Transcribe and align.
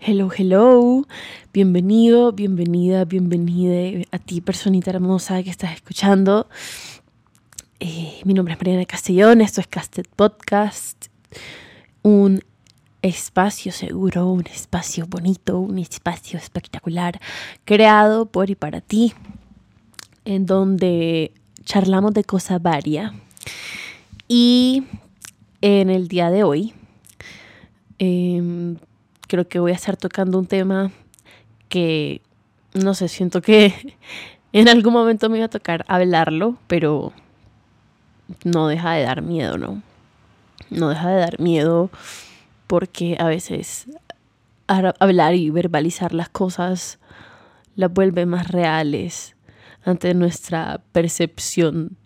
Hello, 0.00 0.30
hello. 0.30 1.06
Bienvenido, 1.52 2.30
bienvenida, 2.30 3.04
bienvenida 3.04 4.06
a 4.12 4.18
ti, 4.20 4.40
personita 4.40 4.90
hermosa 4.90 5.42
que 5.42 5.50
estás 5.50 5.74
escuchando. 5.74 6.48
Eh, 7.80 8.20
mi 8.24 8.32
nombre 8.32 8.54
es 8.54 8.60
Mariana 8.60 8.84
Castellón, 8.84 9.40
esto 9.40 9.60
es 9.60 9.66
Casted 9.66 10.06
Podcast. 10.14 11.06
Un 12.02 12.44
espacio 13.02 13.72
seguro, 13.72 14.28
un 14.28 14.46
espacio 14.46 15.04
bonito, 15.08 15.58
un 15.58 15.80
espacio 15.80 16.38
espectacular, 16.38 17.20
creado 17.64 18.26
por 18.26 18.50
y 18.50 18.54
para 18.54 18.80
ti, 18.80 19.14
en 20.24 20.46
donde 20.46 21.32
charlamos 21.64 22.14
de 22.14 22.22
cosas 22.22 22.62
varias. 22.62 23.12
Y 24.28 24.84
en 25.60 25.90
el 25.90 26.06
día 26.06 26.30
de 26.30 26.44
hoy, 26.44 26.72
eh, 27.98 28.76
creo 29.28 29.46
que 29.46 29.60
voy 29.60 29.70
a 29.70 29.76
estar 29.76 29.96
tocando 29.96 30.38
un 30.38 30.46
tema 30.46 30.90
que, 31.68 32.22
no 32.74 32.94
sé, 32.94 33.06
siento 33.08 33.40
que 33.40 33.96
en 34.52 34.68
algún 34.68 34.92
momento 34.92 35.30
me 35.30 35.36
iba 35.36 35.46
a 35.46 35.50
tocar 35.50 35.84
hablarlo, 35.86 36.56
pero 36.66 37.12
no 38.44 38.66
deja 38.66 38.94
de 38.94 39.04
dar 39.04 39.22
miedo, 39.22 39.56
¿no? 39.58 39.82
No 40.70 40.88
deja 40.88 41.10
de 41.10 41.20
dar 41.20 41.38
miedo 41.40 41.90
porque 42.66 43.16
a 43.20 43.26
veces 43.26 43.86
hablar 44.66 45.34
y 45.34 45.50
verbalizar 45.50 46.12
las 46.12 46.28
cosas 46.28 46.98
las 47.74 47.92
vuelve 47.92 48.26
más 48.26 48.48
reales 48.48 49.36
ante 49.84 50.12
nuestra 50.14 50.82
percepción. 50.92 51.96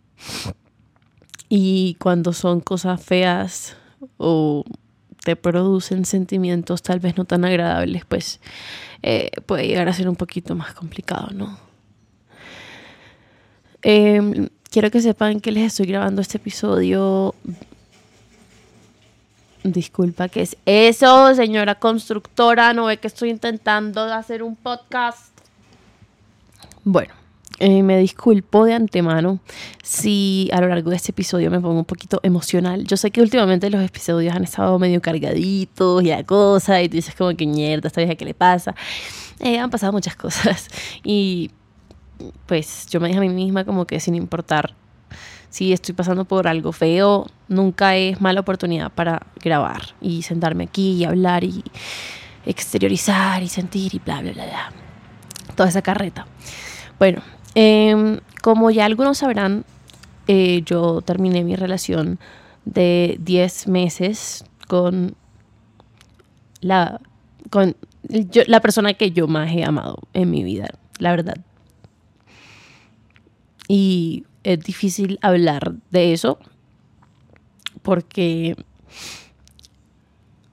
Y 1.48 1.96
cuando 1.98 2.32
son 2.32 2.60
cosas 2.60 3.02
feas 3.02 3.76
o 4.16 4.64
te 5.24 5.36
producen 5.36 6.04
sentimientos 6.04 6.82
tal 6.82 7.00
vez 7.00 7.16
no 7.16 7.24
tan 7.24 7.44
agradables, 7.44 8.04
pues 8.04 8.40
eh, 9.02 9.30
puede 9.46 9.66
llegar 9.66 9.88
a 9.88 9.92
ser 9.92 10.08
un 10.08 10.16
poquito 10.16 10.54
más 10.54 10.74
complicado, 10.74 11.28
¿no? 11.32 11.58
Em, 13.82 14.48
quiero 14.70 14.90
que 14.90 15.00
sepan 15.00 15.40
que 15.40 15.52
les 15.52 15.66
estoy 15.66 15.86
grabando 15.86 16.20
este 16.20 16.38
episodio. 16.38 17.34
Disculpa, 19.64 20.28
¿qué 20.28 20.42
es 20.42 20.56
eso, 20.66 21.34
señora 21.34 21.76
constructora? 21.76 22.72
¿No 22.72 22.86
ve 22.86 22.96
que 22.96 23.06
estoy 23.06 23.30
intentando 23.30 24.02
hacer 24.02 24.42
un 24.42 24.56
podcast? 24.56 25.32
Bueno, 26.84 27.14
eh, 27.58 27.82
me 27.82 27.98
disculpo 27.98 28.64
de 28.64 28.74
antemano 28.74 29.40
si 29.82 30.48
a 30.52 30.60
lo 30.60 30.68
largo 30.68 30.90
de 30.90 30.96
este 30.96 31.12
episodio 31.12 31.50
me 31.50 31.60
pongo 31.60 31.78
un 31.78 31.84
poquito 31.84 32.20
emocional. 32.22 32.84
Yo 32.84 32.96
sé 32.96 33.10
que 33.10 33.20
últimamente 33.20 33.70
los 33.70 33.82
episodios 33.82 34.34
han 34.34 34.44
estado 34.44 34.78
medio 34.78 35.00
cargaditos 35.00 36.02
y 36.02 36.10
a 36.10 36.24
cosa, 36.24 36.82
y 36.82 36.88
tú 36.88 36.96
dices 36.96 37.14
como 37.14 37.36
que 37.36 37.46
mierda, 37.46 37.88
esta 37.88 38.00
vieja, 38.00 38.14
¿qué 38.14 38.24
le 38.24 38.34
pasa? 38.34 38.74
Eh, 39.40 39.58
han 39.58 39.70
pasado 39.70 39.92
muchas 39.92 40.16
cosas 40.16 40.68
y 41.04 41.50
pues 42.46 42.86
yo 42.88 43.00
me 43.00 43.08
dije 43.08 43.18
a 43.18 43.22
mí 43.22 43.28
misma 43.28 43.64
como 43.64 43.86
que 43.86 43.98
sin 43.98 44.14
importar 44.14 44.74
si 45.52 45.72
estoy 45.74 45.94
pasando 45.94 46.24
por 46.24 46.48
algo 46.48 46.72
feo, 46.72 47.26
nunca 47.48 47.94
es 47.94 48.22
mala 48.22 48.40
oportunidad 48.40 48.90
para 48.90 49.26
grabar 49.38 49.82
y 50.00 50.22
sentarme 50.22 50.64
aquí 50.64 50.92
y 50.92 51.04
hablar 51.04 51.44
y 51.44 51.62
exteriorizar 52.46 53.42
y 53.42 53.48
sentir 53.48 53.94
y 53.94 53.98
bla, 53.98 54.22
bla, 54.22 54.32
bla, 54.32 54.46
bla. 54.46 54.72
Toda 55.54 55.68
esa 55.68 55.82
carreta. 55.82 56.26
Bueno, 56.98 57.20
Em, 57.54 58.20
como 58.42 58.70
ya 58.70 58.84
algunos 58.86 59.18
sabrán, 59.18 59.64
eh, 60.26 60.62
yo 60.64 61.02
terminé 61.02 61.44
mi 61.44 61.56
relación 61.56 62.18
de 62.64 63.18
10 63.20 63.68
meses 63.68 64.44
con 64.68 65.14
la, 66.60 67.00
con 67.50 67.76
la 68.46 68.60
persona 68.60 68.94
que 68.94 69.10
yo 69.10 69.26
más 69.26 69.52
he 69.52 69.64
amado 69.64 69.98
en 70.12 70.30
mi 70.30 70.42
vida, 70.44 70.68
la 70.98 71.10
verdad. 71.10 71.36
Y 73.68 74.24
es 74.44 74.60
difícil 74.60 75.18
hablar 75.22 75.74
de 75.90 76.12
eso 76.12 76.38
porque 77.82 78.56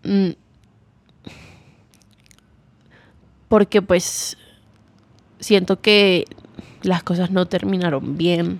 mm, 0.04 0.30
porque 3.48 3.82
pues 3.82 4.38
siento 5.40 5.82
que 5.82 6.26
las 6.82 7.04
cosas 7.04 7.32
no 7.32 7.46
terminaron 7.48 8.18
bien 8.18 8.60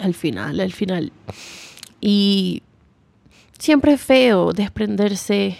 al 0.00 0.14
final, 0.14 0.60
al 0.60 0.72
final. 0.72 1.12
Y 2.00 2.62
siempre 3.58 3.94
es 3.94 4.00
feo 4.00 4.52
desprenderse 4.52 5.56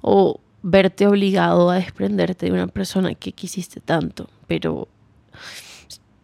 o 0.00 0.40
verte 0.62 1.06
obligado 1.06 1.70
a 1.70 1.76
desprenderte 1.76 2.46
de 2.46 2.52
una 2.52 2.66
persona 2.66 3.14
que 3.14 3.32
quisiste 3.32 3.80
tanto, 3.80 4.28
pero 4.46 4.88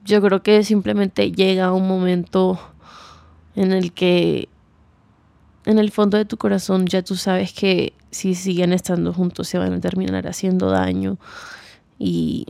yo 0.04 0.20
creo 0.22 0.42
que 0.42 0.62
simplemente 0.62 1.32
llega 1.32 1.72
un 1.72 1.88
momento 1.88 2.60
en 3.54 3.72
el 3.72 3.92
que 3.92 4.48
en 5.64 5.78
el 5.78 5.90
fondo 5.90 6.16
de 6.16 6.24
tu 6.24 6.36
corazón 6.36 6.86
ya 6.86 7.02
tú 7.02 7.16
sabes 7.16 7.52
que 7.52 7.92
si 8.10 8.34
siguen 8.34 8.72
estando 8.72 9.12
juntos 9.12 9.48
se 9.48 9.58
van 9.58 9.72
a 9.72 9.80
terminar 9.80 10.28
haciendo 10.28 10.70
daño 10.70 11.18
y 11.98 12.46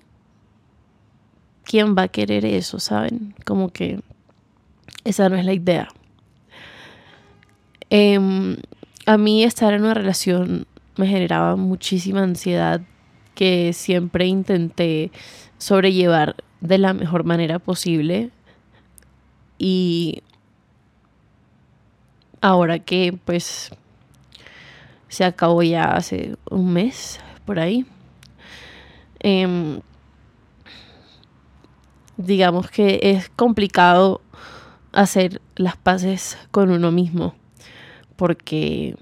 ¿quién 1.66 1.96
va 1.96 2.02
a 2.02 2.08
querer 2.08 2.46
eso? 2.46 2.78
¿Saben? 2.78 3.34
Como 3.44 3.68
que 3.68 4.00
esa 5.04 5.28
no 5.28 5.36
es 5.36 5.44
la 5.44 5.52
idea. 5.52 5.88
Em, 7.90 8.56
a 9.04 9.18
mí 9.18 9.44
estar 9.44 9.74
en 9.74 9.82
una 9.82 9.94
relación 9.94 10.66
me 10.96 11.06
generaba 11.06 11.56
muchísima 11.56 12.22
ansiedad 12.22 12.80
que 13.34 13.72
siempre 13.72 14.26
intenté 14.26 15.10
sobrellevar 15.58 16.36
de 16.60 16.78
la 16.78 16.94
mejor 16.94 17.24
manera 17.24 17.58
posible. 17.58 18.30
Y 19.58 20.22
ahora 22.40 22.78
que 22.78 23.18
pues 23.24 23.70
se 25.08 25.24
acabó 25.24 25.62
ya 25.62 25.84
hace 25.84 26.36
un 26.50 26.72
mes 26.72 27.20
por 27.44 27.58
ahí. 27.58 27.86
Eh, 29.20 29.80
digamos 32.16 32.70
que 32.70 33.00
es 33.02 33.28
complicado 33.30 34.20
hacer 34.92 35.40
las 35.56 35.76
paces 35.76 36.38
con 36.50 36.70
uno 36.70 36.90
mismo, 36.90 37.34
porque 38.16 38.96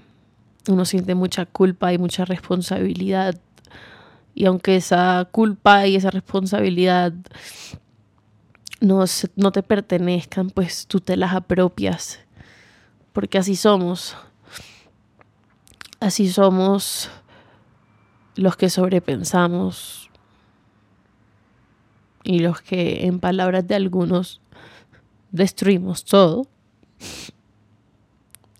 uno 0.67 0.85
siente 0.85 1.15
mucha 1.15 1.45
culpa 1.45 1.93
y 1.93 1.97
mucha 1.97 2.25
responsabilidad. 2.25 3.39
Y 4.33 4.45
aunque 4.45 4.75
esa 4.75 5.27
culpa 5.31 5.87
y 5.87 5.95
esa 5.95 6.11
responsabilidad 6.11 7.13
no, 8.81 9.05
no 9.35 9.51
te 9.51 9.63
pertenezcan, 9.63 10.49
pues 10.49 10.87
tú 10.87 10.99
te 10.99 11.15
las 11.15 11.33
apropias, 11.33 12.19
porque 13.13 13.37
así 13.37 13.55
somos. 13.55 14.15
Así 16.01 16.29
somos 16.29 17.09
los 18.35 18.57
que 18.57 18.69
sobrepensamos, 18.69 20.09
y 22.25 22.39
los 22.39 22.61
que 22.61 23.05
en 23.05 23.19
palabras 23.19 23.67
de 23.67 23.75
algunos 23.75 24.41
destruimos 25.31 26.03
todo. 26.03 26.47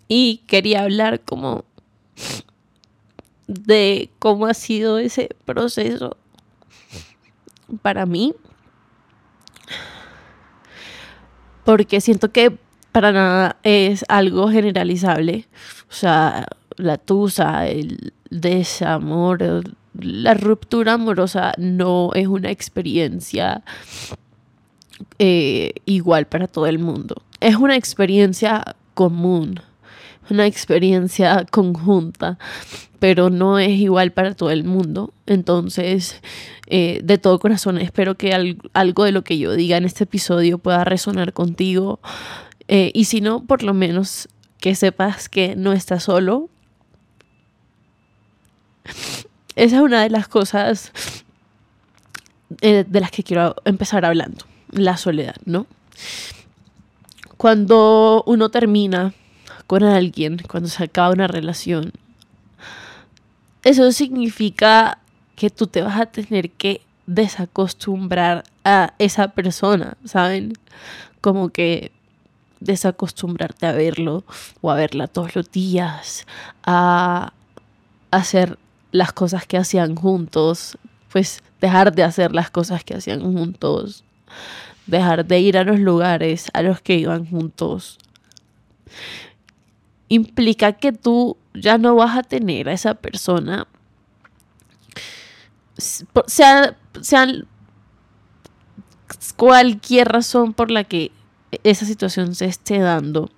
Y 0.07 0.43
quería 0.45 0.83
hablar 0.83 1.19
como 1.21 1.65
de 3.47 4.11
cómo 4.19 4.45
ha 4.45 4.53
sido 4.53 4.99
ese 4.99 5.29
proceso 5.45 6.15
para 7.81 8.05
mí. 8.05 8.35
Porque 11.63 12.01
siento 12.01 12.31
que 12.31 12.55
para 12.91 13.11
nada 13.11 13.57
es 13.63 14.05
algo 14.07 14.49
generalizable. 14.49 15.47
O 15.89 15.93
sea, 15.93 16.45
la 16.77 16.99
tusa, 16.99 17.67
el 17.67 18.13
desamor, 18.29 19.63
la 19.99 20.33
ruptura 20.33 20.93
amorosa 20.93 21.53
no 21.57 22.11
es 22.13 22.27
una 22.27 22.51
experiencia 22.51 23.63
eh, 25.19 25.73
igual 25.85 26.27
para 26.27 26.47
todo 26.47 26.67
el 26.67 26.79
mundo. 26.79 27.21
Es 27.39 27.55
una 27.55 27.75
experiencia 27.75 28.75
común, 28.93 29.59
una 30.29 30.45
experiencia 30.47 31.45
conjunta, 31.51 32.37
pero 32.99 33.29
no 33.29 33.59
es 33.59 33.71
igual 33.71 34.11
para 34.11 34.33
todo 34.33 34.51
el 34.51 34.63
mundo. 34.63 35.13
Entonces, 35.25 36.21
eh, 36.67 37.01
de 37.03 37.17
todo 37.17 37.39
corazón, 37.39 37.77
espero 37.77 38.15
que 38.15 38.57
algo 38.73 39.03
de 39.03 39.11
lo 39.11 39.23
que 39.23 39.37
yo 39.37 39.53
diga 39.53 39.77
en 39.77 39.85
este 39.85 40.05
episodio 40.05 40.57
pueda 40.57 40.83
resonar 40.83 41.33
contigo. 41.33 41.99
Eh, 42.67 42.91
y 42.93 43.05
si 43.05 43.21
no, 43.21 43.43
por 43.43 43.63
lo 43.63 43.73
menos 43.73 44.27
que 44.59 44.75
sepas 44.75 45.29
que 45.29 45.55
no 45.55 45.73
estás 45.73 46.03
solo 46.03 46.49
esa 49.55 49.77
es 49.77 49.81
una 49.81 50.03
de 50.03 50.09
las 50.09 50.27
cosas 50.27 50.91
eh, 52.61 52.85
de 52.87 52.99
las 52.99 53.11
que 53.11 53.23
quiero 53.23 53.55
empezar 53.65 54.05
hablando, 54.05 54.45
la 54.71 54.97
soledad, 54.97 55.35
¿no? 55.45 55.67
Cuando 57.37 58.23
uno 58.27 58.49
termina 58.49 59.13
con 59.67 59.83
alguien, 59.83 60.41
cuando 60.47 60.69
se 60.69 60.83
acaba 60.83 61.09
una 61.09 61.27
relación, 61.27 61.91
eso 63.63 63.91
significa 63.91 64.99
que 65.35 65.49
tú 65.49 65.67
te 65.67 65.81
vas 65.81 65.99
a 65.99 66.05
tener 66.05 66.51
que 66.51 66.81
desacostumbrar 67.07 68.43
a 68.63 68.93
esa 68.99 69.29
persona, 69.29 69.97
¿saben? 70.05 70.53
Como 71.21 71.49
que 71.49 71.91
desacostumbrarte 72.59 73.67
a 73.67 73.73
verlo 73.73 74.23
o 74.61 74.71
a 74.71 74.75
verla 74.75 75.07
todos 75.07 75.35
los 75.35 75.51
días, 75.51 76.25
a 76.63 77.33
hacer 78.11 78.57
las 78.95 79.11
cosas 79.11 79.45
que 79.45 79.57
hacían 79.57 79.95
juntos, 79.95 80.77
pues 81.11 81.43
dejar 81.59 81.93
de 81.93 82.03
hacer 82.03 82.33
las 82.33 82.49
cosas 82.49 82.83
que 82.85 82.95
hacían 82.95 83.21
juntos, 83.21 84.05
dejar 84.87 85.25
de 85.25 85.39
ir 85.39 85.57
a 85.57 85.65
los 85.65 85.79
lugares 85.79 86.49
a 86.53 86.61
los 86.61 86.79
que 86.79 86.95
iban 86.95 87.25
juntos. 87.25 87.97
Implica 90.07 90.73
que 90.73 90.93
tú 90.93 91.35
ya 91.53 91.77
no 91.77 91.95
vas 91.95 92.17
a 92.17 92.23
tener 92.23 92.69
a 92.69 92.73
esa 92.73 92.93
persona, 92.93 93.67
sea, 95.77 96.77
sea 97.01 97.27
cualquier 99.35 100.07
razón 100.07 100.53
por 100.53 100.71
la 100.71 100.85
que 100.85 101.11
esa 101.63 101.85
situación 101.85 102.33
se 102.33 102.45
esté 102.45 102.79
dando, 102.79 103.29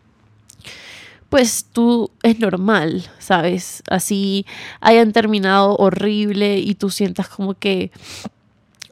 pues 1.29 1.65
tú 1.71 2.12
es 2.24 2.39
normal, 2.39 3.06
¿sabes? 3.19 3.83
Así 3.89 4.45
hayan 4.79 5.12
terminado 5.12 5.75
horrible 5.75 6.57
y 6.57 6.75
tú 6.75 6.89
sientas 6.89 7.27
como 7.27 7.53
que 7.53 7.91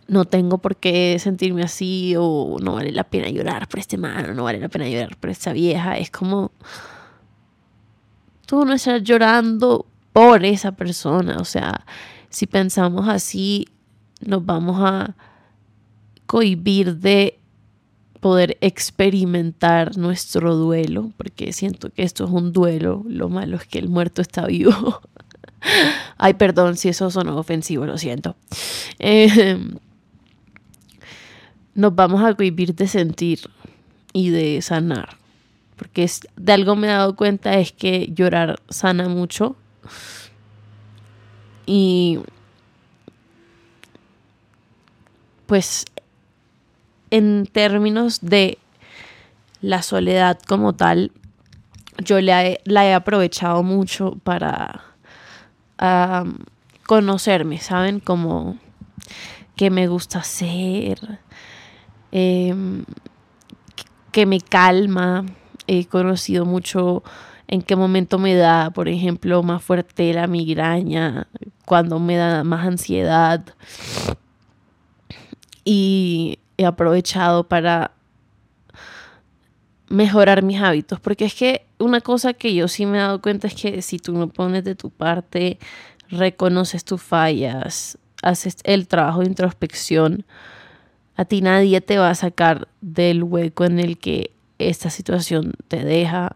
no 0.07 0.25
tengo 0.25 0.59
por 0.59 0.75
qué 0.75 1.17
sentirme 1.19 1.63
así 1.63 2.13
o 2.17 2.57
no 2.61 2.73
vale 2.73 2.91
la 2.91 3.03
pena 3.03 3.29
llorar 3.29 3.67
por 3.67 3.79
este 3.79 3.97
mano, 3.97 4.33
no 4.33 4.43
vale 4.43 4.59
la 4.59 4.69
pena 4.69 4.87
llorar 4.87 5.17
por 5.17 5.29
esta 5.29 5.53
vieja. 5.53 5.97
Es 5.97 6.11
como 6.11 6.51
tú 8.45 8.65
no 8.65 8.73
estás 8.73 9.03
llorando 9.03 9.85
por 10.13 10.45
esa 10.45 10.73
persona. 10.73 11.38
O 11.38 11.45
sea, 11.45 11.85
si 12.29 12.47
pensamos 12.47 13.07
así, 13.07 13.67
nos 14.21 14.45
vamos 14.45 14.77
a 14.79 15.15
cohibir 16.25 16.97
de 16.97 17.39
poder 18.25 18.57
experimentar 18.60 19.98
nuestro 19.98 20.56
duelo, 20.56 21.12
porque 21.16 21.54
siento 21.54 21.92
que 21.92 22.01
esto 22.01 22.25
es 22.25 22.31
un 22.31 22.54
duelo, 22.54 23.04
lo 23.07 23.30
malo 23.30 23.57
es 23.57 23.68
que 23.68 23.77
el 23.77 23.88
muerto 23.88 24.24
está 24.24 24.48
vivo. 24.48 25.00
Ay, 26.18 26.33
perdón 26.33 26.75
si 26.75 26.89
eso 26.89 27.12
sonó 27.12 27.38
ofensivo, 27.38 27.86
lo 27.86 28.00
siento. 28.00 28.36
Em, 28.98 29.75
nos 31.75 31.94
vamos 31.94 32.24
a 32.24 32.33
vivir 32.33 32.74
de 32.74 32.88
sentir 32.88 33.42
y 34.12 34.31
de 34.31 34.60
sanar, 34.63 35.18
porque 35.75 36.01
es, 36.01 36.22
de 36.36 36.54
algo 36.54 36.75
me 36.75 36.88
he 36.88 36.89
dado 36.89 37.16
cuenta 37.16 37.60
es 37.60 37.74
que 37.74 38.12
llorar 38.12 38.60
sana 38.72 39.07
mucho 39.07 39.56
y 41.68 42.18
pues 45.45 45.86
en 47.11 47.47
términos 47.51 48.19
de 48.21 48.57
la 49.61 49.81
soledad 49.81 50.39
como 50.47 50.73
tal, 50.73 51.11
yo 52.03 52.19
la 52.21 52.45
he, 52.45 52.93
aprovechado 52.93 53.63
mucho 53.63 54.17
para 54.23 54.83
conocerme, 56.85 57.59
¿saben? 57.59 57.99
Como 57.99 58.57
qué 59.55 59.69
me 59.69 59.87
gusta 59.87 60.19
hacer, 60.19 61.19
em, 62.11 62.85
que 64.11 64.25
me 64.25 64.39
calma. 64.41 65.25
He 65.67 65.85
conocido 65.85 66.45
mucho 66.45 67.03
en 67.47 67.61
qué 67.61 67.75
momento 67.75 68.19
me 68.19 68.35
da, 68.35 68.69
por 68.71 68.87
ejemplo, 68.89 69.41
más 69.43 69.63
fuerte 69.63 70.13
la 70.13 70.27
migraña, 70.27 71.27
cuando 71.65 71.99
me 71.99 72.15
da 72.15 72.43
más 72.43 72.67
ansiedad. 72.67 73.43
Y 75.63 76.39
he 76.57 76.65
aprovechado 76.65 77.47
para 77.47 77.91
mejorar 79.87 80.43
mis 80.43 80.61
hábitos, 80.61 80.99
porque 80.99 81.25
es 81.25 81.33
que 81.33 81.65
una 81.77 82.01
cosa 82.01 82.33
que 82.33 82.53
yo 82.53 82.67
sí 82.67 82.85
me 82.85 82.97
he 82.97 83.01
dado 83.01 83.21
cuenta 83.21 83.47
es 83.47 83.53
que 83.53 83.81
si 83.81 83.99
tú 83.99 84.13
no 84.13 84.27
pones 84.29 84.63
de 84.63 84.75
tu 84.75 84.89
parte, 84.89 85.59
reconoces 86.09 86.83
tus 86.83 87.01
fallas, 87.01 87.97
haces 88.21 88.57
el 88.63 88.87
trabajo 88.87 89.21
de 89.21 89.27
introspección, 89.27 90.25
a 91.15 91.25
ti 91.25 91.41
nadie 91.41 91.79
te 91.81 91.97
va 91.97 92.09
a 92.09 92.15
sacar 92.15 92.67
del 92.81 93.23
hueco 93.23 93.65
en 93.65 93.79
el 93.79 93.97
que 93.97 94.31
esta 94.57 94.89
situación 94.89 95.53
te 95.67 95.83
deja. 95.83 96.35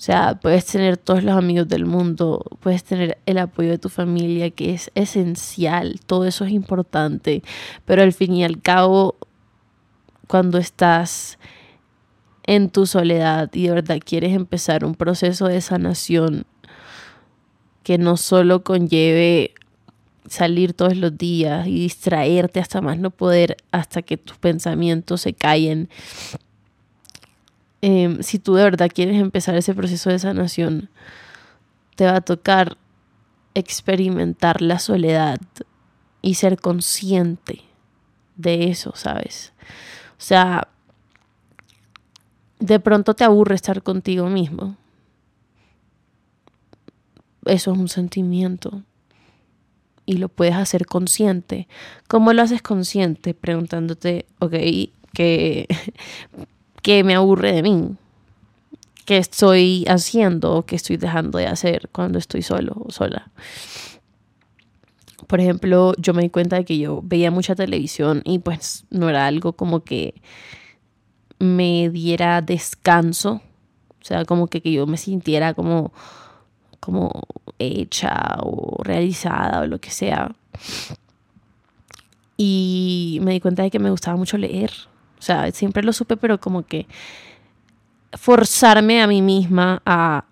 O 0.00 0.02
sea, 0.02 0.40
puedes 0.40 0.64
tener 0.64 0.96
todos 0.96 1.22
los 1.22 1.36
amigos 1.36 1.68
del 1.68 1.84
mundo, 1.84 2.42
puedes 2.60 2.82
tener 2.84 3.18
el 3.26 3.36
apoyo 3.36 3.68
de 3.68 3.76
tu 3.76 3.90
familia, 3.90 4.48
que 4.48 4.72
es 4.72 4.90
esencial, 4.94 6.00
todo 6.06 6.24
eso 6.24 6.46
es 6.46 6.52
importante, 6.52 7.42
pero 7.84 8.00
al 8.02 8.14
fin 8.14 8.32
y 8.32 8.42
al 8.42 8.62
cabo, 8.62 9.16
cuando 10.26 10.56
estás 10.56 11.38
en 12.44 12.70
tu 12.70 12.86
soledad 12.86 13.50
y 13.52 13.66
de 13.66 13.74
verdad 13.74 13.98
quieres 14.02 14.34
empezar 14.34 14.86
un 14.86 14.94
proceso 14.94 15.48
de 15.48 15.60
sanación 15.60 16.46
que 17.82 17.98
no 17.98 18.16
solo 18.16 18.64
conlleve 18.64 19.52
salir 20.26 20.72
todos 20.72 20.96
los 20.96 21.18
días 21.18 21.66
y 21.66 21.74
distraerte 21.74 22.58
hasta 22.58 22.80
más 22.80 22.98
no 22.98 23.10
poder, 23.10 23.58
hasta 23.70 24.00
que 24.00 24.16
tus 24.16 24.38
pensamientos 24.38 25.20
se 25.20 25.34
callen 25.34 25.90
Em, 27.82 28.22
si 28.22 28.38
tú 28.38 28.54
de 28.54 28.64
verdad 28.64 28.90
quieres 28.92 29.20
empezar 29.20 29.54
ese 29.56 29.74
proceso 29.74 30.10
de 30.10 30.18
sanación, 30.18 30.90
te 31.96 32.04
va 32.04 32.16
a 32.16 32.20
tocar 32.20 32.76
experimentar 33.54 34.62
la 34.62 34.78
soledad 34.78 35.40
y 36.22 36.34
ser 36.34 36.58
consciente 36.58 37.62
de 38.36 38.70
eso, 38.70 38.92
¿sabes? 38.94 39.52
O 40.12 40.22
sea, 40.22 40.68
de 42.58 42.78
pronto 42.78 43.14
te 43.14 43.24
aburre 43.24 43.54
estar 43.54 43.82
contigo 43.82 44.28
mismo. 44.28 44.76
Eso 47.46 47.72
es 47.72 47.78
un 47.78 47.88
sentimiento. 47.88 48.82
Y 50.04 50.14
lo 50.18 50.28
puedes 50.28 50.54
hacer 50.54 50.86
consciente. 50.86 51.68
¿Cómo 52.08 52.32
lo 52.32 52.42
haces 52.42 52.62
consciente? 52.62 53.32
Preguntándote, 53.32 54.26
ok, 54.38 54.54
que 55.14 55.66
que 56.82 57.04
me 57.04 57.14
aburre 57.14 57.52
de 57.52 57.62
mí, 57.62 57.96
que 59.04 59.18
estoy 59.18 59.84
haciendo 59.88 60.54
o 60.54 60.66
que 60.66 60.76
estoy 60.76 60.96
dejando 60.96 61.38
de 61.38 61.46
hacer 61.46 61.88
cuando 61.92 62.18
estoy 62.18 62.42
solo 62.42 62.74
o 62.84 62.90
sola. 62.90 63.30
Por 65.26 65.40
ejemplo, 65.40 65.94
yo 65.98 66.12
me 66.14 66.22
di 66.22 66.30
cuenta 66.30 66.56
de 66.56 66.64
que 66.64 66.78
yo 66.78 67.02
veía 67.04 67.30
mucha 67.30 67.54
televisión 67.54 68.22
y 68.24 68.40
pues 68.40 68.84
no 68.90 69.08
era 69.08 69.26
algo 69.26 69.52
como 69.52 69.84
que 69.84 70.14
me 71.38 71.88
diera 71.88 72.42
descanso, 72.42 73.40
o 74.00 74.04
sea, 74.04 74.24
como 74.24 74.46
que, 74.48 74.60
que 74.60 74.72
yo 74.72 74.86
me 74.86 74.96
sintiera 74.96 75.54
como, 75.54 75.92
como 76.80 77.22
hecha 77.58 78.38
o 78.42 78.82
realizada 78.82 79.60
o 79.60 79.66
lo 79.66 79.80
que 79.80 79.90
sea. 79.90 80.34
Y 82.36 83.18
me 83.22 83.32
di 83.32 83.40
cuenta 83.40 83.62
de 83.62 83.70
que 83.70 83.78
me 83.78 83.90
gustaba 83.90 84.16
mucho 84.16 84.38
leer. 84.38 84.70
O 85.20 85.22
sea, 85.22 85.52
siempre 85.52 85.82
lo 85.82 85.92
supe, 85.92 86.16
pero 86.16 86.40
como 86.40 86.64
que 86.64 86.86
forzarme 88.14 89.02
a 89.02 89.06
mí 89.06 89.20
misma 89.20 89.82
a, 89.84 90.24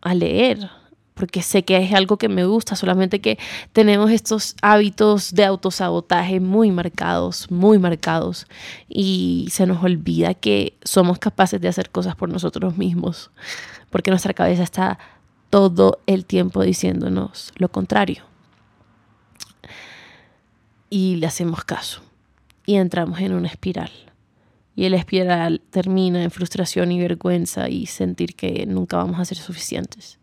a 0.00 0.14
leer, 0.14 0.70
porque 1.14 1.42
sé 1.42 1.64
que 1.64 1.76
es 1.76 1.92
algo 1.92 2.18
que 2.18 2.28
me 2.28 2.44
gusta, 2.44 2.76
solamente 2.76 3.20
que 3.20 3.36
tenemos 3.72 4.12
estos 4.12 4.54
hábitos 4.62 5.34
de 5.34 5.44
autosabotaje 5.44 6.38
muy 6.38 6.70
marcados, 6.70 7.50
muy 7.50 7.80
marcados, 7.80 8.46
y 8.88 9.48
se 9.50 9.66
nos 9.66 9.82
olvida 9.82 10.34
que 10.34 10.78
somos 10.84 11.18
capaces 11.18 11.60
de 11.60 11.66
hacer 11.66 11.90
cosas 11.90 12.14
por 12.14 12.28
nosotros 12.28 12.78
mismos, 12.78 13.32
porque 13.90 14.10
nuestra 14.10 14.34
cabeza 14.34 14.62
está 14.62 15.00
todo 15.50 15.98
el 16.06 16.24
tiempo 16.26 16.62
diciéndonos 16.62 17.52
lo 17.56 17.70
contrario. 17.70 18.22
Y 20.88 21.16
le 21.16 21.26
hacemos 21.26 21.64
caso 21.64 22.05
y 22.66 22.76
entramos 22.76 23.20
en 23.20 23.32
una 23.32 23.48
espiral. 23.48 23.90
Y 24.74 24.84
el 24.84 24.94
espiral 24.94 25.62
termina 25.70 26.22
en 26.22 26.30
frustración 26.30 26.92
y 26.92 27.00
vergüenza 27.00 27.68
y 27.70 27.86
sentir 27.86 28.34
que 28.34 28.66
nunca 28.66 28.98
vamos 28.98 29.18
a 29.18 29.24
ser 29.24 29.38
suficientes. 29.38 30.18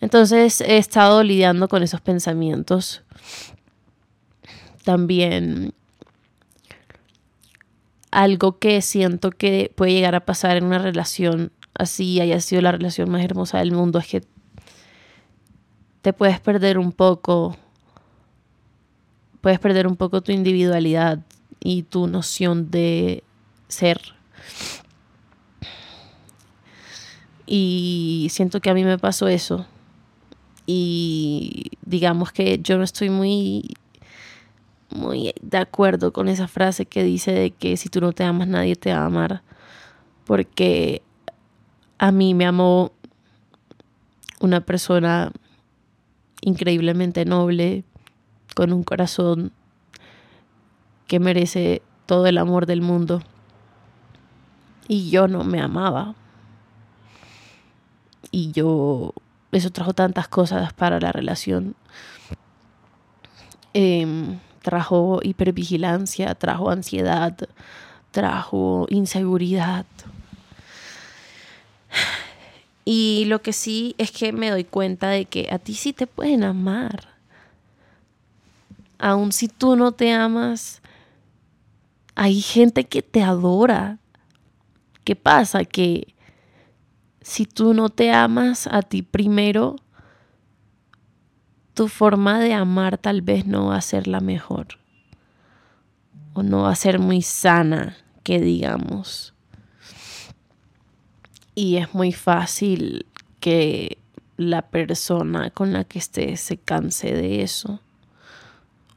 Entonces 0.00 0.60
he 0.60 0.76
estado 0.76 1.22
lidiando 1.22 1.68
con 1.68 1.82
esos 1.82 2.00
pensamientos. 2.00 3.02
También 4.84 5.72
algo 8.10 8.58
que 8.58 8.82
siento 8.82 9.30
que 9.30 9.72
puede 9.74 9.92
llegar 9.92 10.14
a 10.14 10.24
pasar 10.24 10.56
en 10.56 10.64
una 10.64 10.78
relación 10.78 11.52
así 11.74 12.20
haya 12.20 12.40
sido 12.40 12.62
la 12.62 12.72
relación 12.72 13.10
más 13.10 13.24
hermosa 13.24 13.58
del 13.58 13.72
mundo 13.72 13.98
es 13.98 14.08
que 14.08 14.22
te 16.02 16.12
puedes 16.12 16.40
perder 16.40 16.78
un 16.78 16.92
poco 16.92 17.56
puedes 19.40 19.58
perder 19.58 19.86
un 19.86 19.96
poco 19.96 20.20
tu 20.20 20.32
individualidad 20.32 21.20
y 21.60 21.82
tu 21.82 22.06
noción 22.06 22.70
de 22.70 23.22
ser. 23.68 24.00
Y 27.46 28.28
siento 28.30 28.60
que 28.60 28.70
a 28.70 28.74
mí 28.74 28.84
me 28.84 28.98
pasó 28.98 29.28
eso. 29.28 29.66
Y 30.66 31.70
digamos 31.84 32.30
que 32.32 32.58
yo 32.58 32.76
no 32.76 32.84
estoy 32.84 33.10
muy 33.10 33.74
muy 34.90 35.34
de 35.42 35.58
acuerdo 35.58 36.12
con 36.12 36.28
esa 36.28 36.48
frase 36.48 36.86
que 36.86 37.02
dice 37.02 37.32
de 37.32 37.50
que 37.50 37.76
si 37.76 37.88
tú 37.90 38.00
no 38.00 38.12
te 38.12 38.24
amas 38.24 38.48
nadie 38.48 38.74
te 38.74 38.92
va 38.92 39.00
a 39.00 39.06
amar 39.06 39.42
porque 40.24 41.02
a 41.98 42.10
mí 42.10 42.32
me 42.34 42.46
amó 42.46 42.92
una 44.40 44.60
persona 44.60 45.32
increíblemente 46.40 47.24
noble 47.24 47.84
con 48.58 48.72
un 48.72 48.82
corazón 48.82 49.52
que 51.06 51.20
merece 51.20 51.80
todo 52.06 52.26
el 52.26 52.38
amor 52.38 52.66
del 52.66 52.82
mundo 52.82 53.22
y 54.88 55.10
yo 55.10 55.28
no 55.28 55.44
me 55.44 55.60
amaba 55.60 56.16
y 58.32 58.50
yo 58.50 59.14
eso 59.52 59.70
trajo 59.70 59.92
tantas 59.92 60.26
cosas 60.26 60.72
para 60.72 60.98
la 60.98 61.12
relación 61.12 61.76
eh, 63.74 64.36
trajo 64.62 65.20
hipervigilancia, 65.22 66.34
trajo 66.34 66.70
ansiedad, 66.70 67.36
trajo 68.10 68.86
inseguridad. 68.90 69.86
Y 72.84 73.26
lo 73.26 73.40
que 73.40 73.52
sí 73.52 73.94
es 73.98 74.10
que 74.10 74.32
me 74.32 74.50
doy 74.50 74.64
cuenta 74.64 75.10
de 75.10 75.26
que 75.26 75.48
a 75.52 75.60
ti 75.60 75.74
sí 75.74 75.92
te 75.92 76.08
pueden 76.08 76.42
amar. 76.42 77.17
Aun 78.98 79.32
si 79.32 79.48
tú 79.48 79.76
no 79.76 79.92
te 79.92 80.12
amas, 80.12 80.82
hay 82.14 82.40
gente 82.40 82.84
que 82.84 83.00
te 83.00 83.22
adora. 83.22 83.98
¿Qué 85.04 85.14
pasa? 85.14 85.64
Que 85.64 86.14
si 87.20 87.46
tú 87.46 87.74
no 87.74 87.90
te 87.90 88.10
amas 88.10 88.66
a 88.66 88.82
ti 88.82 89.02
primero, 89.02 89.76
tu 91.74 91.86
forma 91.86 92.40
de 92.40 92.54
amar 92.54 92.98
tal 92.98 93.22
vez 93.22 93.46
no 93.46 93.66
va 93.66 93.76
a 93.76 93.82
ser 93.82 94.08
la 94.08 94.20
mejor 94.20 94.66
o 96.32 96.42
no 96.42 96.62
va 96.62 96.70
a 96.70 96.76
ser 96.76 96.98
muy 96.98 97.22
sana, 97.22 97.96
que 98.24 98.40
digamos. 98.40 99.34
Y 101.54 101.76
es 101.76 101.94
muy 101.94 102.12
fácil 102.12 103.06
que 103.40 103.98
la 104.36 104.62
persona 104.62 105.50
con 105.50 105.72
la 105.72 105.84
que 105.84 105.98
estés 105.98 106.40
se 106.40 106.56
canse 106.56 107.12
de 107.12 107.42
eso 107.42 107.80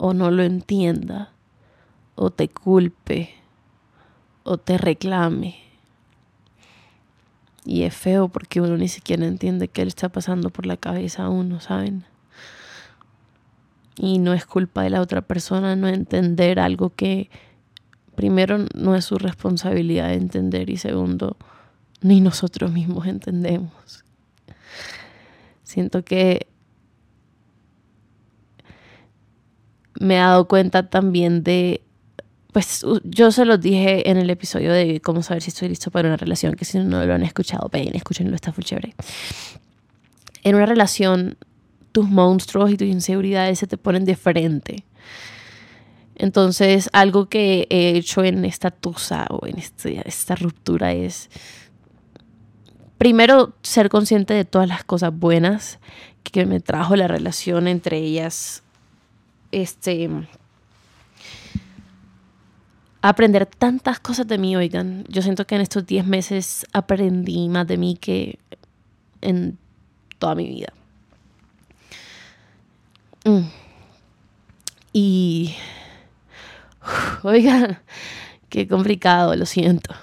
o 0.02 0.14
no 0.14 0.32
lo 0.32 0.44
entienda 0.44 1.32
o 2.16 2.32
te 2.32 2.48
culpe 2.48 3.30
o 4.44 4.58
te 4.58 4.78
reclame. 4.78 5.58
Y 7.64 7.84
es 7.84 7.96
feo 7.96 8.28
porque 8.28 8.62
uno 8.62 8.78
ni 8.78 8.88
siquiera 8.88 9.26
entiende 9.26 9.68
qué 9.68 9.84
le 9.84 9.90
está 9.90 10.10
pasando 10.10 10.50
por 10.50 10.66
la 10.66 10.78
cabeza 10.78 11.26
a 11.26 11.30
uno, 11.30 11.60
¿saben? 11.60 12.06
y 13.98 14.18
no 14.18 14.34
es 14.34 14.46
culpa 14.46 14.84
de 14.84 14.90
la 14.90 15.02
otra 15.02 15.22
persona 15.22 15.76
no 15.76 15.88
entender 15.88 16.60
algo 16.60 16.90
que 16.90 17.30
primero 18.16 18.66
no 18.74 18.96
es 18.96 19.06
su 19.06 19.18
responsabilidad 19.18 20.08
de 20.10 20.16
entender 20.16 20.70
y 20.70 20.78
segundo 20.78 21.38
ni 22.02 22.20
nosotros 22.20 22.72
mismos 22.72 23.06
entendemos. 23.06 24.04
Siento 25.64 26.04
que 26.04 26.48
me 30.02 30.16
he 30.16 30.18
dado 30.18 30.48
cuenta 30.48 30.90
también 30.90 31.44
de, 31.44 31.82
pues 32.52 32.86
yo 33.04 33.32
se 33.32 33.46
los 33.46 33.62
dije 33.62 34.10
en 34.10 34.18
el 34.18 34.30
episodio 34.30 34.74
de 34.74 35.00
cómo 35.00 35.24
saber 35.24 35.42
si 35.42 35.50
estoy 35.50 35.70
listo 35.70 35.92
para 35.92 36.08
una 36.08 36.18
relación, 36.18 36.56
que 36.56 36.66
si 36.66 36.80
no 36.80 37.06
lo 37.06 37.14
han 37.14 37.24
escuchado, 37.24 37.70
ven, 37.72 37.96
escúchenlo, 37.96 38.36
está 38.36 38.52
full 38.52 38.64
chévere. 38.64 38.96
En 40.44 40.56
una 40.56 40.66
relación 40.66 41.38
tus 41.92 42.10
monstruos 42.10 42.72
y 42.72 42.78
tus 42.78 42.88
inseguridades 42.88 43.60
se 43.60 43.68
te 43.68 43.78
ponen 43.78 44.06
de 44.06 44.16
frente. 44.16 44.86
Entonces, 46.16 46.90
algo 46.94 47.30
que 47.30 47.68
he 47.70 47.98
hecho 47.98 48.24
en 48.24 48.46
esta 48.46 48.72
tusa 48.72 49.28
o 49.30 49.46
en 49.46 49.58
este, 49.58 50.02
esta 50.08 50.36
ruptura 50.36 50.94
es, 50.94 51.30
primero, 52.98 53.54
ser 53.64 53.90
consciente 53.90 54.34
de 54.34 54.46
todas 54.46 54.68
las 54.68 54.84
cosas 54.84 55.14
buenas 55.14 55.80
que 56.24 56.46
me 56.46 56.60
trajo 56.60 56.96
la 56.96 57.08
relación 57.08 57.68
entre 57.68 57.98
ellas. 57.98 58.64
Este, 59.52 60.10
aprender 63.02 63.46
tantas 63.46 64.00
cosas 64.00 64.28
de 64.28 64.38
mí, 64.38 64.56
oigan. 64.56 65.04
Yo 65.08 65.22
siento 65.22 65.46
que 65.46 65.56
en 65.56 65.62
estos 65.62 65.86
10 65.86 66.06
meses 66.06 66.66
aprendí 66.74 67.50
más 67.50 67.68
de 67.68 67.78
mí 67.78 67.98
que 68.00 68.40
en 69.22 69.58
toda 70.20 70.36
mi 70.36 70.48
vida. 70.48 70.74
Mm. 73.26 73.42
Y, 74.94 75.56
oiga, 77.24 77.82
qué 78.50 78.68
complicado, 78.68 79.36
lo 79.36 79.46
siento. 79.46 79.94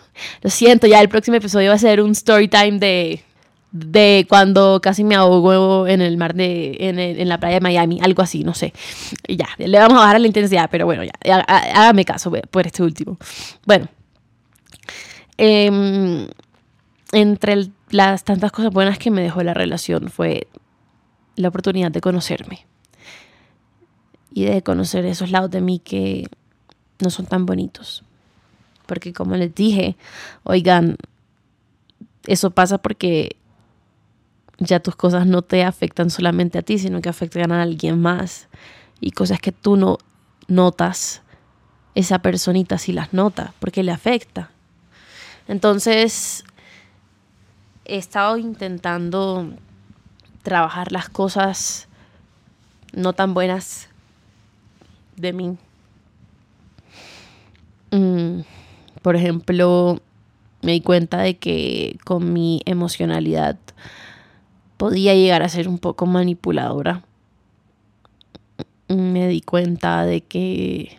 Lo 0.43 0.51
siento, 0.51 0.87
ya 0.87 1.01
el 1.01 1.09
próximo 1.09 1.37
episodio 1.37 1.71
va 1.71 1.77
a 1.77 1.79
ser 1.79 2.01
un 2.01 2.11
story 2.11 2.49
time 2.49 2.79
de, 2.79 3.23
de 3.71 4.27
cuando 4.29 4.81
casi 4.83 5.05
me 5.05 5.15
ahogo 5.15 5.87
en 5.87 6.01
el 6.01 6.17
mar 6.17 6.35
de, 6.35 6.77
en, 6.81 7.29
la 7.29 7.39
playa 7.39 7.57
de 7.57 7.61
Miami, 7.61 8.01
algo 8.03 8.23
así, 8.23 8.45
no 8.45 8.55
sé. 8.55 8.73
Y 9.27 9.37
ya, 9.37 9.49
le 9.59 9.79
vamos 9.79 9.99
a 9.99 10.01
bajar 10.01 10.21
la 10.21 10.27
intensidad, 10.27 10.69
pero 10.71 10.87
bueno, 10.87 11.03
ya, 11.05 11.41
hágame 11.41 12.05
caso 12.05 12.31
por 12.51 12.67
este 12.67 12.83
último. 12.83 13.19
Bueno, 13.67 13.89
em, 15.37 16.27
entre 17.13 17.69
las 17.91 18.25
tantas 18.25 18.53
cosas 18.53 18.73
buenas 18.73 18.99
que 18.99 19.11
me 19.11 19.23
dejó 19.23 19.43
la 19.43 19.55
relación 19.55 20.09
fue 20.09 20.49
la 21.37 21.49
oportunidad 21.49 21.91
de 21.91 22.01
conocerme 22.01 22.67
y 24.33 24.45
de 24.45 24.63
conocer 24.63 25.05
esos 25.05 25.31
lados 25.31 25.51
de 25.51 25.61
mí 25.61 25.79
que 25.79 26.27
no 27.01 27.11
son 27.11 27.27
tan 27.27 27.47
bonitos. 27.47 28.05
Porque 28.87 29.13
como 29.13 29.37
les 29.37 29.55
dije, 29.55 29.97
oigan, 30.45 30.97
eso 32.27 32.51
pasa 32.51 32.79
porque 32.79 33.37
ya 34.59 34.81
tus 34.81 34.97
cosas 34.97 35.27
no 35.27 35.43
te 35.43 35.65
afectan 35.65 36.11
solamente 36.11 36.59
a 36.59 36.63
ti, 36.63 36.79
sino 36.79 37.01
que 37.01 37.09
afectan 37.09 37.53
a 37.53 37.63
alguien 37.63 38.01
más. 38.01 38.49
Y 39.01 39.13
cosas 39.13 39.41
que 39.41 39.53
tú 39.53 39.77
no 39.77 39.99
notas, 40.49 41.23
esa 41.95 42.21
personita 42.21 42.79
sí 42.79 42.93
las 42.93 43.13
nota, 43.13 43.55
porque 43.61 43.83
le 43.83 43.93
afecta. 43.93 44.51
Entonces, 45.47 46.45
he 47.85 47.97
estado 47.97 48.37
intentando 48.37 49.55
trabajar 50.43 50.93
las 50.93 51.09
cosas 51.09 51.89
no 52.93 53.13
tan 53.13 53.35
buenas 53.35 53.89
de 55.17 55.33
mí. 55.33 55.59
Mm, 57.91 58.41
por 59.03 59.17
ejemplo, 59.17 60.01
me 60.63 60.73
di 60.73 60.81
cuenta 60.81 61.19
de 61.19 61.37
que 61.37 61.99
con 62.05 62.33
mi 62.33 62.61
emocionalidad 62.65 63.57
podía 64.79 65.15
llegar 65.15 65.43
a 65.43 65.51
ser 65.51 65.69
un 65.69 65.79
poco 65.79 66.07
manipuladora. 66.07 67.05
Me 68.89 69.29
di 69.29 69.43
cuenta 69.43 70.07
de 70.07 70.23
que 70.23 70.97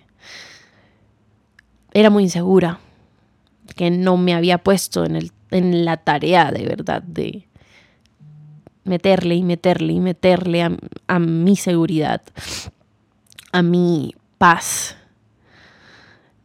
era 1.92 2.12
muy 2.12 2.24
insegura, 2.24 2.80
que 3.76 3.90
no 3.90 4.18
me 4.18 4.36
había 4.36 4.60
puesto 4.60 5.06
en, 5.06 5.16
el, 5.16 5.32
en 5.50 5.86
la 5.86 5.98
tarea 5.98 6.52
de 6.52 6.66
verdad 6.66 7.02
de 7.02 7.48
meterle 8.84 9.34
y 9.34 9.44
meterle 9.44 9.94
y 9.94 10.00
meterle 10.00 10.62
a, 10.62 10.78
a 11.08 11.18
mi 11.18 11.56
seguridad 11.56 12.22
a 13.52 13.62
mi 13.62 14.16
paz. 14.38 14.96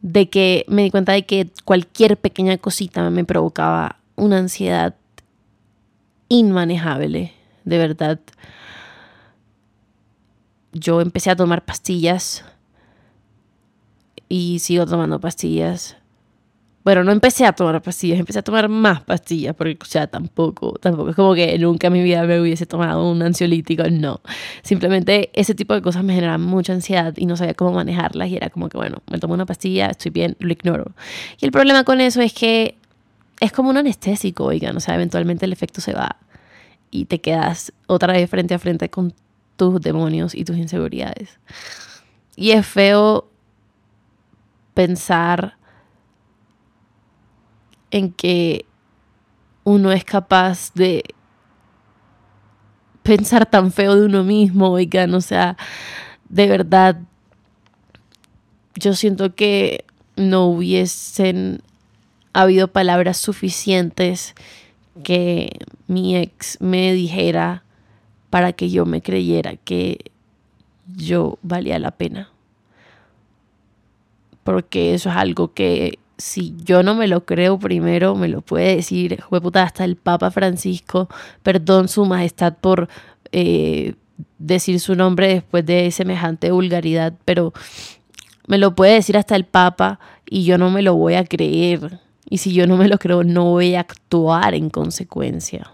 De 0.00 0.28
que 0.28 0.64
me 0.68 0.82
di 0.82 0.90
cuenta 0.90 1.12
de 1.12 1.24
que 1.24 1.50
cualquier 1.64 2.18
pequeña 2.18 2.58
cosita 2.58 3.08
me 3.10 3.24
provocaba 3.24 3.96
una 4.16 4.38
ansiedad 4.38 4.94
inmanejable, 6.28 7.32
de 7.64 7.78
verdad. 7.78 8.20
Yo 10.72 11.00
empecé 11.00 11.30
a 11.30 11.36
tomar 11.36 11.64
pastillas 11.64 12.44
y 14.28 14.58
sigo 14.58 14.86
tomando 14.86 15.20
pastillas 15.20 15.96
bueno, 16.84 17.02
no 17.02 17.12
empecé 17.12 17.46
a 17.46 17.52
tomar 17.52 17.80
pastillas, 17.80 18.18
empecé 18.18 18.40
a 18.40 18.42
tomar 18.42 18.68
más 18.68 19.00
pastillas, 19.00 19.56
porque, 19.56 19.78
o 19.80 19.84
sea, 19.86 20.06
tampoco, 20.06 20.74
tampoco 20.74 21.10
es 21.10 21.16
como 21.16 21.34
que 21.34 21.58
nunca 21.58 21.86
en 21.86 21.94
mi 21.94 22.02
vida 22.02 22.22
me 22.24 22.38
hubiese 22.38 22.66
tomado 22.66 23.10
un 23.10 23.22
ansiolítico, 23.22 23.84
no. 23.90 24.20
Simplemente 24.62 25.30
ese 25.32 25.54
tipo 25.54 25.72
de 25.72 25.80
cosas 25.80 26.04
me 26.04 26.14
generan 26.14 26.42
mucha 26.42 26.74
ansiedad 26.74 27.14
y 27.16 27.24
no 27.24 27.36
sabía 27.36 27.54
cómo 27.54 27.72
manejarlas 27.72 28.28
y 28.28 28.36
era 28.36 28.50
como 28.50 28.68
que, 28.68 28.76
bueno, 28.76 28.98
me 29.10 29.18
tomo 29.18 29.32
una 29.32 29.46
pastilla, 29.46 29.86
estoy 29.86 30.10
bien, 30.10 30.36
lo 30.40 30.52
ignoro. 30.52 30.92
Y 31.40 31.46
el 31.46 31.52
problema 31.52 31.84
con 31.84 32.02
eso 32.02 32.20
es 32.20 32.34
que 32.34 32.76
es 33.40 33.52
como 33.52 33.70
un 33.70 33.76
anestésico, 33.76 34.44
oigan, 34.44 34.76
o 34.76 34.80
sea, 34.80 34.94
eventualmente 34.94 35.44
el 35.44 35.52
efecto 35.52 35.80
se 35.80 35.92
va 35.92 36.16
y 36.90 37.06
te 37.06 37.20
quedas 37.20 37.72
otra 37.86 38.12
vez 38.12 38.30
frente 38.30 38.54
a 38.54 38.58
frente 38.58 38.88
con 38.88 39.14
tus 39.56 39.80
demonios 39.80 40.34
y 40.34 40.44
tus 40.44 40.56
inseguridades. 40.56 41.38
Y 42.36 42.52
es 42.52 42.66
feo 42.66 43.28
pensar 44.74 45.56
en 47.90 48.12
que 48.12 48.66
uno 49.64 49.92
es 49.92 50.04
capaz 50.04 50.72
de 50.74 51.04
pensar 53.02 53.46
tan 53.46 53.70
feo 53.70 53.94
de 53.94 54.06
uno 54.06 54.24
mismo, 54.24 54.70
oigan, 54.70 55.14
o 55.14 55.20
sea, 55.20 55.56
de 56.28 56.48
verdad, 56.48 57.00
yo 58.76 58.94
siento 58.94 59.34
que 59.34 59.84
no 60.16 60.46
hubiesen 60.46 61.62
habido 62.42 62.68
palabras 62.68 63.16
suficientes 63.16 64.34
que 65.02 65.58
mi 65.86 66.16
ex 66.16 66.60
me 66.60 66.92
dijera 66.92 67.64
para 68.30 68.52
que 68.52 68.70
yo 68.70 68.86
me 68.86 69.00
creyera 69.00 69.56
que 69.56 70.10
yo 70.96 71.38
valía 71.42 71.78
la 71.78 71.92
pena. 71.92 72.30
Porque 74.42 74.94
eso 74.94 75.08
es 75.08 75.16
algo 75.16 75.54
que 75.54 75.98
si 76.18 76.54
yo 76.64 76.82
no 76.82 76.94
me 76.94 77.08
lo 77.08 77.24
creo 77.24 77.58
primero, 77.58 78.14
me 78.14 78.28
lo 78.28 78.40
puede 78.40 78.76
decir, 78.76 79.22
puta, 79.28 79.62
hasta 79.62 79.84
el 79.84 79.96
Papa 79.96 80.30
Francisco, 80.30 81.08
perdón 81.42 81.88
su 81.88 82.04
majestad 82.04 82.54
por 82.60 82.88
eh, 83.32 83.94
decir 84.38 84.80
su 84.80 84.94
nombre 84.94 85.28
después 85.28 85.66
de 85.66 85.90
semejante 85.90 86.50
vulgaridad, 86.50 87.14
pero 87.24 87.52
me 88.46 88.58
lo 88.58 88.74
puede 88.74 88.94
decir 88.94 89.16
hasta 89.16 89.36
el 89.36 89.44
Papa 89.44 89.98
y 90.28 90.44
yo 90.44 90.58
no 90.58 90.70
me 90.70 90.82
lo 90.82 90.94
voy 90.94 91.14
a 91.14 91.24
creer. 91.24 92.00
Y 92.28 92.38
si 92.38 92.52
yo 92.52 92.66
no 92.66 92.76
me 92.76 92.88
lo 92.88 92.98
creo, 92.98 93.22
no 93.24 93.44
voy 93.44 93.74
a 93.74 93.80
actuar 93.80 94.54
en 94.54 94.70
consecuencia. 94.70 95.70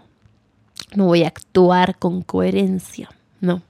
No 0.95 1.05
voy 1.05 1.23
a 1.23 1.27
actuar 1.27 1.97
con 1.97 2.21
coherencia, 2.21 3.09
no. 3.39 3.61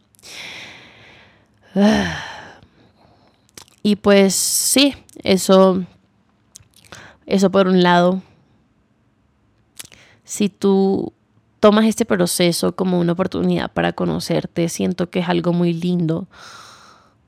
Y 3.83 3.95
pues 3.95 4.35
sí, 4.35 4.93
eso 5.23 5.83
eso 7.31 7.49
por 7.49 7.67
un 7.67 7.81
lado. 7.81 8.21
Si 10.25 10.49
tú 10.49 11.13
tomas 11.61 11.85
este 11.85 12.03
proceso 12.05 12.75
como 12.75 12.99
una 12.99 13.13
oportunidad 13.13 13.71
para 13.71 13.93
conocerte, 13.93 14.67
siento 14.67 15.09
que 15.09 15.19
es 15.19 15.29
algo 15.29 15.53
muy 15.53 15.73
lindo 15.73 16.27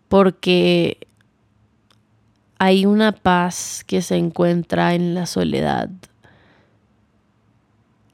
porque 0.09 1.07
hay 2.63 2.85
una 2.85 3.11
paz 3.11 3.83
que 3.85 4.01
se 4.01 4.15
encuentra 4.15 4.93
en 4.93 5.13
la 5.13 5.25
soledad 5.25 5.89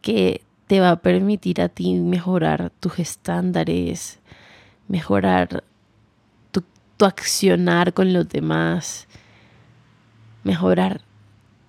que 0.01 0.41
te 0.65 0.79
va 0.79 0.89
a 0.89 1.01
permitir 1.01 1.61
a 1.61 1.69
ti 1.69 1.93
mejorar 1.93 2.71
tus 2.79 2.97
estándares, 2.97 4.19
mejorar 4.87 5.63
tu, 6.49 6.63
tu 6.97 7.05
accionar 7.05 7.93
con 7.93 8.11
los 8.11 8.27
demás, 8.27 9.07
mejorar 10.43 11.01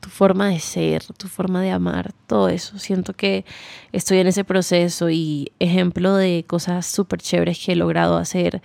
tu 0.00 0.08
forma 0.08 0.48
de 0.48 0.58
ser, 0.58 1.04
tu 1.18 1.28
forma 1.28 1.60
de 1.60 1.72
amar, 1.72 2.14
todo 2.26 2.48
eso. 2.48 2.78
Siento 2.78 3.12
que 3.12 3.44
estoy 3.92 4.20
en 4.20 4.28
ese 4.28 4.42
proceso 4.42 5.10
y 5.10 5.52
ejemplo 5.58 6.14
de 6.14 6.46
cosas 6.46 6.86
súper 6.86 7.20
chéveres 7.20 7.62
que 7.62 7.72
he 7.72 7.76
logrado 7.76 8.16
hacer. 8.16 8.62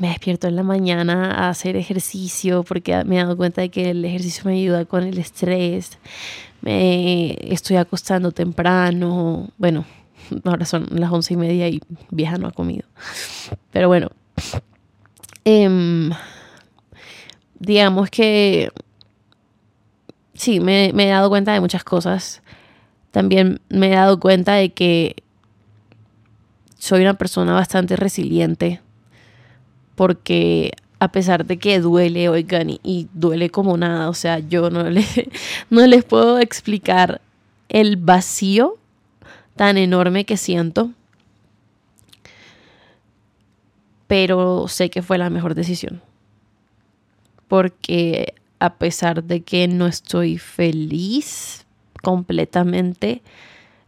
Me 0.00 0.08
despierto 0.08 0.48
en 0.48 0.56
la 0.56 0.64
mañana 0.64 1.30
a 1.30 1.50
hacer 1.50 1.76
ejercicio 1.76 2.64
porque 2.64 3.04
me 3.04 3.16
he 3.16 3.22
dado 3.22 3.36
cuenta 3.36 3.60
de 3.60 3.68
que 3.68 3.90
el 3.90 4.04
ejercicio 4.04 4.42
me 4.44 4.54
ayuda 4.54 4.84
con 4.86 5.04
el 5.04 5.18
estrés. 5.18 5.98
Me 6.62 7.38
estoy 7.52 7.76
acostando 7.76 8.32
temprano. 8.32 9.50
Bueno, 9.56 9.84
ahora 10.44 10.66
son 10.66 10.88
las 10.90 11.12
once 11.12 11.34
y 11.34 11.36
media 11.36 11.68
y 11.68 11.80
vieja 12.10 12.38
no 12.38 12.48
ha 12.48 12.52
comido. 12.52 12.88
Pero 13.70 13.86
bueno, 13.86 14.10
em, 15.44 16.10
digamos 17.58 18.10
que 18.10 18.70
sí, 20.34 20.58
me, 20.58 20.88
he 20.88 21.08
dado 21.08 21.28
cuenta 21.28 21.52
de 21.52 21.60
muchas 21.60 21.84
cosas. 21.84 22.42
También 23.12 23.60
me 23.68 23.92
he 23.92 23.94
dado 23.94 24.18
cuenta 24.18 24.54
de 24.54 24.72
que 24.72 25.16
soy 26.78 27.02
una 27.02 27.14
persona 27.14 27.54
bastante 27.54 27.94
resiliente 27.94 28.80
porque 29.94 30.72
a 30.98 31.08
pesar 31.08 31.44
de 31.44 31.58
que 31.58 31.80
duele, 31.80 32.28
oigan, 32.28 32.70
y, 32.82 33.08
duele 33.12 33.50
como 33.50 33.76
nada, 33.76 34.08
o 34.08 34.14
sea, 34.14 34.38
yo 34.38 34.70
no, 34.70 34.88
le, 34.88 35.04
no 35.70 35.86
les 35.86 36.04
puedo 36.04 36.38
explicar 36.38 37.20
el 37.68 37.96
vacío 37.96 38.78
tan 39.56 39.76
enorme 39.76 40.24
que 40.24 40.36
siento, 40.36 40.90
pero 44.06 44.68
sé 44.68 44.90
que 44.90 45.02
fue 45.02 45.18
la 45.18 45.30
mejor 45.30 45.54
decisión, 45.54 46.00
porque 47.48 48.34
a 48.58 48.74
pesar 48.74 49.24
de 49.24 49.42
que 49.42 49.68
no 49.68 49.86
estoy 49.86 50.38
feliz 50.38 51.66
completamente, 52.02 53.22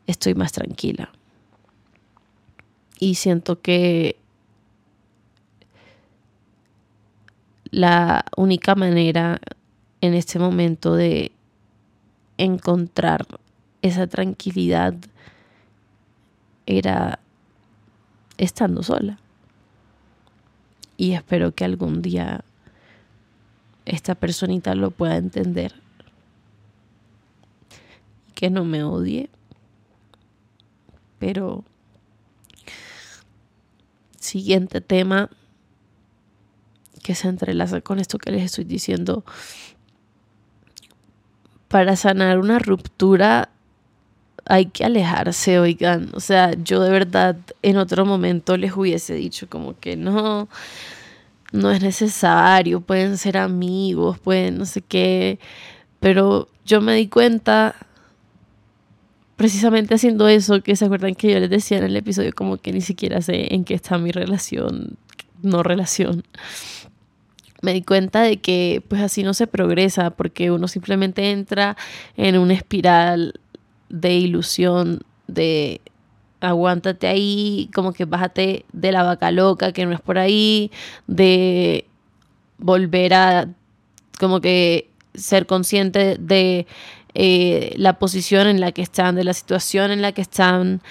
estoy 0.07 0.35
más 0.35 0.52
tranquila. 0.52 1.11
Y 2.98 3.16
siento 3.16 3.61
que 3.61 4.16
la 7.76 8.24
única 8.38 8.74
manera 8.74 9.38
en 10.00 10.14
este 10.14 10.38
momento 10.38 10.94
de 10.94 11.30
encontrar 12.38 13.26
esa 13.82 14.06
tranquilidad 14.06 14.94
era 16.64 17.18
estando 18.38 18.82
sola. 18.82 19.18
Y 20.96 21.12
espero 21.12 21.54
que 21.54 21.66
algún 21.66 22.00
día 22.00 22.46
esta 23.84 24.14
personita 24.14 24.74
lo 24.74 24.90
pueda 24.90 25.16
entender. 25.16 25.74
Que 28.34 28.48
no 28.48 28.64
me 28.64 28.84
odie. 28.84 29.28
Pero 31.18 31.62
siguiente 34.18 34.80
tema 34.80 35.28
que 37.06 37.14
se 37.14 37.28
entrelaza 37.28 37.80
con 37.82 38.00
esto 38.00 38.18
que 38.18 38.32
les 38.32 38.42
estoy 38.42 38.64
diciendo. 38.64 39.24
Para 41.68 41.94
sanar 41.94 42.40
una 42.40 42.58
ruptura 42.58 43.50
hay 44.44 44.66
que 44.66 44.84
alejarse, 44.84 45.60
oigan. 45.60 46.10
O 46.14 46.20
sea, 46.20 46.52
yo 46.54 46.80
de 46.80 46.90
verdad 46.90 47.36
en 47.62 47.76
otro 47.76 48.04
momento 48.04 48.56
les 48.56 48.76
hubiese 48.76 49.14
dicho 49.14 49.48
como 49.48 49.78
que 49.78 49.96
no, 49.96 50.48
no 51.52 51.70
es 51.70 51.80
necesario, 51.80 52.80
pueden 52.80 53.18
ser 53.18 53.38
amigos, 53.38 54.18
pueden 54.18 54.58
no 54.58 54.66
sé 54.66 54.82
qué, 54.82 55.38
pero 56.00 56.48
yo 56.64 56.80
me 56.80 56.96
di 56.96 57.06
cuenta 57.06 57.76
precisamente 59.36 59.94
haciendo 59.94 60.26
eso, 60.26 60.60
que 60.60 60.74
se 60.74 60.86
acuerdan 60.86 61.14
que 61.14 61.32
yo 61.32 61.38
les 61.38 61.50
decía 61.50 61.78
en 61.78 61.84
el 61.84 61.96
episodio 61.96 62.32
como 62.34 62.56
que 62.56 62.72
ni 62.72 62.80
siquiera 62.80 63.22
sé 63.22 63.54
en 63.54 63.64
qué 63.64 63.74
está 63.74 63.96
mi 63.96 64.10
relación, 64.10 64.96
no 65.42 65.62
relación. 65.62 66.24
Me 67.66 67.72
di 67.72 67.83
cuenta 67.83 68.22
de 68.22 68.37
que 68.37 68.81
pues 68.87 69.02
así 69.02 69.24
no 69.24 69.35
se 69.35 69.48
progresa 69.48 70.11
porque 70.11 70.52
uno 70.52 70.68
simplemente 70.68 71.33
entra 71.33 71.76
en 72.16 72.38
una 72.38 72.55
espiral 72.55 73.40
de 73.88 74.14
ilusión, 74.14 75.02
de 75.26 75.81
aguántate 76.40 77.09
ahí, 77.09 77.68
como 77.74 77.92
que 77.92 78.05
bájate 78.05 78.64
de 78.72 78.92
la 78.92 79.02
vaca 79.02 79.33
loca, 79.33 79.72
que 79.72 79.85
no 79.85 79.92
es 79.92 80.00
por 80.00 80.16
ahí, 80.16 80.70
de 81.09 81.87
volver 82.59 83.14
a 83.14 83.48
como 84.20 84.40
que 84.40 84.88
ser 85.14 85.46
consciente 85.46 86.18
de 86.20 86.68
eh, 87.14 87.74
la 87.79 87.98
posición 87.98 88.46
en 88.46 88.61
la 88.61 88.70
que 88.70 88.83
están, 88.83 89.16
de 89.16 89.24
la 89.24 89.35
situación 89.35 89.90
en 89.90 90.02
la 90.02 90.12
que 90.12 90.22
están, 90.22 90.83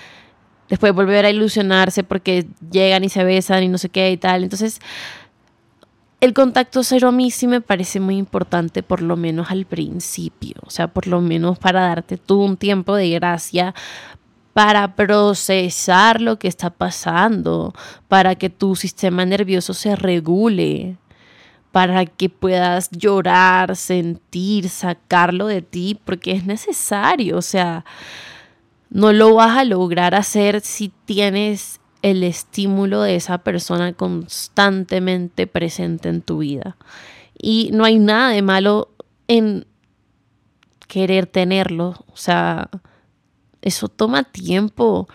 después 0.67 0.93
volver 0.93 1.23
a 1.23 1.29
ilusionarse 1.29 2.03
porque 2.03 2.47
llegan 2.69 3.05
y 3.05 3.09
se 3.09 3.23
besan 3.23 3.63
y 3.63 3.69
no 3.69 3.77
sé 3.77 3.87
qué 3.87 4.11
y 4.11 4.17
tal. 4.17 4.43
Entonces, 4.43 4.81
el 6.21 6.33
contacto 6.33 6.83
cero 6.83 7.09
a 7.09 7.11
mí 7.11 7.29
sí 7.31 7.47
me 7.47 7.61
parece 7.61 7.99
muy 7.99 8.17
importante, 8.17 8.83
por 8.83 9.01
lo 9.01 9.15
menos 9.15 9.51
al 9.51 9.65
principio, 9.65 10.55
o 10.65 10.69
sea, 10.69 10.87
por 10.87 11.07
lo 11.07 11.21
menos 11.21 11.59
para 11.59 11.81
darte 11.81 12.17
tú 12.17 12.41
un 12.41 12.57
tiempo 12.57 12.95
de 12.95 13.09
gracia 13.09 13.73
para 14.53 14.95
procesar 14.95 16.21
lo 16.21 16.39
que 16.39 16.47
está 16.47 16.69
pasando, 16.69 17.73
para 18.07 18.35
que 18.35 18.49
tu 18.49 18.75
sistema 18.77 19.25
nervioso 19.25 19.73
se 19.73 19.97
regule, 19.97 20.95
para 21.73 22.05
que 22.05 22.29
puedas 22.29 22.89
llorar, 22.91 23.75
sentir, 23.75 24.69
sacarlo 24.69 25.47
de 25.47 25.61
ti, 25.61 25.99
porque 26.05 26.31
es 26.31 26.45
necesario, 26.45 27.37
o 27.37 27.41
sea, 27.41 27.83
no 28.89 29.11
lo 29.11 29.35
vas 29.35 29.57
a 29.57 29.65
lograr 29.65 30.15
hacer 30.15 30.61
si 30.61 30.89
tienes 31.03 31.81
el 32.05 32.23
estímulo 32.23 33.01
de 33.01 33.15
esa 33.15 33.39
persona 33.39 33.93
constantemente 33.93 35.47
presente 35.47 36.07
en 36.07 36.21
tu 36.21 36.37
vida. 36.37 36.77
Y 37.35 37.71
no 37.73 37.83
hay 37.83 37.97
nada 37.97 38.29
de 38.29 38.43
malo 38.43 38.89
en 39.27 39.65
querer 40.87 41.25
tenerlo, 41.25 42.05
o 42.13 42.15
sea, 42.15 42.69
eso 43.63 43.87
toma 43.89 44.23
tiempo. 44.23 45.07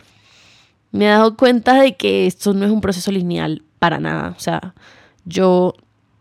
Me 0.91 1.05
he 1.05 1.09
dado 1.09 1.37
cuenta 1.37 1.81
de 1.81 1.97
que 1.97 2.27
esto 2.27 2.55
no 2.55 2.67
es 2.67 2.73
un 2.73 2.81
proceso 2.81 3.13
lineal 3.13 3.63
para 3.79 4.01
nada. 4.01 4.35
O 4.37 4.41
sea, 4.41 4.75
yo 5.25 5.75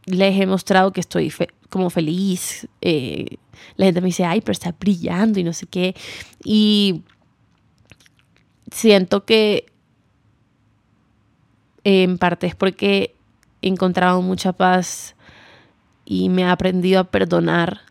les 0.06 0.40
he 0.40 0.46
mostrado 0.46 0.94
que 0.94 1.00
estoy 1.00 1.34
como 1.72 1.90
feliz. 1.90 2.68
Eh, 2.82 3.38
la 3.76 3.86
gente 3.86 4.02
me 4.02 4.08
dice, 4.10 4.24
ay, 4.24 4.42
pero 4.42 4.52
está 4.52 4.76
brillando 4.80 5.40
y 5.40 5.44
no 5.44 5.54
sé 5.54 5.66
qué. 5.66 5.96
Y 6.44 7.02
siento 8.72 9.26
que 9.26 9.69
en 11.84 12.18
parte 12.18 12.48
es 12.48 12.56
porque 12.56 13.16
he 13.62 13.68
encontrado 13.68 14.22
mucha 14.22 14.54
paz 14.54 15.16
y 16.06 16.30
me 16.30 16.44
he 16.44 16.46
aprendido 16.46 17.00
a 17.00 17.04
perdonar 17.06 17.82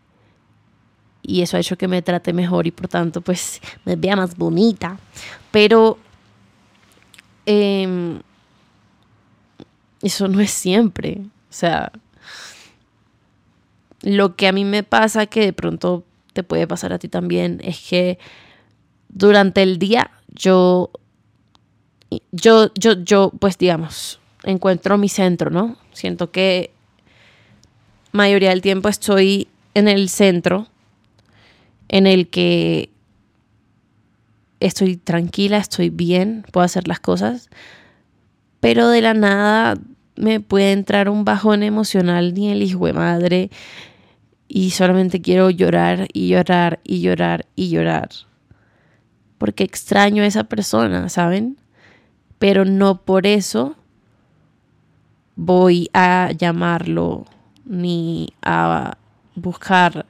y 1.21 1.41
eso 1.41 1.57
ha 1.57 1.59
hecho 1.59 1.77
que 1.77 1.87
me 1.87 2.01
trate 2.01 2.33
mejor 2.33 2.67
y 2.67 2.71
por 2.71 2.87
tanto 2.87 3.21
pues 3.21 3.61
me 3.85 3.95
vea 3.95 4.15
más 4.15 4.35
bonita. 4.35 4.97
Pero 5.51 5.97
em, 7.45 8.19
eso 10.01 10.27
no 10.27 10.39
es 10.39 10.51
siempre. 10.51 11.21
O 11.49 11.53
sea, 11.53 11.91
lo 14.01 14.35
que 14.35 14.47
a 14.47 14.51
mí 14.51 14.65
me 14.65 14.83
pasa, 14.83 15.25
que 15.25 15.41
de 15.41 15.53
pronto 15.53 16.03
te 16.33 16.43
puede 16.43 16.67
pasar 16.67 16.93
a 16.93 16.99
ti 16.99 17.07
también, 17.07 17.59
es 17.63 17.79
que 17.87 18.17
durante 19.09 19.63
el 19.63 19.79
día 19.79 20.11
yo, 20.27 20.91
yo, 22.31 22.73
yo, 22.75 22.93
yo, 22.93 23.31
pues 23.39 23.57
digamos, 23.57 24.19
encuentro 24.43 24.97
mi 24.97 25.09
centro, 25.09 25.49
¿no? 25.49 25.77
Siento 25.91 26.31
que 26.31 26.71
mayoría 28.11 28.49
del 28.49 28.61
tiempo 28.61 28.89
estoy 28.89 29.47
en 29.73 29.87
el 29.87 30.09
centro 30.09 30.67
en 31.87 32.07
el 32.07 32.29
que 32.29 32.89
estoy 34.59 34.97
tranquila, 34.97 35.57
estoy 35.57 35.89
bien, 35.89 36.45
puedo 36.51 36.65
hacer 36.65 36.87
las 36.87 36.99
cosas, 36.99 37.49
pero 38.59 38.89
de 38.89 39.01
la 39.01 39.13
nada 39.13 39.77
me 40.15 40.39
puede 40.41 40.73
entrar 40.73 41.09
un 41.09 41.23
bajón 41.23 41.63
emocional 41.63 42.33
ni 42.33 42.51
el 42.51 42.61
hijo 42.61 42.85
de 42.85 42.93
madre 42.93 43.49
y 44.47 44.71
solamente 44.71 45.21
quiero 45.21 45.49
llorar 45.49 46.07
y 46.11 46.29
llorar 46.29 46.79
y 46.83 47.01
llorar 47.01 47.45
y 47.55 47.69
llorar. 47.69 48.09
Porque 49.37 49.63
extraño 49.63 50.23
a 50.23 50.25
esa 50.25 50.43
persona, 50.43 51.07
¿saben? 51.07 51.57
Pero 52.39 52.65
no 52.65 53.01
por 53.01 53.27
eso 53.27 53.75
voy 55.35 55.89
a 55.93 56.31
llamarlo 56.37 57.25
ni 57.65 58.33
a 58.41 58.97
buscar 59.35 60.05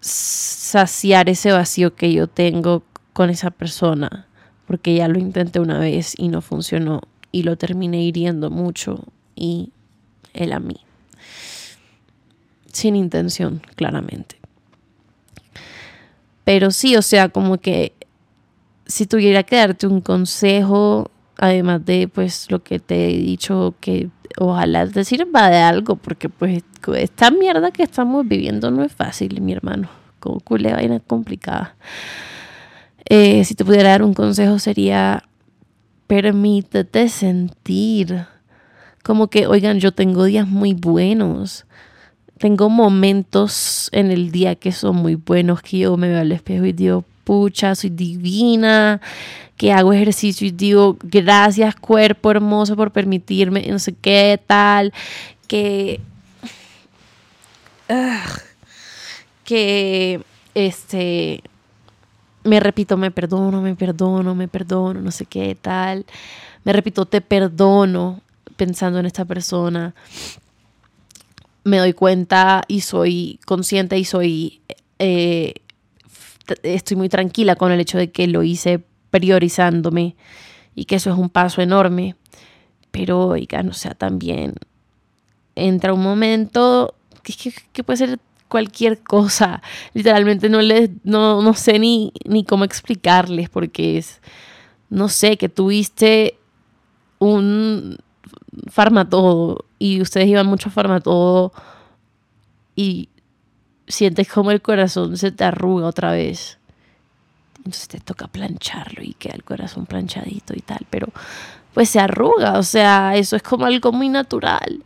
saciar 0.00 1.28
ese 1.28 1.52
vacío 1.52 1.94
que 1.94 2.12
yo 2.12 2.26
tengo 2.26 2.82
con 3.12 3.30
esa 3.30 3.50
persona, 3.50 4.26
porque 4.66 4.94
ya 4.94 5.08
lo 5.08 5.18
intenté 5.18 5.60
una 5.60 5.78
vez 5.78 6.14
y 6.16 6.28
no 6.28 6.40
funcionó 6.40 7.02
y 7.30 7.42
lo 7.42 7.56
terminé 7.56 8.02
hiriendo 8.02 8.50
mucho 8.50 9.04
y 9.34 9.72
él 10.32 10.52
a 10.52 10.60
mí. 10.60 10.76
Sin 12.72 12.96
intención, 12.96 13.62
claramente. 13.76 14.36
Pero 16.44 16.70
sí, 16.70 16.96
o 16.96 17.02
sea, 17.02 17.28
como 17.28 17.58
que 17.58 17.92
si 18.86 19.06
tuviera 19.06 19.42
que 19.42 19.56
darte 19.56 19.86
un 19.86 20.00
consejo, 20.00 21.10
además 21.38 21.84
de 21.84 22.08
pues 22.08 22.50
lo 22.50 22.62
que 22.62 22.78
te 22.78 23.10
he 23.10 23.16
dicho, 23.18 23.74
que 23.80 24.08
ojalá 24.38 24.86
te 24.86 25.04
sirva 25.04 25.50
de 25.50 25.58
algo, 25.58 25.96
porque 25.96 26.28
pues 26.28 26.62
esta 26.96 27.30
mierda 27.30 27.70
que 27.70 27.82
estamos 27.82 28.26
viviendo 28.26 28.70
no 28.70 28.82
es 28.82 28.92
fácil, 28.92 29.40
mi 29.40 29.52
hermano. 29.52 29.88
Como 30.20 30.40
culé 30.40 30.72
vaina 30.72 31.00
complicada. 31.00 31.76
Eh, 33.06 33.44
si 33.44 33.54
te 33.54 33.64
pudiera 33.64 33.90
dar 33.90 34.02
un 34.02 34.14
consejo 34.14 34.58
sería 34.58 35.22
permítete 36.06 37.08
sentir. 37.08 38.26
Como 39.02 39.28
que, 39.28 39.46
oigan, 39.46 39.80
yo 39.80 39.92
tengo 39.92 40.24
días 40.24 40.48
muy 40.48 40.72
buenos. 40.72 41.66
Tengo 42.38 42.70
momentos 42.70 43.88
en 43.92 44.10
el 44.10 44.30
día 44.30 44.54
que 44.54 44.72
son 44.72 44.96
muy 44.96 45.14
buenos, 45.14 45.62
que 45.62 45.78
yo 45.78 45.96
me 45.96 46.08
veo 46.08 46.20
al 46.20 46.32
espejo 46.32 46.64
y 46.64 46.72
digo, 46.72 47.04
pucha, 47.24 47.74
soy 47.74 47.90
divina, 47.90 49.00
que 49.56 49.72
hago 49.72 49.92
ejercicio 49.92 50.46
y 50.46 50.50
digo, 50.50 50.96
gracias 51.02 51.74
cuerpo 51.76 52.30
hermoso 52.30 52.76
por 52.76 52.92
permitirme, 52.92 53.66
no 53.68 53.78
sé 53.78 53.94
qué 53.94 54.40
tal, 54.46 54.92
que... 55.48 56.00
que 59.44 60.22
este 60.54 61.42
me 62.44 62.60
repito, 62.60 62.96
me 62.96 63.10
perdono, 63.10 63.62
me 63.62 63.74
perdono, 63.74 64.34
me 64.34 64.48
perdono, 64.48 65.00
no 65.00 65.10
sé 65.10 65.24
qué 65.26 65.56
tal. 65.60 66.04
Me 66.62 66.72
repito, 66.72 67.06
te 67.06 67.20
perdono 67.20 68.20
pensando 68.56 68.98
en 68.98 69.06
esta 69.06 69.24
persona. 69.24 69.94
Me 71.64 71.78
doy 71.78 71.94
cuenta 71.94 72.62
y 72.68 72.82
soy 72.82 73.40
consciente 73.46 73.98
y 73.98 74.04
soy... 74.04 74.60
Eh, 74.98 75.54
estoy 76.62 76.96
muy 76.96 77.08
tranquila 77.08 77.56
con 77.56 77.72
el 77.72 77.80
hecho 77.80 77.98
de 77.98 78.10
que 78.10 78.26
lo 78.26 78.42
hice 78.42 78.82
priorizándome 79.10 80.16
y 80.74 80.84
que 80.84 80.96
eso 80.96 81.10
es 81.10 81.16
un 81.16 81.28
paso 81.28 81.62
enorme. 81.62 82.16
Pero, 82.90 83.28
oigan, 83.28 83.68
o 83.68 83.72
sea, 83.72 83.94
también 83.94 84.54
entra 85.56 85.92
un 85.92 86.02
momento 86.02 86.94
que, 87.22 87.52
que 87.72 87.84
puede 87.84 87.96
ser 87.96 88.18
cualquier 88.48 89.02
cosa. 89.02 89.62
Literalmente 89.94 90.48
no, 90.48 90.60
les, 90.60 90.90
no, 91.02 91.42
no 91.42 91.54
sé 91.54 91.78
ni, 91.78 92.12
ni 92.24 92.44
cómo 92.44 92.64
explicarles 92.64 93.48
porque 93.48 93.98
es, 93.98 94.20
no 94.90 95.08
sé, 95.08 95.36
que 95.36 95.48
tuviste 95.48 96.38
un 97.18 97.98
farmatodo 98.68 99.64
y 99.78 100.00
ustedes 100.00 100.28
iban 100.28 100.46
mucho 100.46 100.68
a 100.68 100.72
farmatodo 100.72 101.52
y 102.76 103.08
sientes 103.86 104.28
como 104.28 104.50
el 104.50 104.62
corazón 104.62 105.16
se 105.16 105.32
te 105.32 105.44
arruga 105.44 105.86
otra 105.86 106.12
vez. 106.12 106.58
Entonces 107.58 107.88
te 107.88 108.00
toca 108.00 108.26
plancharlo 108.26 109.02
y 109.02 109.14
queda 109.14 109.34
el 109.34 109.44
corazón 109.44 109.86
planchadito 109.86 110.54
y 110.54 110.60
tal, 110.60 110.86
pero 110.90 111.08
pues 111.72 111.88
se 111.88 111.98
arruga, 111.98 112.58
o 112.58 112.62
sea, 112.62 113.16
eso 113.16 113.36
es 113.36 113.42
como 113.42 113.64
algo 113.64 113.90
muy 113.90 114.08
natural. 114.08 114.84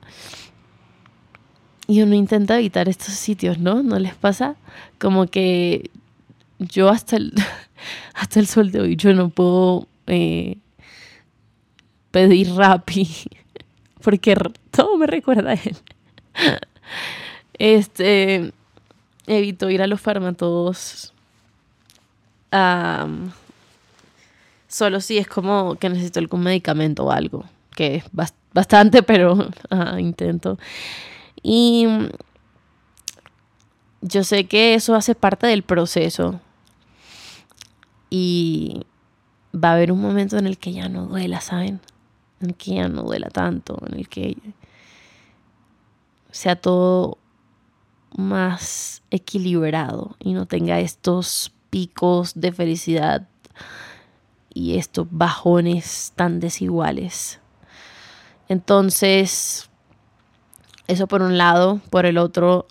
Y 1.87 2.03
uno 2.03 2.15
intenta 2.15 2.59
evitar 2.59 2.89
estos 2.89 3.15
sitios, 3.15 3.59
¿no? 3.59 3.83
¿No 3.83 3.99
les 3.99 4.15
pasa? 4.15 4.57
Como 4.99 5.27
que 5.27 5.91
yo 6.59 6.89
hasta 6.89 7.17
el, 7.17 7.33
hasta 8.15 8.41
el 8.41 8.47
sol 8.47 8.71
de 8.71 8.81
hoy 8.81 8.97
yo 8.97 9.13
no 9.15 9.31
puedo 9.31 9.89
eh, 10.07 10.59
pedir 12.11 12.55
rapi 12.55 13.09
porque 14.03 14.37
todo 14.71 14.97
me 14.97 15.07
recuerda 15.07 15.51
a 15.51 15.55
él. 15.55 15.77
Este, 17.61 18.53
evito 19.29 19.71
ir 19.71 19.83
a 19.83 19.87
los 19.87 20.01
farmatodos. 20.01 21.13
solo 24.69 25.01
si 25.01 25.19
es 25.19 25.29
como 25.29 25.77
que 25.77 25.89
necesito 25.89 26.19
algún 26.21 26.43
medicamento 26.43 27.05
o 27.05 27.11
algo, 27.11 27.45
que 27.75 27.97
es 27.97 28.05
bastante, 28.53 29.03
pero 29.03 29.49
intento. 29.99 30.59
Y 31.43 31.87
yo 34.01 34.25
sé 34.25 34.47
que 34.47 34.75
eso 34.75 34.95
hace 34.95 35.15
parte 35.15 35.47
del 35.47 35.63
proceso. 35.63 36.41
Y 38.11 38.87
va 39.55 39.71
a 39.71 39.75
haber 39.75 39.93
un 39.93 40.01
momento 40.01 40.39
en 40.39 40.47
el 40.47 40.59
que 40.59 40.73
ya 40.73 40.89
no 40.89 41.07
duela, 41.07 41.41
¿saben? 41.41 41.81
En 42.41 42.51
el 42.51 42.55
que 42.55 42.75
ya 42.77 42.89
no 42.89 43.03
duela 43.03 43.29
tanto, 43.29 43.79
en 43.87 43.99
el 43.99 44.09
que 44.09 44.37
sea 46.31 46.57
todo 46.57 47.19
más 48.17 49.03
equilibrado 49.11 50.17
y 50.19 50.33
no 50.33 50.47
tenga 50.47 50.81
estos 50.81 51.53
picos 51.71 52.33
de 52.35 52.53
felicidad 52.53 53.29
y 54.53 54.77
estos 54.79 55.07
bajones 55.11 56.13
tan 56.17 56.41
desiguales. 56.41 57.41
Entonces, 58.49 59.69
eso 60.87 61.07
por 61.07 61.23
un 61.23 61.39
lado. 61.39 61.81
Por 61.91 62.07
el 62.07 62.19
otro, 62.19 62.67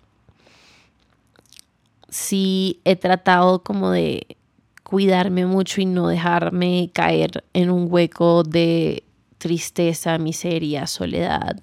sí 2.09 2.81
he 2.83 2.95
tratado 2.95 3.63
como 3.63 3.91
de 3.91 4.37
cuidarme 4.83 5.45
mucho 5.45 5.81
y 5.81 5.85
no 5.85 6.07
dejarme 6.07 6.89
caer 6.93 7.43
en 7.53 7.69
un 7.69 7.87
hueco 7.89 8.43
de 8.43 9.03
tristeza, 9.37 10.17
miseria, 10.17 10.87
soledad. 10.87 11.57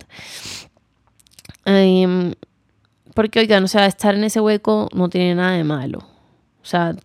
Em, 1.64 2.34
porque, 3.14 3.40
oigan, 3.40 3.64
o 3.64 3.68
sea, 3.68 3.86
estar 3.86 4.14
en 4.14 4.24
ese 4.24 4.40
hueco 4.40 4.88
no 4.92 5.08
tiene 5.08 5.34
nada 5.36 5.52
de 5.52 5.64
malo. 5.64 6.00
O 6.62 6.66
sea, 6.66 6.96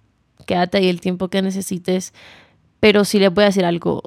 quédate 0.46 0.80
ahí 0.80 0.90
el 0.90 1.02
tiempo 1.02 1.30
que 1.30 1.42
necesites. 1.42 2.14
Pero 2.80 3.06
sí 3.06 3.20
les 3.20 3.34
voy 3.34 3.44
a 3.44 3.48
decir 3.48 3.66
algo. 3.66 4.04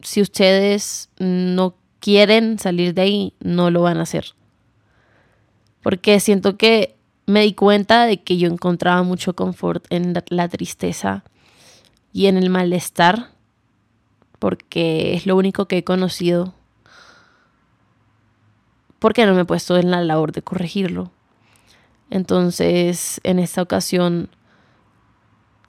Si 0.00 0.20
ustedes 0.20 1.10
no 1.18 1.76
quieren 2.00 2.58
salir 2.58 2.94
de 2.94 3.02
ahí, 3.02 3.34
no 3.40 3.70
lo 3.70 3.82
van 3.82 3.98
a 3.98 4.02
hacer. 4.02 4.34
Porque 5.82 6.18
siento 6.20 6.56
que 6.56 6.96
me 7.26 7.42
di 7.42 7.54
cuenta 7.54 8.06
de 8.06 8.22
que 8.22 8.38
yo 8.38 8.48
encontraba 8.48 9.02
mucho 9.02 9.34
confort 9.34 9.84
en 9.90 10.14
la, 10.30 10.48
tristeza 10.48 11.24
y 12.12 12.26
en 12.26 12.36
el 12.36 12.50
malestar, 12.50 13.30
porque 14.38 15.14
es 15.14 15.26
lo 15.26 15.36
único 15.36 15.66
que 15.66 15.78
he 15.78 15.84
conocido. 15.84 16.54
Porque 18.98 19.26
no 19.26 19.34
me 19.34 19.42
he 19.42 19.44
puesto 19.44 19.76
en 19.76 19.90
la 19.90 20.02
labor 20.02 20.32
de 20.32 20.42
corregirlo. 20.42 21.10
Entonces, 22.10 23.20
en 23.24 23.38
esta 23.38 23.62
ocasión, 23.62 24.30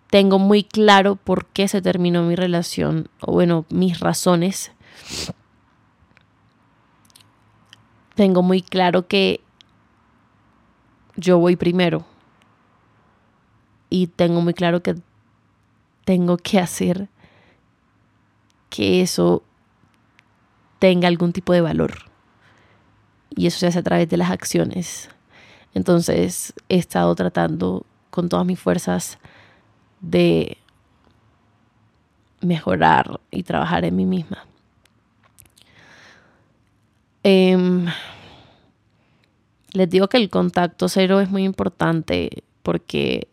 tengo 0.09 0.39
muy 0.39 0.63
claro 0.63 1.15
por 1.15 1.45
qué 1.47 1.67
se 1.67 1.81
terminó 1.81 2.23
mi 2.23 2.35
relación, 2.35 3.09
o 3.19 3.33
bueno, 3.33 3.65
mis 3.69 3.99
razones. 3.99 4.71
Tengo 8.15 8.41
muy 8.41 8.61
claro 8.61 9.07
que 9.07 9.41
yo 11.17 11.39
voy 11.39 11.55
primero. 11.55 12.05
Y 13.89 14.07
tengo 14.07 14.41
muy 14.41 14.53
claro 14.53 14.81
que 14.81 14.95
tengo 16.05 16.37
que 16.37 16.59
hacer 16.59 17.09
que 18.69 19.01
eso 19.01 19.43
tenga 20.79 21.07
algún 21.07 21.33
tipo 21.33 21.53
de 21.53 21.61
valor. 21.61 22.06
Y 23.37 23.47
eso 23.47 23.59
se 23.59 23.67
hace 23.67 23.79
a 23.79 23.83
través 23.83 24.09
de 24.09 24.17
las 24.17 24.31
acciones. 24.31 25.09
Entonces 25.73 26.53
he 26.67 26.77
estado 26.77 27.13
tratando 27.15 27.85
con 28.09 28.27
todas 28.27 28.45
mis 28.45 28.59
fuerzas 28.59 29.19
de 30.01 30.57
mejorar 32.41 33.19
y 33.31 33.43
trabajar 33.43 33.85
en 33.85 33.95
mí 33.95 34.05
misma. 34.05 34.45
Em, 37.21 37.85
les 39.73 39.89
digo 39.89 40.07
que 40.07 40.17
el 40.17 40.29
contacto 40.29 40.89
cero 40.89 41.19
es 41.19 41.29
muy 41.29 41.43
importante 41.43 42.43
porque 42.63 43.27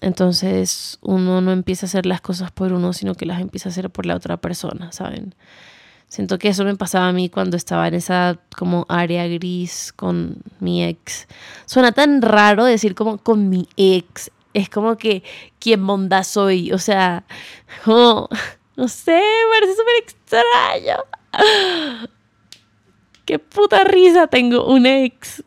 entonces 0.00 0.98
uno 1.02 1.40
no 1.40 1.52
empieza 1.52 1.86
a 1.86 1.88
hacer 1.88 2.06
las 2.06 2.20
cosas 2.20 2.50
por 2.50 2.72
uno, 2.72 2.92
sino 2.92 3.14
que 3.14 3.26
las 3.26 3.40
empieza 3.40 3.68
a 3.68 3.72
hacer 3.72 3.90
por 3.90 4.06
la 4.06 4.16
otra 4.16 4.38
persona, 4.38 4.92
¿saben? 4.92 5.34
Siento 6.12 6.38
que 6.38 6.48
eso 6.48 6.62
me 6.62 6.76
pasaba 6.76 7.08
a 7.08 7.12
mí 7.12 7.30
cuando 7.30 7.56
estaba 7.56 7.88
en 7.88 7.94
esa 7.94 8.38
como 8.58 8.84
área 8.90 9.26
gris 9.28 9.94
con 9.96 10.42
mi 10.60 10.84
ex. 10.84 11.26
Suena 11.64 11.92
tan 11.92 12.20
raro 12.20 12.66
decir 12.66 12.94
como 12.94 13.16
con 13.16 13.48
mi 13.48 13.66
ex. 13.78 14.30
Es 14.52 14.68
como 14.68 14.98
que 14.98 15.22
quién 15.58 15.80
monda 15.80 16.22
soy. 16.22 16.70
O 16.72 16.76
sea, 16.76 17.24
no 17.86 18.28
sé, 18.88 19.22
parece 19.54 19.72
súper 19.72 19.94
extraño. 20.02 20.98
Qué 23.24 23.38
puta 23.38 23.82
risa 23.82 24.26
tengo 24.26 24.66
un 24.66 24.84
ex 24.84 25.42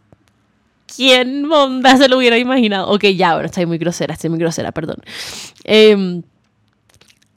¿Quién 0.95 1.45
monda 1.45 1.95
se 1.95 2.09
lo 2.09 2.17
hubiera 2.17 2.39
imaginado? 2.39 2.89
Ok, 2.89 3.03
ya, 3.15 3.33
bueno, 3.33 3.45
estoy 3.45 3.67
muy 3.67 3.77
grosera, 3.77 4.15
estoy 4.15 4.31
muy 4.31 4.39
grosera, 4.39 4.71
perdón. 4.71 4.97
Em, 5.63 6.23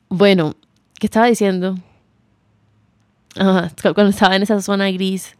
bueno, 0.09 0.55
¿qué 0.99 1.09
estaba 1.09 1.27
diciendo? 1.27 1.77
Cuando 3.95 4.09
estaba 4.09 4.37
en 4.37 4.43
esa 4.43 4.61
zona 4.61 4.91
gris 4.91 5.37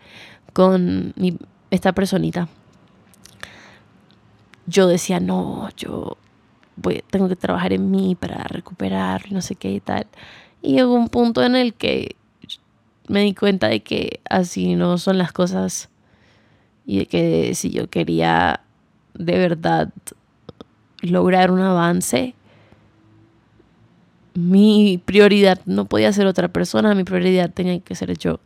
con 0.53 1.15
esta 1.71 1.93
personita, 1.93 2.49
yo 4.67 4.87
decía, 4.87 5.21
no, 5.21 5.69
yo 5.77 6.17
tengo 7.11 7.29
que 7.29 7.37
trabajar 7.37 7.73
en 7.73 7.91
mí 7.91 8.15
para 8.15 8.45
recuperar, 8.45 9.33
no 9.33 9.41
sé 9.41 9.55
qué 9.55 9.73
y 9.73 9.81
tal. 9.81 10.07
Y 10.63 10.75
llegó 10.75 10.95
un 10.95 11.09
punto 11.09 11.43
en 11.43 11.57
el 11.57 11.75
que 11.75 12.17
me 13.09 13.23
di 13.23 13.35
cuenta 13.35 13.69
de 13.69 13.81
que 13.81 14.21
así 14.29 14.75
no 14.75 14.99
son 14.99 15.19
las 15.19 15.33
cosas 15.33 15.89
y 16.87 16.99
de 16.99 17.07
que 17.07 17.55
si 17.55 17.71
yo 17.71 17.89
quería 17.89 18.61
de 19.15 19.39
verdad 19.39 19.91
lograr 21.01 21.51
un 21.51 21.61
avance, 21.61 22.35
mi 24.39 25.03
prioridad 25.05 25.61
no 25.67 25.87
podía 25.87 26.13
ser 26.13 26.27
otra 26.27 26.49
persona, 26.49 26.95
mi 26.95 27.03
prioridad 27.03 27.51
tenía 27.51 27.81
que 27.81 27.97
ser 27.97 28.17
yo. 28.17 28.39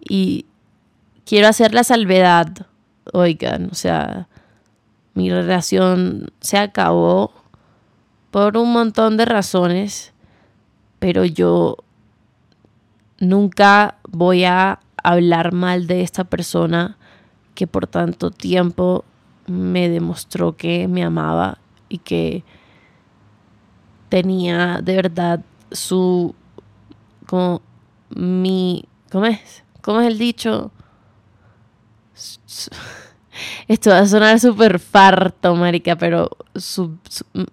Y 0.00 0.46
quiero 1.24 1.48
hacer 1.48 1.74
la 1.74 1.82
salvedad, 1.82 2.66
oigan, 3.12 3.68
o 3.72 3.74
sea, 3.74 4.28
mi 5.14 5.30
relación 5.30 6.30
se 6.40 6.58
acabó 6.58 7.32
por 8.30 8.56
un 8.56 8.72
montón 8.72 9.16
de 9.16 9.24
razones, 9.24 10.12
pero 11.00 11.24
yo 11.24 11.78
nunca 13.18 13.96
voy 14.08 14.44
a 14.44 14.78
hablar 15.02 15.52
mal 15.52 15.88
de 15.88 16.02
esta 16.02 16.22
persona 16.22 16.96
que 17.54 17.66
por 17.66 17.88
tanto 17.88 18.30
tiempo 18.30 19.04
me 19.48 19.88
demostró 19.88 20.56
que 20.56 20.86
me 20.86 21.02
amaba 21.02 21.58
y 21.88 21.98
que 21.98 22.44
tenía 24.22 24.80
de 24.82 24.96
verdad 24.96 25.40
su 25.70 26.34
como 27.26 27.60
mi 28.10 28.84
¿cómo 29.10 29.26
es? 29.26 29.62
¿Cómo 29.82 30.00
es 30.00 30.06
el 30.08 30.18
dicho? 30.18 30.70
Esto 33.68 33.90
va 33.90 33.98
a 33.98 34.06
sonar 34.06 34.40
súper 34.40 34.78
farto, 34.78 35.54
marica, 35.54 35.96
pero 35.96 36.30
su, 36.54 36.96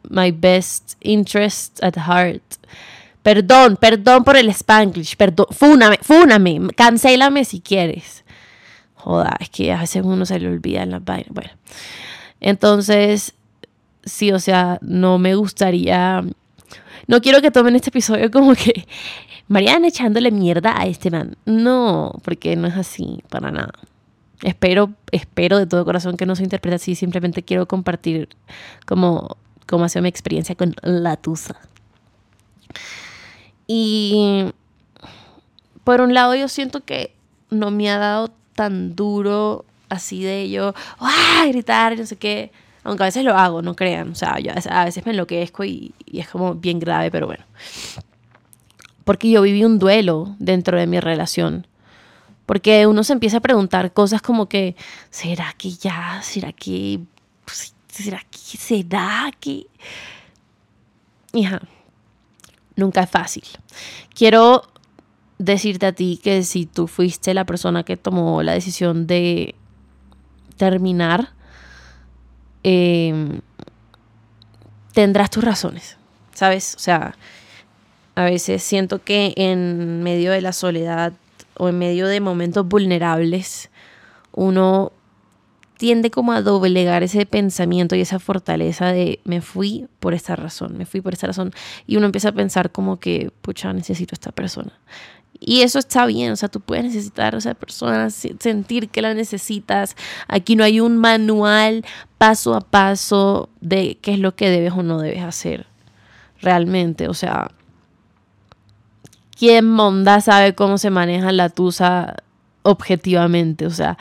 my 0.09 0.31
best 0.31 0.93
interest 1.01 1.83
at 1.83 1.97
heart. 1.97 2.41
Perdón, 3.21 3.75
perdón 3.75 4.23
por 4.23 4.37
el 4.37 4.47
spanglish, 4.49 5.17
perdón, 5.17 5.47
fúname, 5.51 5.99
fúname, 6.01 6.69
cancélame 6.75 7.43
si 7.43 7.59
quieres 7.59 8.23
joda, 9.03 9.35
es 9.39 9.49
que 9.49 9.71
a 9.73 9.79
veces 9.79 10.01
uno 10.05 10.25
se 10.25 10.39
le 10.39 10.47
olvida 10.47 10.83
en 10.83 10.91
las 10.91 11.03
vainas. 11.03 11.29
Bueno, 11.29 11.51
entonces, 12.39 13.33
sí, 14.03 14.31
o 14.31 14.39
sea, 14.39 14.79
no 14.81 15.17
me 15.17 15.35
gustaría, 15.35 16.23
no 17.07 17.21
quiero 17.21 17.41
que 17.41 17.51
tomen 17.51 17.75
este 17.75 17.89
episodio 17.89 18.31
como 18.31 18.55
que 18.55 18.87
Mariana 19.47 19.87
echándole 19.87 20.31
mierda 20.31 20.79
a 20.79 20.85
este 20.85 21.11
man. 21.11 21.35
No, 21.45 22.13
porque 22.23 22.55
no 22.55 22.67
es 22.67 22.75
así, 22.75 23.23
para 23.29 23.51
nada. 23.51 23.73
Espero, 24.41 24.91
espero 25.11 25.57
de 25.57 25.65
todo 25.65 25.85
corazón 25.85 26.17
que 26.17 26.25
no 26.25 26.35
se 26.35 26.43
interprete 26.43 26.75
así, 26.75 26.95
simplemente 26.95 27.43
quiero 27.43 27.67
compartir 27.67 28.29
como, 28.85 29.37
como 29.67 29.85
ha 29.85 29.89
sido 29.89 30.03
mi 30.03 30.09
experiencia 30.09 30.55
con 30.55 30.75
la 30.81 31.15
tusa. 31.15 31.55
Y 33.67 34.51
por 35.83 36.01
un 36.01 36.13
lado 36.13 36.35
yo 36.35 36.47
siento 36.47 36.81
que 36.81 37.13
no 37.49 37.71
me 37.71 37.89
ha 37.89 37.97
dado 37.97 38.31
tan 38.55 38.95
duro 38.95 39.65
así 39.89 40.23
de 40.23 40.49
yo, 40.49 40.73
¡ah! 40.99 41.45
gritar, 41.47 41.97
no 41.97 42.05
sé 42.05 42.17
qué. 42.17 42.51
Aunque 42.83 43.03
a 43.03 43.05
veces 43.07 43.23
lo 43.23 43.35
hago, 43.35 43.61
no 43.61 43.75
crean. 43.75 44.11
O 44.11 44.15
sea, 44.15 44.39
yo 44.39 44.51
a 44.69 44.85
veces 44.85 45.05
me 45.05 45.11
enloquezco 45.11 45.63
y, 45.63 45.93
es 46.11 46.27
como 46.27 46.55
bien 46.55 46.79
grave, 46.79 47.11
pero 47.11 47.27
bueno. 47.27 47.43
Porque 49.05 49.29
yo 49.29 49.41
viví 49.41 49.63
un 49.63 49.79
duelo 49.79 50.35
dentro 50.39 50.77
de 50.77 50.87
mi 50.87 50.99
relación. 50.99 51.67
Porque 52.45 52.87
uno 52.87 53.03
se 53.03 53.13
empieza 53.13 53.37
a 53.37 53.41
preguntar 53.41 53.93
cosas 53.93 54.21
como 54.21 54.47
que, 54.49 54.75
¿será 55.09 55.53
que 55.57 55.71
ya? 55.71 56.21
¿Será 56.23 56.51
que? 56.51 56.99
¿Será 57.87 58.21
que? 58.29 58.57
¿Será 58.57 59.31
que? 59.39 59.67
Hija, 61.31 61.61
nunca 62.75 63.03
es 63.03 63.09
fácil. 63.09 63.43
Quiero 64.13 64.63
decirte 65.37 65.85
a 65.85 65.93
ti 65.93 66.19
que 66.21 66.43
si 66.43 66.65
tú 66.65 66.87
fuiste 66.87 67.33
la 67.33 67.45
persona 67.45 67.83
que 67.83 67.97
tomó 67.97 68.43
la 68.43 68.53
decisión 68.53 69.07
de 69.07 69.55
terminar, 70.57 71.33
em, 72.63 73.41
tendrás 74.93 75.29
tus 75.29 75.43
razones, 75.43 75.97
¿sabes? 76.33 76.75
O 76.75 76.79
sea, 76.79 77.15
a 78.15 78.23
veces 78.25 78.63
siento 78.63 79.03
que 79.03 79.33
en 79.37 80.03
medio 80.03 80.31
de 80.31 80.41
la 80.41 80.53
soledad 80.53 81.13
o 81.55 81.69
en 81.69 81.77
medio 81.77 82.07
de 82.07 82.19
momentos 82.19 82.67
vulnerables, 82.67 83.69
uno 84.31 84.91
tiende 85.77 86.11
como 86.11 86.31
a 86.31 86.41
doblegar 86.41 87.03
ese 87.03 87.25
pensamiento 87.25 87.95
y 87.95 88.01
esa 88.01 88.19
fortaleza 88.19 88.91
de 88.93 89.19
me 89.25 89.41
fui 89.41 89.87
por 89.99 90.13
esta 90.13 90.35
razón, 90.35 90.77
me 90.77 90.85
fui 90.85 91.01
por 91.01 91.13
esta 91.13 91.27
razón. 91.27 91.51
Y 91.87 91.97
uno 91.97 92.05
empieza 92.05 92.29
a 92.29 92.31
pensar 92.31 92.71
como 92.71 92.99
que, 92.99 93.31
pucha, 93.41 93.73
necesito 93.73 94.15
esta 94.15 94.31
persona. 94.31 94.71
Y 95.45 95.61
eso 95.61 95.79
está 95.79 96.05
bien, 96.05 96.31
o 96.31 96.35
sea, 96.35 96.49
tú 96.49 96.61
puedes 96.61 96.85
necesitar 96.85 97.35
a 97.35 97.37
esa 97.37 97.53
persona, 97.53 98.09
sentir 98.09 98.89
que 98.89 99.01
la 99.01 99.13
necesitas. 99.13 99.95
Aquí 100.27 100.55
no 100.55 100.63
hay 100.63 100.79
un 100.79 100.97
manual 100.97 101.85
paso 102.17 102.55
a 102.55 102.61
paso 102.61 103.49
de 103.59 103.97
qué 104.01 104.13
es 104.13 104.19
lo 104.19 104.35
que 104.35 104.49
debes 104.49 104.73
o 104.73 104.83
no 104.83 104.99
debes 104.99 105.23
hacer. 105.23 105.65
Realmente, 106.41 107.09
o 107.09 107.13
sea, 107.13 107.51
¿quién 109.37 109.69
monda 109.69 110.21
sabe 110.21 110.55
cómo 110.55 110.77
se 110.77 110.89
maneja 110.89 111.31
la 111.31 111.49
tusa 111.49 112.15
objetivamente? 112.61 113.65
O 113.65 113.71
sea, 113.71 113.97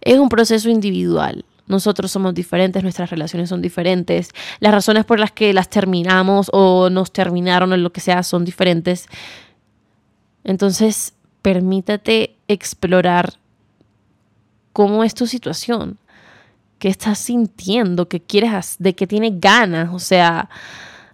es 0.00 0.18
un 0.18 0.28
proceso 0.28 0.68
individual. 0.68 1.44
Nosotros 1.68 2.10
somos 2.10 2.34
diferentes, 2.34 2.82
nuestras 2.82 3.10
relaciones 3.10 3.48
son 3.48 3.62
diferentes, 3.62 4.30
las 4.58 4.72
razones 4.72 5.04
por 5.04 5.20
las 5.20 5.30
que 5.30 5.54
las 5.54 5.70
terminamos 5.70 6.50
o 6.52 6.90
nos 6.90 7.12
terminaron 7.12 7.72
o 7.72 7.76
lo 7.76 7.92
que 7.92 8.00
sea 8.00 8.24
son 8.24 8.44
diferentes. 8.44 9.06
Entonces, 10.44 11.14
permítate 11.42 12.36
explorar 12.48 13.34
cómo 14.72 15.04
es 15.04 15.14
tu 15.14 15.26
situación, 15.26 15.98
qué 16.78 16.88
estás 16.88 17.18
sintiendo, 17.18 18.08
qué 18.08 18.20
quieres, 18.20 18.76
de 18.78 18.94
qué 18.94 19.06
tienes 19.06 19.40
ganas. 19.40 19.92
O 19.92 19.98
sea, 19.98 20.48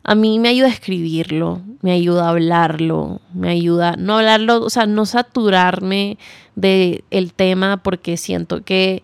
a 0.02 0.14
mí 0.14 0.38
me 0.38 0.48
ayuda 0.48 0.68
a 0.68 0.72
escribirlo, 0.72 1.60
me 1.82 1.92
ayuda 1.92 2.26
a 2.26 2.30
hablarlo, 2.30 3.20
me 3.34 3.50
ayuda 3.50 3.96
no 3.98 4.18
hablarlo, 4.18 4.64
o 4.64 4.70
sea, 4.70 4.86
no 4.86 5.04
saturarme 5.04 6.18
del 6.54 7.04
el 7.10 7.34
tema 7.34 7.82
porque 7.82 8.16
siento 8.16 8.62
que 8.62 9.02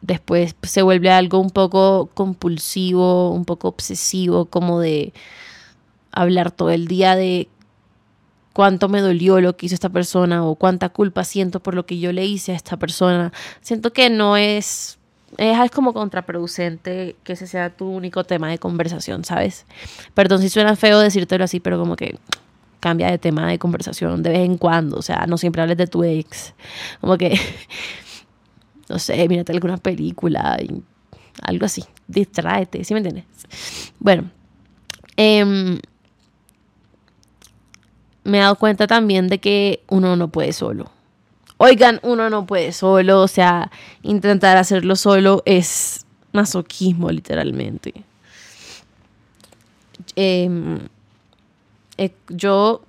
después 0.00 0.56
se 0.62 0.82
vuelve 0.82 1.10
algo 1.10 1.38
un 1.38 1.50
poco 1.50 2.10
compulsivo, 2.14 3.30
un 3.30 3.44
poco 3.44 3.68
obsesivo, 3.68 4.46
como 4.46 4.80
de 4.80 5.12
hablar 6.12 6.50
todo 6.50 6.70
el 6.70 6.88
día 6.88 7.16
de 7.16 7.48
cuánto 8.52 8.88
me 8.88 9.00
dolió 9.00 9.40
lo 9.40 9.56
que 9.56 9.66
hizo 9.66 9.74
esta 9.74 9.88
persona 9.88 10.44
o 10.44 10.54
cuánta 10.54 10.88
culpa 10.90 11.24
siento 11.24 11.60
por 11.60 11.74
lo 11.74 11.86
que 11.86 11.98
yo 11.98 12.12
le 12.12 12.24
hice 12.24 12.52
a 12.52 12.56
esta 12.56 12.76
persona. 12.76 13.32
Siento 13.60 13.92
que 13.92 14.10
no 14.10 14.36
es 14.36 14.98
es 15.38 15.70
como 15.70 15.94
contraproducente 15.94 17.16
que 17.24 17.32
ese 17.32 17.46
sea 17.46 17.70
tu 17.70 17.88
único 17.88 18.24
tema 18.24 18.50
de 18.50 18.58
conversación, 18.58 19.24
¿sabes? 19.24 19.64
Perdón 20.14 20.42
si 20.42 20.48
suena 20.48 20.76
feo 20.76 21.00
decírtelo 21.00 21.44
así, 21.44 21.58
pero 21.58 21.78
como 21.78 21.96
que 21.96 22.18
cambia 22.80 23.10
de 23.10 23.18
tema 23.18 23.48
de 23.48 23.58
conversación 23.58 24.22
de 24.22 24.30
vez 24.30 24.40
en 24.40 24.58
cuando, 24.58 24.98
o 24.98 25.02
sea, 25.02 25.24
no 25.26 25.38
siempre 25.38 25.62
hables 25.62 25.78
de 25.78 25.86
tu 25.86 26.02
ex, 26.04 26.52
como 27.00 27.16
que, 27.16 27.38
no 28.88 28.98
sé, 28.98 29.26
mírate 29.28 29.52
alguna 29.52 29.76
película, 29.76 30.58
algo 31.42 31.64
así, 31.64 31.84
distráete, 32.08 32.84
¿sí 32.84 32.92
me 32.92 32.98
entiendes? 32.98 33.24
Bueno, 34.00 34.30
em, 35.16 35.78
me 38.24 38.38
he 38.38 38.40
dado 38.40 38.56
cuenta 38.56 38.86
también 38.86 39.28
de 39.28 39.38
que 39.38 39.82
uno 39.88 40.16
no 40.16 40.28
puede 40.28 40.52
solo. 40.52 40.90
Oigan, 41.56 42.00
uno 42.02 42.28
no 42.28 42.44
puede 42.46 42.72
solo, 42.72 43.22
o 43.22 43.28
sea, 43.28 43.70
intentar 44.02 44.56
hacerlo 44.56 44.96
solo 44.96 45.42
es 45.46 46.06
masoquismo 46.32 47.10
literalmente. 47.10 47.94
Em, 50.16 50.80
eh, 51.98 52.10
yo, 52.28 52.82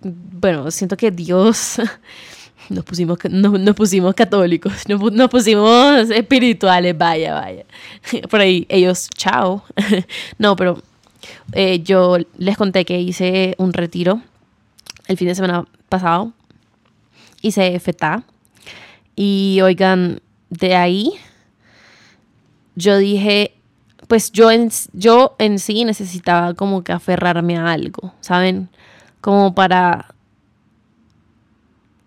bueno, 0.00 0.70
siento 0.70 0.96
que 0.96 1.10
Dios, 1.10 1.76
nos 2.70 2.84
pusimos, 2.84 3.18
nos, 3.30 3.74
pusimos 3.74 4.14
católicos, 4.14 4.72
nos, 4.88 5.28
pusimos 5.28 6.10
espirituales, 6.10 6.96
vaya, 6.96 7.34
vaya. 7.34 7.64
Por 8.30 8.40
ahí, 8.40 8.66
ellos, 8.70 9.08
chao. 9.14 9.62
No, 10.38 10.56
pero 10.56 10.82
eh, 11.52 11.82
yo 11.82 12.18
les 12.36 12.56
conté 12.56 12.84
que 12.84 13.00
hice 13.00 13.54
un 13.58 13.72
retiro 13.72 14.22
el 15.06 15.16
fin 15.16 15.28
de 15.28 15.34
semana 15.34 15.64
pasado. 15.88 16.32
Hice 17.42 17.78
FETA. 17.80 18.24
Y 19.16 19.60
oigan, 19.62 20.20
de 20.50 20.76
ahí 20.76 21.12
yo 22.76 22.96
dije, 22.98 23.54
pues 24.06 24.30
yo 24.30 24.50
en, 24.50 24.70
yo 24.92 25.34
en 25.38 25.58
sí 25.58 25.84
necesitaba 25.84 26.54
como 26.54 26.84
que 26.84 26.92
aferrarme 26.92 27.56
a 27.56 27.72
algo, 27.72 28.14
¿saben? 28.20 28.68
Como 29.20 29.54
para 29.54 30.14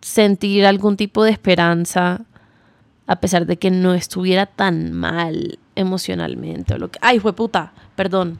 sentir 0.02 0.66
algún 0.66 0.98
tipo 0.98 1.24
de 1.24 1.32
esperanza 1.32 2.22
a 3.08 3.18
pesar 3.18 3.46
de 3.46 3.58
que 3.58 3.72
no 3.72 3.94
estuviera 3.94 4.46
tan 4.46 4.94
mal 4.94 5.60
emocionalmente 5.76 6.74
o 6.74 6.78
lo 6.78 6.90
que 6.90 6.98
ay 7.02 7.20
fue 7.20 7.34
puta 7.34 7.74
perdón 7.96 8.40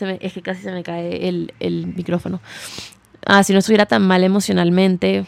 es 0.00 0.32
que 0.32 0.42
casi 0.42 0.62
se 0.62 0.72
me 0.72 0.82
cae 0.82 1.28
el, 1.28 1.54
el 1.60 1.86
micrófono 1.86 2.40
ah, 3.26 3.42
si 3.42 3.52
no 3.52 3.58
estuviera 3.58 3.86
tan 3.86 4.06
mal 4.06 4.24
emocionalmente, 4.24 5.26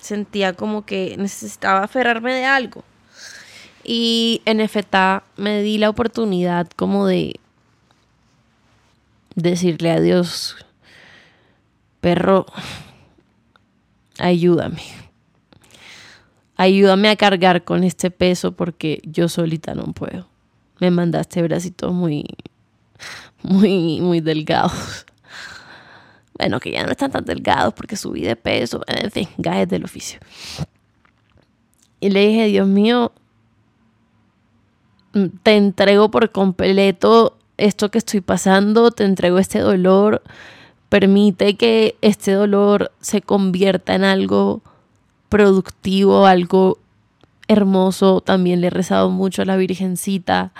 sentía 0.00 0.52
como 0.52 0.84
que 0.84 1.16
necesitaba 1.18 1.84
aferrarme 1.84 2.34
de 2.34 2.44
algo. 2.44 2.84
Y 3.84 4.42
en 4.44 4.60
efecto 4.60 5.22
me 5.36 5.62
di 5.62 5.78
la 5.78 5.88
oportunidad 5.88 6.68
como 6.76 7.06
de 7.06 7.40
decirle 9.34 9.90
a 9.90 10.00
Dios, 10.00 10.56
perro, 12.00 12.46
ayúdame. 14.18 14.82
Ayúdame 16.56 17.08
a 17.08 17.16
cargar 17.16 17.62
con 17.62 17.84
este 17.84 18.10
peso 18.10 18.52
porque 18.52 19.00
yo 19.04 19.28
solita 19.28 19.74
no 19.74 19.84
puedo. 19.92 20.28
Me 20.80 20.90
mandaste 20.90 21.40
bracitos 21.42 21.92
muy, 21.92 22.26
muy, 23.42 24.00
muy 24.00 24.20
delgados. 24.20 25.06
Bueno, 26.38 26.60
que 26.60 26.70
ya 26.70 26.84
no 26.84 26.92
están 26.92 27.10
tan 27.10 27.24
delgados 27.24 27.74
porque 27.74 27.96
subí 27.96 28.22
de 28.22 28.36
peso, 28.36 28.82
en 28.86 29.10
fin, 29.10 29.28
gajes 29.38 29.68
del 29.68 29.84
oficio. 29.84 30.20
Y 32.00 32.10
le 32.10 32.28
dije, 32.28 32.46
Dios 32.46 32.68
mío, 32.68 33.10
te 35.42 35.56
entrego 35.56 36.10
por 36.10 36.30
completo 36.30 37.36
esto 37.56 37.90
que 37.90 37.98
estoy 37.98 38.20
pasando, 38.20 38.92
te 38.92 39.04
entrego 39.04 39.38
este 39.38 39.58
dolor, 39.58 40.22
permite 40.88 41.56
que 41.56 41.96
este 42.02 42.32
dolor 42.32 42.92
se 43.00 43.20
convierta 43.20 43.94
en 43.94 44.04
algo 44.04 44.62
productivo, 45.28 46.26
algo 46.26 46.78
hermoso. 47.48 48.20
También 48.20 48.60
le 48.60 48.68
he 48.68 48.70
rezado 48.70 49.10
mucho 49.10 49.42
a 49.42 49.44
la 49.44 49.56
Virgencita. 49.56 50.52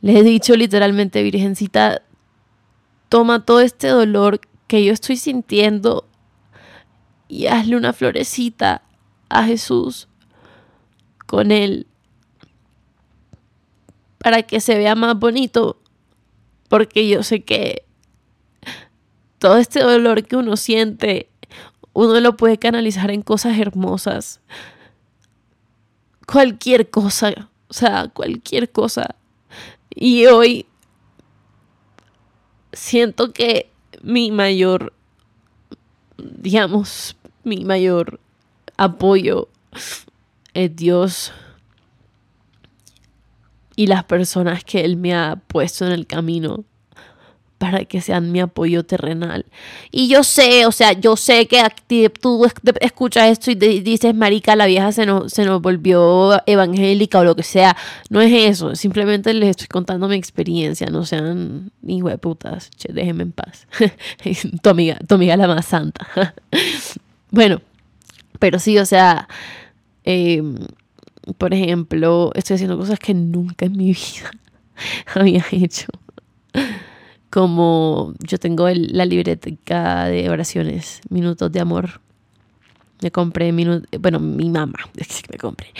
Le 0.00 0.18
he 0.18 0.22
dicho 0.22 0.54
literalmente, 0.54 1.22
Virgencita, 1.22 2.02
toma 3.08 3.44
todo 3.44 3.60
este 3.60 3.88
dolor 3.88 4.40
que 4.66 4.84
yo 4.84 4.92
estoy 4.92 5.16
sintiendo 5.16 6.06
y 7.26 7.46
hazle 7.46 7.76
una 7.76 7.92
florecita 7.92 8.82
a 9.28 9.44
Jesús 9.44 10.08
con 11.26 11.50
él 11.50 11.86
para 14.18 14.42
que 14.42 14.60
se 14.60 14.76
vea 14.76 14.94
más 14.94 15.18
bonito 15.18 15.80
porque 16.68 17.08
yo 17.08 17.22
sé 17.22 17.44
que 17.44 17.84
todo 19.38 19.56
este 19.58 19.80
dolor 19.80 20.24
que 20.24 20.36
uno 20.36 20.56
siente 20.56 21.30
uno 21.92 22.18
lo 22.20 22.36
puede 22.36 22.58
canalizar 22.58 23.10
en 23.10 23.22
cosas 23.22 23.58
hermosas. 23.58 24.40
Cualquier 26.26 26.90
cosa 26.90 27.50
o 27.68 27.72
sea 27.72 28.08
cualquier 28.08 28.70
cosa 28.70 29.17
y 30.00 30.26
hoy 30.26 30.64
siento 32.72 33.32
que 33.32 33.68
mi 34.00 34.30
mayor, 34.30 34.92
digamos, 36.16 37.16
mi 37.42 37.64
mayor 37.64 38.20
apoyo 38.76 39.48
es 40.54 40.76
Dios 40.76 41.32
y 43.74 43.88
las 43.88 44.04
personas 44.04 44.62
que 44.62 44.84
Él 44.84 44.96
me 44.96 45.16
ha 45.16 45.34
puesto 45.34 45.84
en 45.84 45.90
el 45.90 46.06
camino 46.06 46.64
para 47.58 47.84
que 47.84 48.00
sean 48.00 48.30
mi 48.30 48.40
apoyo 48.40 48.84
terrenal. 48.84 49.44
Y 49.90 50.08
yo 50.08 50.22
sé, 50.22 50.64
o 50.64 50.72
sea, 50.72 50.92
yo 50.92 51.16
sé 51.16 51.46
que 51.46 51.60
tú 52.08 52.46
escuchas 52.80 53.30
esto 53.30 53.50
y 53.50 53.54
dices, 53.56 54.14
marica, 54.14 54.54
la 54.56 54.66
vieja 54.66 54.92
se 54.92 55.04
nos, 55.04 55.32
se 55.32 55.44
nos 55.44 55.60
volvió 55.60 56.40
evangélica 56.46 57.18
o 57.18 57.24
lo 57.24 57.34
que 57.34 57.42
sea. 57.42 57.76
No 58.10 58.20
es 58.20 58.32
eso, 58.32 58.76
simplemente 58.76 59.34
les 59.34 59.50
estoy 59.50 59.66
contando 59.66 60.08
mi 60.08 60.16
experiencia, 60.16 60.86
no 60.86 61.04
sean 61.04 61.72
hijo 61.86 62.08
de 62.08 62.18
putas, 62.18 62.70
déjenme 62.88 63.24
en 63.24 63.32
paz. 63.32 63.66
tu 64.62 64.70
amiga, 64.70 64.98
tu 65.06 65.16
amiga 65.16 65.36
la 65.36 65.48
más 65.48 65.66
santa. 65.66 66.06
bueno, 67.30 67.60
pero 68.38 68.60
sí, 68.60 68.78
o 68.78 68.86
sea, 68.86 69.28
em, 70.04 70.58
por 71.38 71.52
ejemplo, 71.52 72.30
estoy 72.34 72.54
haciendo 72.54 72.78
cosas 72.78 73.00
que 73.00 73.14
nunca 73.14 73.66
en 73.66 73.76
mi 73.76 73.86
vida 73.92 74.30
había 75.14 75.44
hecho 75.50 75.88
como 77.30 78.14
yo 78.20 78.38
tengo 78.38 78.68
la 78.68 79.04
libretica 79.04 80.06
de 80.06 80.30
oraciones, 80.30 81.00
minutos 81.10 81.52
de 81.52 81.60
amor. 81.60 82.00
Me 83.00 83.10
compré 83.10 83.52
minutos, 83.52 83.88
bueno, 84.00 84.18
mi 84.18 84.50
mamá, 84.50 84.78
me 85.30 85.38
compré. 85.38 85.72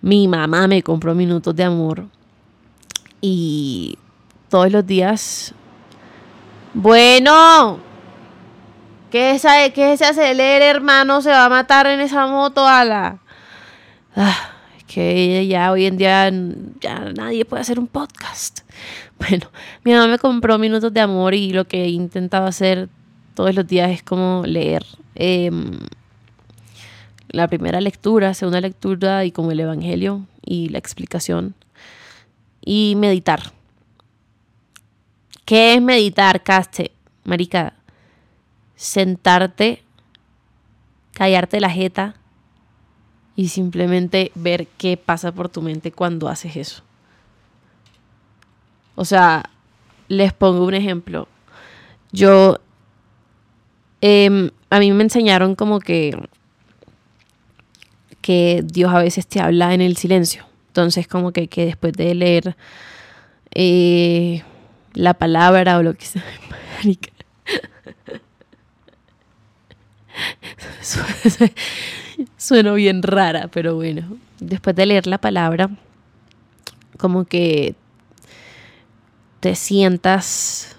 Mi 0.00 0.26
mamá 0.26 0.66
me 0.66 0.82
compró 0.82 1.14
minutos 1.14 1.54
de 1.54 1.64
amor 1.64 2.08
y 3.20 3.96
todos 4.48 4.70
los 4.70 4.84
días, 4.84 5.54
bueno, 6.74 7.78
que 9.10 9.30
esa, 9.30 9.70
que 9.70 9.96
se 9.96 10.04
acelere, 10.04 10.66
hermano, 10.66 11.22
se 11.22 11.30
va 11.30 11.44
a 11.44 11.48
matar 11.48 11.86
en 11.86 12.00
esa 12.00 12.26
moto, 12.26 12.66
ala. 12.66 13.18
Ah, 14.16 14.50
es 14.76 14.84
que 14.84 15.46
ya 15.46 15.70
hoy 15.70 15.86
en 15.86 15.96
día 15.96 16.30
ya 16.80 17.12
nadie 17.14 17.44
puede 17.44 17.62
hacer 17.62 17.78
un 17.78 17.86
podcast. 17.86 18.60
Bueno, 19.28 19.46
mi 19.84 19.92
mamá 19.92 20.08
me 20.08 20.18
compró 20.18 20.58
minutos 20.58 20.92
de 20.92 21.00
amor 21.00 21.34
y 21.34 21.52
lo 21.52 21.64
que 21.66 21.84
he 21.84 21.88
intentado 21.88 22.46
hacer 22.46 22.88
todos 23.34 23.54
los 23.54 23.64
días 23.66 23.90
es 23.90 24.02
como 24.02 24.42
leer 24.44 24.84
em, 25.14 25.78
la 27.28 27.46
primera 27.46 27.80
lectura, 27.80 28.34
segunda 28.34 28.60
lectura 28.60 29.24
y 29.24 29.30
como 29.30 29.52
el 29.52 29.60
Evangelio 29.60 30.26
y 30.44 30.70
la 30.70 30.78
explicación 30.78 31.54
y 32.60 32.94
meditar. 32.96 33.52
¿Qué 35.44 35.74
es 35.74 35.82
meditar, 35.82 36.42
Caste? 36.42 36.90
Marica, 37.24 37.74
sentarte, 38.74 39.84
callarte 41.12 41.60
la 41.60 41.70
jeta 41.70 42.16
y 43.36 43.48
simplemente 43.48 44.32
ver 44.34 44.66
qué 44.78 44.96
pasa 44.96 45.30
por 45.30 45.48
tu 45.48 45.62
mente 45.62 45.92
cuando 45.92 46.28
haces 46.28 46.56
eso. 46.56 46.82
O 48.94 49.04
sea, 49.04 49.50
les 50.08 50.32
pongo 50.32 50.64
un 50.64 50.74
ejemplo. 50.74 51.28
Yo, 52.12 52.58
em, 54.00 54.50
a 54.70 54.78
mí 54.78 54.92
me 54.92 55.02
enseñaron 55.02 55.54
como 55.54 55.80
que, 55.80 56.16
que 58.20 58.62
Dios 58.64 58.92
a 58.92 58.98
veces 58.98 59.26
te 59.26 59.40
habla 59.40 59.74
en 59.74 59.80
el 59.80 59.96
silencio. 59.96 60.44
Entonces 60.68 61.06
como 61.08 61.32
que, 61.32 61.48
que 61.48 61.66
después 61.66 61.92
de 61.92 62.14
leer 62.14 62.56
eh, 63.54 64.42
la 64.94 65.14
palabra 65.14 65.78
o 65.78 65.82
lo 65.82 65.94
que 65.94 66.06
sea, 66.06 66.24
Suena 72.36 72.72
bien 72.72 73.02
rara, 73.02 73.48
pero 73.48 73.74
bueno. 73.74 74.18
Después 74.40 74.76
de 74.76 74.86
leer 74.86 75.06
la 75.06 75.18
palabra, 75.18 75.70
como 76.98 77.24
que 77.24 77.74
te 79.42 79.56
sientas, 79.56 80.76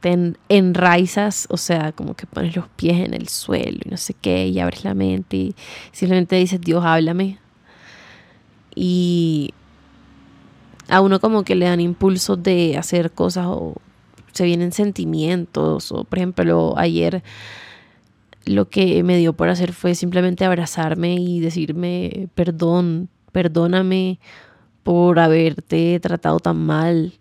te 0.00 0.34
enraizas, 0.48 1.46
o 1.48 1.56
sea, 1.56 1.92
como 1.92 2.16
que 2.16 2.26
pones 2.26 2.56
los 2.56 2.66
pies 2.66 2.98
en 3.06 3.14
el 3.14 3.28
suelo 3.28 3.78
y 3.84 3.88
no 3.88 3.96
sé 3.96 4.14
qué, 4.14 4.48
y 4.48 4.58
abres 4.58 4.82
la 4.82 4.94
mente 4.94 5.36
y 5.36 5.54
simplemente 5.92 6.34
dices, 6.34 6.60
Dios, 6.60 6.84
háblame. 6.84 7.38
Y 8.74 9.54
a 10.88 11.00
uno 11.00 11.20
como 11.20 11.44
que 11.44 11.54
le 11.54 11.66
dan 11.66 11.78
impulsos 11.78 12.42
de 12.42 12.76
hacer 12.76 13.12
cosas 13.12 13.46
o 13.46 13.76
se 14.32 14.44
vienen 14.44 14.72
sentimientos, 14.72 15.92
o 15.92 16.02
por 16.02 16.18
ejemplo, 16.18 16.74
ayer 16.76 17.22
lo 18.44 18.68
que 18.68 19.04
me 19.04 19.18
dio 19.18 19.34
por 19.34 19.50
hacer 19.50 19.72
fue 19.72 19.94
simplemente 19.94 20.44
abrazarme 20.44 21.14
y 21.14 21.38
decirme 21.38 22.28
perdón, 22.34 23.08
perdóname 23.30 24.18
por 24.82 25.20
haberte 25.20 26.00
tratado 26.00 26.40
tan 26.40 26.56
mal. 26.56 27.12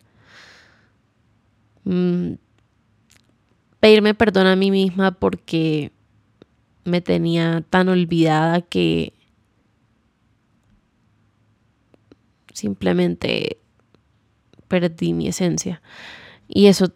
Mm, 1.84 2.34
pedirme 3.80 4.14
perdón 4.14 4.48
a 4.48 4.56
mí 4.56 4.72
misma 4.72 5.12
porque 5.12 5.92
me 6.86 7.02
tenía 7.02 7.64
tan 7.70 7.90
olvidada 7.90 8.62
que 8.62 9.14
simplemente 12.54 13.58
perdí 14.68 15.14
mi 15.14 15.28
esencia. 15.28 15.82
Y 16.48 16.68
eso 16.68 16.92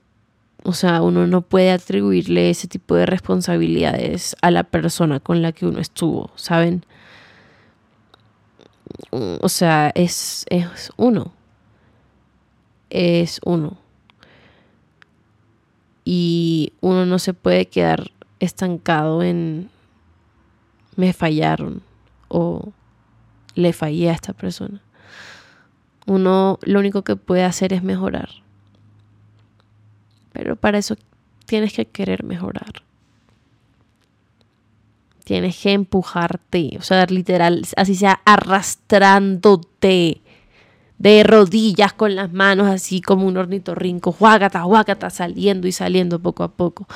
o 0.64 0.72
sea, 0.72 1.02
uno 1.02 1.28
no 1.28 1.42
puede 1.42 1.72
atribuirle 1.72 2.50
ese 2.50 2.68
tipo 2.68 2.96
de 2.96 3.06
responsabilidades 3.06 4.36
a 4.42 4.50
la 4.50 4.64
persona 4.64 5.20
con 5.20 5.42
la 5.42 5.52
que 5.52 5.66
uno 5.66 5.80
estuvo, 5.80 6.32
¿saben? 6.36 6.86
O 9.12 9.50
sea, 9.50 9.92
es, 9.94 10.46
es 10.50 10.92
uno. 10.96 11.34
Es 12.90 13.42
uno. 13.44 13.78
Y 16.06 16.74
uno 16.82 17.06
no 17.06 17.20
se 17.20 17.34
puede 17.34 17.68
quedar 17.68 18.12
estancado 18.40 19.24
en 19.24 19.70
me 20.96 21.14
fallaron 21.14 21.82
o 22.28 22.72
le 23.56 23.74
fallé 23.74 24.10
a 24.10 24.14
esta 24.14 24.34
persona. 24.34 24.82
Uno 26.06 26.60
lo 26.64 26.80
único 26.80 27.04
que 27.04 27.16
puede 27.16 27.44
hacer 27.44 27.74
es 27.74 27.84
mejorar 27.84 28.30
pero 30.34 30.56
para 30.58 30.80
eso 30.80 30.96
tienes 31.46 31.72
que 31.74 31.86
querer 31.86 32.24
mejorar. 32.24 32.84
Tienes 35.24 35.58
que 35.58 35.72
empujarte, 35.72 36.76
o 36.78 36.82
sea, 36.82 37.06
literal, 37.06 37.66
así 37.78 37.96
sea 37.96 38.20
arrastrándote 38.26 40.22
de 40.98 41.24
rodillas 41.24 41.94
con 41.94 42.16
las 42.16 42.32
manos 42.32 42.68
así 42.68 43.02
como 43.02 43.28
un 43.28 43.38
ornitorrinco, 43.38 44.12
juágata, 44.12 44.64
juágata, 44.64 45.10
saliendo 45.10 45.68
y 45.68 45.72
saliendo 45.72 46.20
poco 46.20 46.44
a 46.44 46.52
poco. 46.52 46.88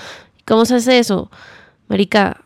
¿Cómo 0.45 0.65
se 0.65 0.75
hace 0.75 0.99
eso? 0.99 1.29
Marica, 1.87 2.41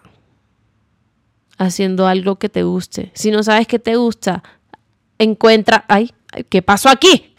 haciendo 1.58 2.08
algo 2.08 2.38
que 2.38 2.50
te 2.50 2.64
guste. 2.64 3.12
Si 3.14 3.32
no 3.32 3.44
sabes 3.44 3.68
que 3.68 3.80
te 3.80 3.96
gusta, 3.96 4.44
encuentra, 5.20 5.86
ay, 5.88 6.12
¿qué 6.50 6.62
pasó 6.62 6.90
aquí? 6.90 7.32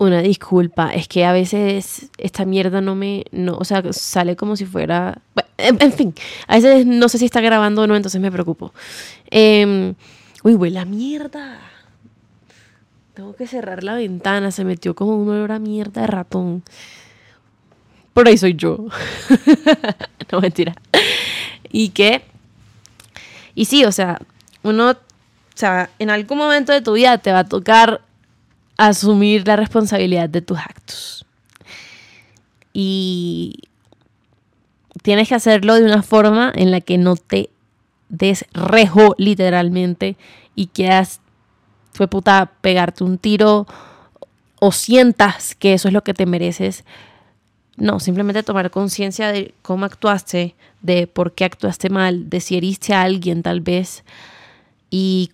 una 0.00 0.22
disculpa, 0.22 0.94
es 0.94 1.08
que 1.08 1.26
a 1.26 1.32
veces 1.32 2.10
esta 2.16 2.46
mierda 2.46 2.80
no 2.80 2.94
me, 2.94 3.26
no, 3.32 3.58
o 3.58 3.66
sea, 3.66 3.82
sale 3.92 4.34
como 4.34 4.56
si 4.56 4.64
fuera, 4.64 5.20
en, 5.58 5.92
fin, 5.92 6.14
a 6.46 6.56
veces 6.56 6.86
no 6.86 7.10
sé 7.10 7.18
si 7.18 7.26
está 7.26 7.42
grabando 7.42 7.82
o 7.82 7.86
no, 7.86 7.94
entonces 7.94 8.18
me 8.18 8.32
preocupo. 8.32 8.72
Eh, 9.30 9.92
uy, 10.42 10.54
huele 10.54 10.78
a 10.78 10.86
mierda. 10.86 11.60
Tengo 13.20 13.36
que 13.36 13.46
cerrar 13.46 13.84
la 13.84 13.96
ventana, 13.96 14.50
se 14.50 14.64
metió 14.64 14.94
como 14.94 15.14
un 15.14 15.28
olor 15.28 15.52
a 15.52 15.58
mierda 15.58 16.00
de 16.00 16.06
ratón. 16.06 16.62
Por 18.14 18.26
ahí 18.26 18.38
soy 18.38 18.54
yo. 18.54 18.86
no, 20.32 20.40
mentira. 20.40 20.72
Y 21.70 21.90
que, 21.90 22.22
y 23.54 23.66
sí, 23.66 23.84
o 23.84 23.92
sea, 23.92 24.22
uno, 24.62 24.92
o 24.92 24.96
sea, 25.54 25.90
en 25.98 26.08
algún 26.08 26.38
momento 26.38 26.72
de 26.72 26.80
tu 26.80 26.94
vida 26.94 27.18
te 27.18 27.30
va 27.30 27.40
a 27.40 27.44
tocar 27.44 28.00
asumir 28.78 29.46
la 29.46 29.56
responsabilidad 29.56 30.30
de 30.30 30.40
tus 30.40 30.56
actos. 30.56 31.26
Y 32.72 33.64
tienes 35.02 35.28
que 35.28 35.34
hacerlo 35.34 35.74
de 35.74 35.84
una 35.84 36.02
forma 36.02 36.50
en 36.54 36.70
la 36.70 36.80
que 36.80 36.96
no 36.96 37.16
te 37.16 37.50
desrejo 38.08 39.14
literalmente 39.18 40.16
y 40.54 40.68
quieras, 40.68 41.20
fue 41.92 42.08
puta, 42.08 42.52
pegarte 42.60 43.04
un 43.04 43.18
tiro 43.18 43.66
o 44.60 44.72
sientas 44.72 45.54
que 45.54 45.74
eso 45.74 45.88
es 45.88 45.94
lo 45.94 46.04
que 46.04 46.14
te 46.14 46.26
mereces. 46.26 46.84
No, 47.76 47.98
simplemente 47.98 48.42
tomar 48.42 48.70
conciencia 48.70 49.32
de 49.32 49.54
cómo 49.62 49.86
actuaste, 49.86 50.54
de 50.82 51.06
por 51.06 51.32
qué 51.32 51.44
actuaste 51.44 51.88
mal, 51.88 52.28
de 52.28 52.40
si 52.40 52.56
heriste 52.56 52.92
a 52.94 53.02
alguien 53.02 53.42
tal 53.42 53.60
vez 53.60 54.04
y 54.90 55.30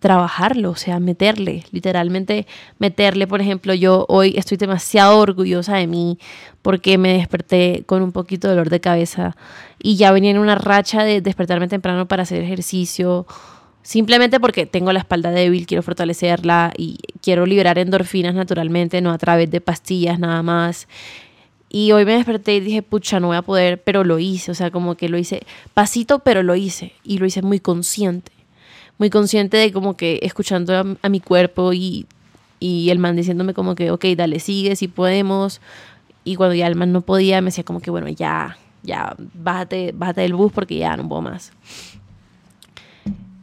trabajarlo, 0.00 0.70
o 0.70 0.76
sea, 0.76 0.98
meterle, 0.98 1.64
literalmente 1.70 2.46
meterle. 2.78 3.26
Por 3.26 3.40
ejemplo, 3.40 3.74
yo 3.74 4.06
hoy 4.08 4.34
estoy 4.36 4.56
demasiado 4.56 5.18
orgullosa 5.18 5.76
de 5.76 5.86
mí 5.86 6.18
porque 6.62 6.98
me 6.98 7.12
desperté 7.12 7.84
con 7.86 8.02
un 8.02 8.10
poquito 8.10 8.48
de 8.48 8.54
dolor 8.54 8.70
de 8.70 8.80
cabeza 8.80 9.36
y 9.78 9.96
ya 9.96 10.10
venía 10.10 10.30
en 10.30 10.38
una 10.38 10.56
racha 10.56 11.04
de 11.04 11.20
despertarme 11.20 11.68
temprano 11.68 12.08
para 12.08 12.24
hacer 12.24 12.42
ejercicio, 12.42 13.26
simplemente 13.82 14.40
porque 14.40 14.66
tengo 14.66 14.92
la 14.92 15.00
espalda 15.00 15.30
débil, 15.30 15.66
quiero 15.66 15.82
fortalecerla 15.82 16.72
y 16.76 16.98
quiero 17.22 17.46
liberar 17.46 17.78
endorfinas 17.78 18.34
naturalmente, 18.34 19.00
no 19.00 19.10
a 19.12 19.18
través 19.18 19.50
de 19.50 19.60
pastillas 19.60 20.18
nada 20.18 20.42
más. 20.42 20.88
Y 21.68 21.92
hoy 21.92 22.04
me 22.04 22.14
desperté 22.14 22.56
y 22.56 22.60
dije, 22.60 22.82
pucha, 22.82 23.20
no 23.20 23.28
voy 23.28 23.36
a 23.36 23.42
poder, 23.42 23.80
pero 23.82 24.02
lo 24.02 24.18
hice, 24.18 24.50
o 24.50 24.54
sea, 24.54 24.70
como 24.70 24.96
que 24.96 25.08
lo 25.08 25.18
hice 25.18 25.42
pasito, 25.72 26.18
pero 26.18 26.42
lo 26.42 26.56
hice 26.56 26.92
y 27.04 27.18
lo 27.18 27.26
hice 27.26 27.42
muy 27.42 27.60
consciente 27.60 28.32
muy 29.00 29.08
consciente 29.08 29.56
de 29.56 29.72
como 29.72 29.96
que 29.96 30.20
escuchando 30.22 30.98
a, 31.00 31.08
mi 31.08 31.20
cuerpo 31.20 31.72
y, 31.72 32.06
y, 32.60 32.90
el 32.90 32.98
man 32.98 33.16
diciéndome 33.16 33.54
como 33.54 33.74
que, 33.74 33.90
ok, 33.90 34.04
dale, 34.14 34.40
sigue, 34.40 34.76
si 34.76 34.88
podemos. 34.88 35.62
Y 36.22 36.36
cuando 36.36 36.54
ya 36.54 36.66
el 36.66 36.76
man 36.76 36.92
no 36.92 37.00
podía, 37.00 37.40
me 37.40 37.46
decía 37.46 37.64
como 37.64 37.80
que, 37.80 37.90
bueno, 37.90 38.08
ya, 38.08 38.58
ya, 38.82 39.16
bájate, 39.32 39.92
bájate 39.94 40.20
del 40.20 40.34
bus 40.34 40.52
porque 40.52 40.76
ya 40.76 40.98
no 40.98 41.08
puedo 41.08 41.22
más. 41.22 41.50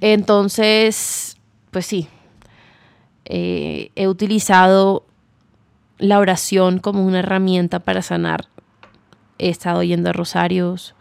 Entonces, 0.01 1.37
pues 1.71 1.85
sí, 1.85 2.07
eh, 3.25 3.91
he 3.95 4.07
utilizado 4.07 5.05
la 5.97 6.19
oración 6.19 6.79
como 6.79 7.05
una 7.05 7.19
herramienta 7.19 7.79
para 7.79 8.01
sanar. 8.01 8.47
He 9.39 9.49
estado 9.49 9.83
yendo 9.83 10.09
a 10.09 10.13
rosarios, 10.13 10.95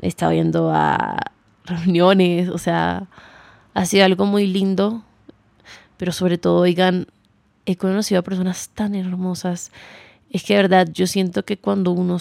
he 0.00 0.08
estado 0.08 0.32
yendo 0.32 0.70
a 0.72 1.32
reuniones, 1.64 2.48
o 2.48 2.58
sea, 2.58 3.08
ha 3.74 3.84
sido 3.84 4.04
algo 4.04 4.26
muy 4.26 4.46
lindo, 4.46 5.02
pero 5.96 6.12
sobre 6.12 6.38
todo, 6.38 6.60
oigan, 6.60 7.08
he 7.66 7.76
conocido 7.76 8.20
a 8.20 8.24
personas 8.24 8.70
tan 8.70 8.94
hermosas. 8.94 9.72
Es 10.30 10.42
que 10.42 10.54
de 10.54 10.62
verdad 10.62 10.88
yo 10.92 11.06
siento 11.06 11.44
que 11.44 11.58
cuando 11.58 11.92
uno 11.92 12.18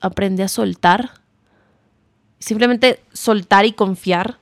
aprende 0.00 0.42
a 0.42 0.48
soltar, 0.48 1.10
simplemente 2.38 3.00
soltar 3.12 3.66
y 3.66 3.72
confiar, 3.72 4.39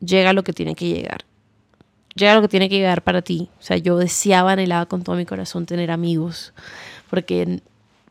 llega 0.00 0.32
lo 0.32 0.44
que 0.44 0.52
tiene 0.52 0.74
que 0.74 0.88
llegar. 0.88 1.24
Llega 2.14 2.34
lo 2.34 2.42
que 2.42 2.48
tiene 2.48 2.68
que 2.68 2.76
llegar 2.76 3.02
para 3.02 3.22
ti. 3.22 3.48
O 3.58 3.62
sea, 3.62 3.76
yo 3.76 3.96
deseaba, 3.96 4.52
anhelaba 4.52 4.86
con 4.86 5.02
todo 5.02 5.16
mi 5.16 5.26
corazón 5.26 5.66
tener 5.66 5.90
amigos, 5.90 6.52
porque 7.10 7.60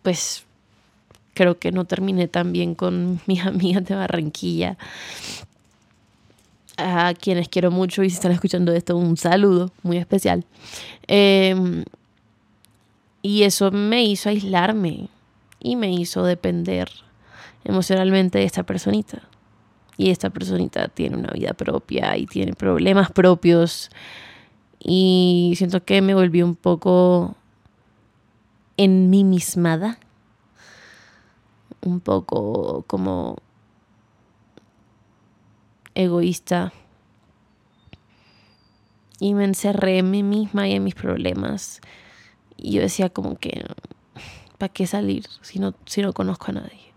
pues 0.02 0.46
creo 1.34 1.58
que 1.58 1.72
no 1.72 1.86
terminé 1.86 2.28
tan 2.28 2.52
bien 2.52 2.76
con 2.76 3.22
mis 3.28 3.46
amigas 3.46 3.86
de 3.86 3.96
Barranquilla 3.96 4.78
a 6.78 7.14
quienes 7.14 7.50
quiero 7.50 7.72
mucho 7.72 8.04
y 8.04 8.10
si 8.10 8.16
están 8.16 8.32
escuchando 8.32 8.74
esto, 8.74 8.98
un 8.98 9.16
saludo 9.18 9.72
muy 9.84 9.98
especial. 9.98 10.44
Em, 11.08 11.84
y 13.22 13.44
eso 13.44 13.72
me 13.72 14.04
hizo 14.04 14.30
aislarme 14.30 15.08
y 15.60 15.76
me 15.76 15.92
hizo 15.92 16.24
depender 16.24 16.90
emocionalmente 17.64 18.40
de 18.40 18.46
esta 18.46 18.64
personita. 18.64 19.22
Y 19.98 20.10
esta 20.10 20.30
personita 20.30 20.88
tiene 20.88 21.18
una 21.18 21.32
vida 21.32 21.54
propia 21.54 22.18
y 22.18 22.26
tiene 22.26 22.54
problemas 22.54 23.12
propios. 23.12 23.90
Y 24.80 25.54
siento 25.58 25.84
que 25.84 26.02
me 26.02 26.14
volví 26.14 26.42
un 26.42 26.56
poco 26.56 27.36
en 28.78 29.10
mí 29.10 29.24
mismada. 29.24 30.00
Un 31.82 32.00
poco 32.00 32.84
como 32.88 33.38
egoísta 35.96 36.74
y 39.20 39.34
me 39.36 39.46
encerré 39.46 40.00
en 40.00 40.12
mí 40.12 40.24
misma 40.24 40.68
y 40.68 40.74
en 40.74 40.84
mis 40.84 40.96
problemas. 40.96 41.82
Y 42.58 42.74
yo 42.74 42.82
decía 42.82 43.10
como 43.10 43.38
que, 43.38 43.64
¿para 44.58 44.72
qué 44.72 44.88
salir 44.88 45.26
si 45.42 45.60
no, 45.60 45.74
si 45.86 46.02
no 46.02 46.14
conozco 46.14 46.48
a 46.50 46.56
nadie? 46.56 46.94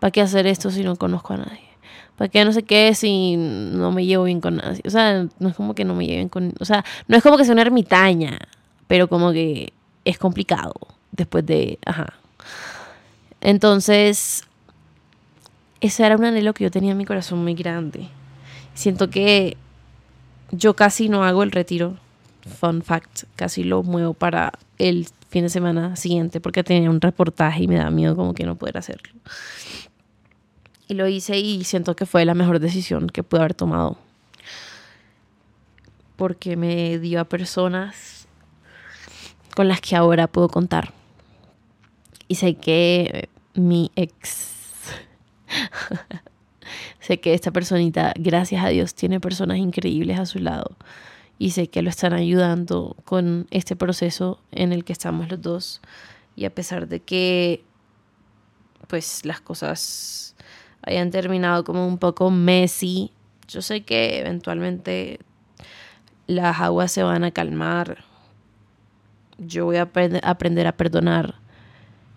¿Para 0.00 0.10
qué 0.10 0.20
hacer 0.20 0.46
esto 0.46 0.70
si 0.70 0.82
no 0.82 0.96
conozco 0.96 1.34
a 1.34 1.38
nadie? 1.38 1.71
¿Para 2.16 2.28
qué 2.28 2.44
no 2.44 2.52
sé 2.52 2.62
qué 2.62 2.94
si 2.94 3.36
no 3.36 3.90
me 3.90 4.04
llevo 4.04 4.24
bien 4.24 4.40
con 4.40 4.56
nadie? 4.56 4.82
O 4.84 4.90
sea, 4.90 5.26
no 5.38 5.48
es 5.48 5.54
como 5.54 5.74
que 5.74 5.84
no 5.84 5.94
me 5.94 6.06
lleven 6.06 6.28
con... 6.28 6.54
O 6.60 6.64
sea, 6.64 6.84
no 7.08 7.16
es 7.16 7.22
como 7.22 7.36
que 7.36 7.44
sea 7.44 7.54
una 7.54 7.62
ermitaña, 7.62 8.38
pero 8.86 9.08
como 9.08 9.32
que 9.32 9.72
es 10.04 10.18
complicado 10.18 10.74
después 11.10 11.44
de... 11.46 11.78
Ajá. 11.86 12.14
Entonces, 13.40 14.44
ese 15.80 16.06
era 16.06 16.16
un 16.16 16.24
anhelo 16.24 16.54
que 16.54 16.64
yo 16.64 16.70
tenía 16.70 16.92
en 16.92 16.98
mi 16.98 17.04
corazón 17.04 17.42
muy 17.42 17.54
grande. 17.54 18.08
Siento 18.74 19.10
que 19.10 19.56
yo 20.52 20.74
casi 20.74 21.08
no 21.08 21.24
hago 21.24 21.42
el 21.42 21.50
retiro. 21.50 21.96
Fun 22.60 22.82
fact, 22.82 23.24
casi 23.36 23.64
lo 23.64 23.82
muevo 23.82 24.14
para 24.14 24.52
el 24.78 25.06
fin 25.28 25.44
de 25.44 25.48
semana 25.48 25.96
siguiente 25.96 26.40
porque 26.40 26.62
tenía 26.62 26.90
un 26.90 27.00
reportaje 27.00 27.64
y 27.64 27.68
me 27.68 27.76
da 27.76 27.90
miedo 27.90 28.14
como 28.16 28.34
que 28.34 28.44
no 28.44 28.56
poder 28.56 28.78
hacerlo. 28.78 29.12
Y 30.92 30.94
lo 30.94 31.08
hice 31.08 31.38
y 31.38 31.64
siento 31.64 31.96
que 31.96 32.04
fue 32.04 32.26
la 32.26 32.34
mejor 32.34 32.58
decisión 32.58 33.06
que 33.06 33.22
pude 33.22 33.40
haber 33.40 33.54
tomado. 33.54 33.96
Porque 36.16 36.54
me 36.54 36.98
dio 36.98 37.18
a 37.18 37.24
personas 37.24 38.26
con 39.56 39.68
las 39.68 39.80
que 39.80 39.96
ahora 39.96 40.26
puedo 40.26 40.50
contar. 40.50 40.92
Y 42.28 42.34
sé 42.34 42.56
que 42.56 43.30
mi 43.54 43.90
ex 43.96 44.50
sé 47.00 47.20
que 47.20 47.32
esta 47.32 47.52
personita, 47.52 48.12
gracias 48.18 48.62
a 48.62 48.68
Dios, 48.68 48.94
tiene 48.94 49.18
personas 49.18 49.56
increíbles 49.56 50.18
a 50.18 50.26
su 50.26 50.40
lado 50.40 50.76
y 51.38 51.52
sé 51.52 51.68
que 51.68 51.80
lo 51.80 51.88
están 51.88 52.12
ayudando 52.12 52.96
con 53.06 53.46
este 53.50 53.76
proceso 53.76 54.38
en 54.50 54.74
el 54.74 54.84
que 54.84 54.92
estamos 54.92 55.30
los 55.30 55.40
dos. 55.40 55.80
Y 56.36 56.44
a 56.44 56.54
pesar 56.54 56.86
de 56.86 57.00
que 57.00 57.64
pues 58.88 59.24
las 59.24 59.40
cosas 59.40 60.31
hayan 60.82 61.10
terminado 61.10 61.64
como 61.64 61.86
un 61.86 61.98
poco 61.98 62.30
messy, 62.30 63.12
yo 63.48 63.62
sé 63.62 63.82
que 63.82 64.18
eventualmente 64.18 65.20
las 66.26 66.60
aguas 66.60 66.92
se 66.92 67.02
van 67.02 67.24
a 67.24 67.30
calmar. 67.30 68.04
Yo 69.38 69.64
voy 69.64 69.76
a 69.76 69.90
aprender 70.22 70.66
a 70.66 70.72
perdonar. 70.72 71.34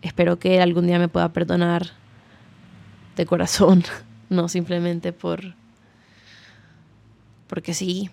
Espero 0.01 0.38
que 0.38 0.61
algún 0.61 0.88
día 0.88 0.99
me 0.99 1.07
pueda 1.07 1.30
perdonar 1.34 1.91
de 3.16 3.26
corazón, 3.26 3.84
no 4.30 4.47
simplemente 4.47 5.13
por 5.13 5.55
porque 7.47 7.74
sí. 7.74 8.09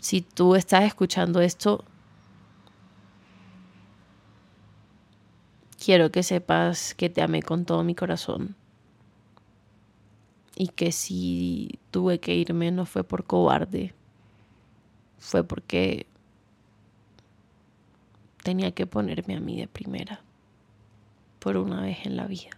Si 0.00 0.20
tú 0.20 0.54
estás 0.54 0.84
escuchando 0.84 1.40
esto, 1.40 1.84
quiero 5.84 6.10
que 6.10 6.22
sepas 6.22 6.94
que 6.94 7.10
te 7.10 7.20
amé 7.20 7.42
con 7.42 7.66
todo 7.66 7.84
mi 7.84 7.94
corazón. 7.94 8.56
Y 10.56 10.68
que 10.68 10.92
si 10.92 11.78
tuve 11.90 12.20
que 12.20 12.34
irme 12.34 12.70
no 12.70 12.86
fue 12.86 13.04
por 13.04 13.24
cobarde, 13.24 13.92
fue 15.18 15.44
porque 15.44 16.06
tenía 18.42 18.72
que 18.72 18.86
ponerme 18.86 19.36
a 19.36 19.40
mí 19.40 19.58
de 19.58 19.66
primera 19.66 20.22
por 21.38 21.56
una 21.58 21.82
vez 21.82 22.06
en 22.06 22.16
la 22.16 22.26
vida. 22.26 22.50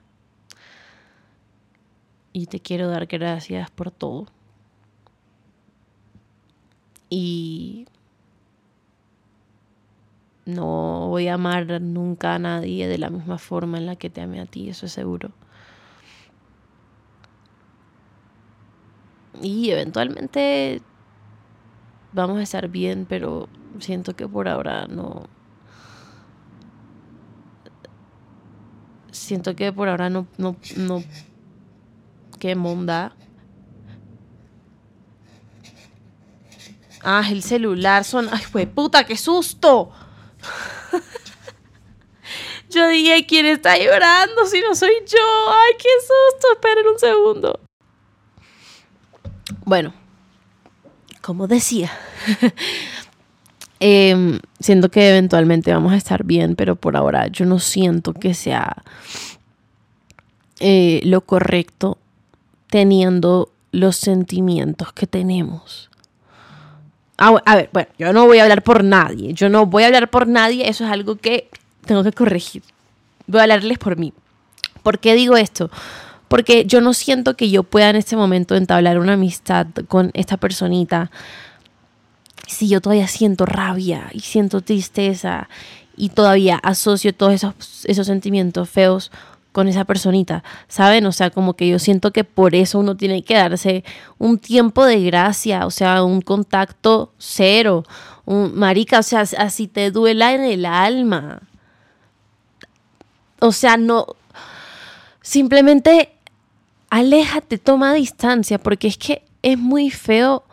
Y 2.33 2.47
te 2.47 2.61
quiero 2.61 2.89
dar 2.89 3.07
gracias 3.07 3.70
por 3.70 3.91
todo. 3.91 4.27
Y 7.09 7.87
no 10.47 11.09
voy 11.09 11.29
a 11.29 11.35
amar 11.35 11.81
nunca 11.83 12.35
a 12.35 12.39
nadie 12.39 12.89
de 12.89 12.99
la 12.99 13.11
misma 13.11 13.37
forma 13.37 13.79
en 13.79 13.87
la 13.87 13.97
que 13.97 14.11
te 14.11 14.21
amé 14.21 14.41
a 14.41 14.47
ti, 14.47 14.69
eso 14.71 14.87
es 14.87 14.93
seguro. 14.93 15.33
Y 19.43 19.71
eventualmente 19.71 20.81
vamos 22.13 22.39
a 22.39 22.43
estar 22.43 22.69
bien, 22.69 23.07
pero 23.09 23.49
siento 23.81 24.17
que 24.17 24.27
por 24.27 24.49
ahora 24.49 24.87
no, 24.87 25.29
siento 29.11 29.57
que 29.57 29.73
por 29.73 29.89
ahora 29.89 30.09
no, 30.09 30.27
no, 30.39 30.57
no, 30.77 31.03
qué 32.39 32.55
monda. 32.55 33.13
Ah, 37.03 37.29
el 37.31 37.43
celular 37.43 38.05
son, 38.05 38.29
ay, 38.33 38.43
fue 38.43 38.67
puta, 38.67 39.05
qué 39.05 39.17
susto. 39.17 39.93
Yo 42.77 42.89
dije, 42.89 43.27
¿quién 43.27 43.47
está 43.47 43.79
llorando 43.79 44.47
si 44.47 44.61
no 44.61 44.74
soy 44.74 44.93
yo? 45.07 45.18
Ay, 45.49 45.74
qué 45.79 45.89
susto, 46.01 46.53
esperen 46.53 46.87
un 46.93 46.99
segundo. 46.99 47.61
Bueno, 49.64 49.95
como 51.22 51.47
decía, 51.47 51.91
eh, 53.81 54.39
siento 54.61 54.91
que 54.91 55.09
eventualmente 55.09 55.72
vamos 55.72 55.93
a 55.93 55.97
estar 55.97 56.24
bien, 56.24 56.55
pero 56.55 56.77
por 56.77 56.97
ahora 56.97 57.29
yo 57.29 57.47
no 57.47 57.59
siento 57.59 58.12
que 58.12 58.35
sea 58.35 58.85
eh, 60.61 61.01
lo 61.05 61.22
correcto 61.22 61.99
teniendo 62.68 63.51
los 63.72 63.97
sentimientos 63.97 64.93
que 64.93 65.07
tenemos. 65.07 65.91
Ah, 67.18 67.41
a 67.47 67.57
ver, 67.57 67.70
bueno, 67.72 67.89
yo 67.99 68.12
no 68.12 68.27
voy 68.27 68.39
a 68.39 68.43
hablar 68.43 68.62
por 68.62 68.85
nadie, 68.85 69.33
yo 69.33 69.49
no 69.49 69.64
voy 69.64 69.85
a 69.85 69.87
hablar 69.87 70.11
por 70.11 70.27
nadie, 70.27 70.68
eso 70.68 70.85
es 70.85 70.91
algo 70.91 71.16
que 71.16 71.49
tengo 71.87 72.05
que 72.05 72.12
corregir. 72.12 72.62
Voy 73.26 73.41
a 73.41 73.45
hablarles 73.45 73.78
por 73.78 73.97
mí. 73.97 74.12
¿Por 74.82 74.99
qué 74.99 75.14
digo 75.14 75.37
esto? 75.37 75.70
Porque 76.28 76.64
yo 76.66 76.80
no 76.80 76.93
siento 76.93 77.37
que 77.37 77.51
yo 77.51 77.62
pueda 77.62 77.91
en 77.91 77.97
este 77.97 78.16
momento 78.16 78.57
entablar 78.57 78.99
una 78.99 79.14
amistad 79.14 79.66
con 79.89 80.11
esta 80.14 80.37
personita 80.37 81.11
si 82.47 82.68
yo 82.68 82.80
todavía 82.80 83.09
siento 83.09 83.45
rabia 83.45 84.09
y 84.12 84.20
siento 84.20 84.61
tristeza 84.61 85.49
y 85.97 86.11
todavía 86.11 86.57
asocio 86.57 87.14
todos 87.14 87.34
esos, 87.34 87.84
esos 87.84 88.07
sentimientos 88.07 88.68
feos 88.68 89.11
con 89.53 89.68
esa 89.68 89.87
personita, 89.87 90.45
¿saben? 90.68 91.07
O 91.07 91.12
sea, 91.12 91.30
como 91.30 91.55
que 91.55 91.66
yo 91.66 91.78
siento 91.78 92.12
que 92.12 92.24
por 92.24 92.55
eso 92.55 92.78
uno 92.78 92.95
tiene 92.95 93.22
que 93.22 93.34
darse 93.34 93.84
un 94.18 94.39
tiempo 94.39 94.84
de 94.84 95.03
gracia, 95.03 95.64
o 95.64 95.70
sea, 95.70 96.03
un 96.03 96.20
contacto 96.20 97.14
cero, 97.16 97.84
un 98.26 98.55
marica, 98.55 98.99
o 98.99 99.03
sea, 99.03 99.22
así 99.39 99.66
te 99.66 99.91
duela 99.91 100.34
en 100.34 100.43
el 100.43 100.66
alma. 100.66 101.41
O 103.41 103.53
sea, 103.53 103.76
no, 103.76 104.07
simplemente 105.20 106.12
aléjate, 106.91 107.59
toma 107.59 107.95
distancia, 107.95 108.59
porque 108.59 108.89
es 108.89 108.99
que 108.99 109.22
es 109.43 109.59
muy 109.59 109.91
feo 109.91 110.45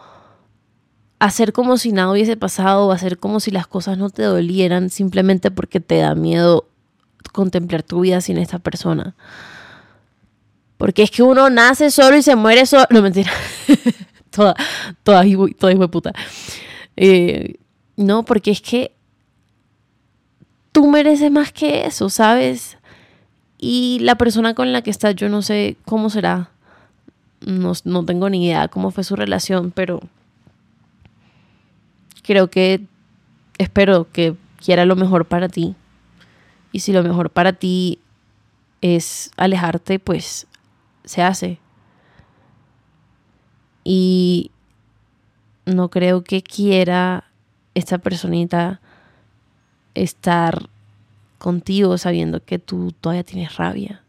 hacer 1.19 1.53
como 1.53 1.77
si 1.77 1.91
nada 1.91 2.11
hubiese 2.11 2.35
pasado 2.35 2.87
o 2.87 2.91
hacer 2.91 3.17
como 3.17 3.39
si 3.39 3.49
las 3.49 3.65
cosas 3.65 3.97
no 3.97 4.09
te 4.09 4.23
dolieran 4.23 4.89
simplemente 4.89 5.51
porque 5.51 5.79
te 5.79 5.97
da 5.97 6.15
miedo 6.15 6.67
contemplar 7.31 7.83
tu 7.83 8.01
vida 8.01 8.19
sin 8.19 8.37
esta 8.37 8.59
persona. 8.59 9.15
Porque 10.77 11.03
es 11.03 11.11
que 11.11 11.23
uno 11.23 11.49
nace 11.49 11.91
solo 11.91 12.17
y 12.17 12.23
se 12.23 12.35
muere 12.35 12.65
solo. 12.65 12.85
No, 12.89 13.01
mentira. 13.01 13.31
toda, 14.31 14.53
toda, 15.03 15.23
toda 15.57 15.71
hijo 15.71 15.81
de 15.81 15.87
puta. 15.87 16.13
Eh, 16.97 17.55
no, 17.95 18.25
porque 18.25 18.51
es 18.51 18.61
que 18.61 18.93
tú 20.73 20.87
mereces 20.87 21.31
más 21.31 21.53
que 21.53 21.85
eso, 21.85 22.09
¿sabes? 22.09 22.77
Y 23.57 23.99
la 24.01 24.15
persona 24.15 24.53
con 24.53 24.73
la 24.73 24.81
que 24.81 24.89
estás, 24.89 25.15
yo 25.15 25.29
no 25.29 25.41
sé 25.41 25.77
cómo 25.85 26.09
será. 26.09 26.49
No, 27.39 27.71
no 27.85 28.05
tengo 28.05 28.29
ni 28.29 28.45
idea 28.45 28.67
cómo 28.67 28.91
fue 28.91 29.05
su 29.05 29.15
relación, 29.15 29.71
pero 29.71 30.01
creo 32.23 32.49
que 32.49 32.81
espero 33.57 34.07
que 34.11 34.35
quiera 34.57 34.85
lo 34.85 34.95
mejor 34.95 35.25
para 35.25 35.47
ti. 35.47 35.75
Y 36.71 36.79
si 36.79 36.91
lo 36.91 37.03
mejor 37.03 37.29
para 37.29 37.53
ti 37.53 37.99
es 38.81 39.31
alejarte, 39.37 39.99
pues 39.99 40.47
se 41.05 41.21
hace. 41.21 41.59
Y 43.83 44.51
no 45.65 45.89
creo 45.89 46.23
que 46.23 46.41
quiera 46.41 47.25
esta 47.75 47.97
personita 47.97 48.81
estar 49.95 50.69
contigo 51.37 51.97
sabiendo 51.97 52.43
que 52.43 52.59
tú 52.59 52.93
todavía 52.99 53.23
tienes 53.23 53.55
rabia. 53.57 54.01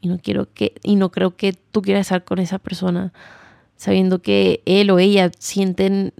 Y 0.00 0.08
no 0.08 0.18
quiero 0.18 0.52
que 0.52 0.74
y 0.82 0.96
no 0.96 1.10
creo 1.10 1.36
que 1.36 1.52
tú 1.52 1.82
quieras 1.82 2.02
estar 2.02 2.24
con 2.24 2.38
esa 2.38 2.58
persona 2.58 3.12
sabiendo 3.76 4.20
que 4.20 4.62
él 4.66 4.90
o 4.90 4.98
ella 4.98 5.30
sienten 5.38 6.12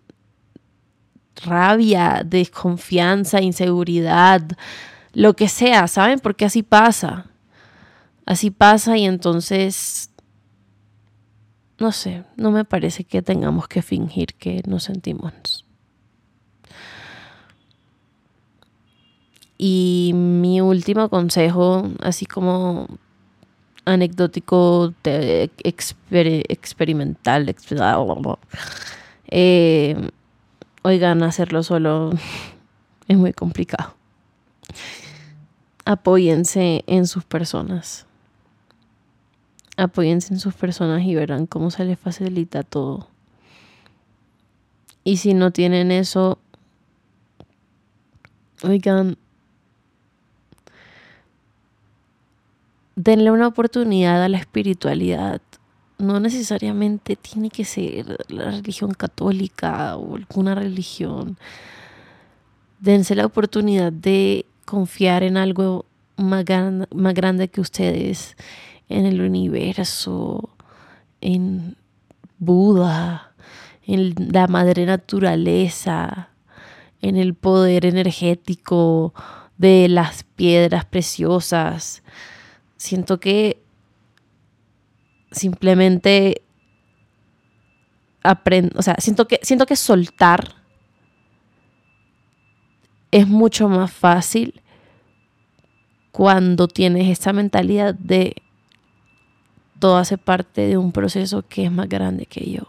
rabia, 1.45 2.23
desconfianza, 2.25 3.41
inseguridad, 3.43 4.43
lo 5.13 5.35
que 5.35 5.49
sea, 5.49 5.87
¿saben? 5.87 6.19
Porque 6.19 6.45
así 6.45 6.63
pasa. 6.63 7.27
Así 8.25 8.51
pasa 8.51 8.97
y 8.97 9.05
entonces 9.05 10.11
no 11.79 11.93
sé, 11.93 12.25
no 12.37 12.51
me 12.51 12.65
parece 12.65 13.05
que 13.05 13.21
tengamos 13.21 13.69
que 13.69 13.83
fingir 13.83 14.35
que 14.35 14.63
nos 14.67 14.85
sentimos. 14.85 15.56
Y 19.59 20.13
mi 20.15 20.61
último 20.61 21.09
consejo, 21.09 21.89
así 22.01 22.27
como 22.27 22.89
anecdótico, 23.87 24.93
experimental, 25.05 27.55
eh, 29.29 30.11
oigan, 30.83 31.23
hacerlo 31.23 31.63
solo 31.63 32.11
es 33.09 33.17
muy 33.17 33.33
complicado. 33.33 33.95
Apóyense 35.85 36.83
en 36.87 37.07
sus 37.07 37.25
personas. 37.25 38.07
Apóyense 39.77 40.35
en 40.35 40.41
sus 40.41 40.55
personas 40.55 41.03
y 41.03 41.15
verán 41.15 41.47
cómo 41.47 41.71
se 41.71 41.85
les 41.85 41.99
facilita 41.99 42.63
todo. 42.63 43.09
Y 45.05 45.19
si 45.19 45.35
no 45.35 45.53
tienen 45.53 45.93
eso, 45.93 46.39
oigan, 48.65 49.19
denle 52.97 53.31
una 53.31 53.47
oportunidad 53.47 54.25
a 54.25 54.29
la 54.29 54.39
espiritualidad. 54.39 55.41
No 55.99 56.19
necesariamente 56.19 57.17
tiene 57.17 57.51
que 57.51 57.65
ser 57.65 58.19
la 58.29 58.51
religión 58.51 58.93
católica 58.93 59.97
o 59.97 60.17
alguna 60.17 60.55
religión. 60.55 61.39
Dense 62.81 63.15
la 63.15 63.27
oportunidad 63.27 63.93
de 63.93 64.47
confiar 64.65 65.23
en 65.23 65.37
algo 65.37 65.87
más, 66.17 66.45
más 66.95 67.15
grande 67.15 67.49
que 67.49 67.61
ustedes, 67.61 68.37
en 68.89 69.07
el 69.07 69.21
universo, 69.21 70.51
en 71.21 71.77
Buda, 72.39 73.33
en 73.87 74.15
la 74.33 74.47
madre 74.47 74.85
naturaleza, 74.87 76.31
en 77.01 77.17
el 77.17 77.35
poder 77.35 77.87
energético 77.87 79.15
de 79.59 79.89
las 79.89 80.25
piedras 80.25 80.85
preciosas 80.85 82.03
siento 82.77 83.21
que 83.21 83.63
simplemente 85.31 86.43
aprendo, 88.23 88.79
o 88.79 88.83
sea, 88.83 88.97
siento 88.99 89.29
que, 89.29 89.39
siento 89.43 89.67
que 89.67 89.77
soltar 89.77 90.57
es 93.11 93.29
mucho 93.29 93.69
más 93.69 93.93
fácil 93.93 94.63
cuando 96.11 96.67
tienes 96.69 97.09
esta 97.09 97.33
mentalidad 97.33 97.95
de 97.95 98.37
todo 99.79 99.99
hace 99.99 100.19
parte 100.19 100.67
de 100.67 100.79
un 100.79 100.93
proceso 100.93 101.45
que 101.47 101.65
es 101.67 101.73
más 101.73 101.89
grande 101.89 102.27
que 102.27 102.51
yo. 102.51 102.63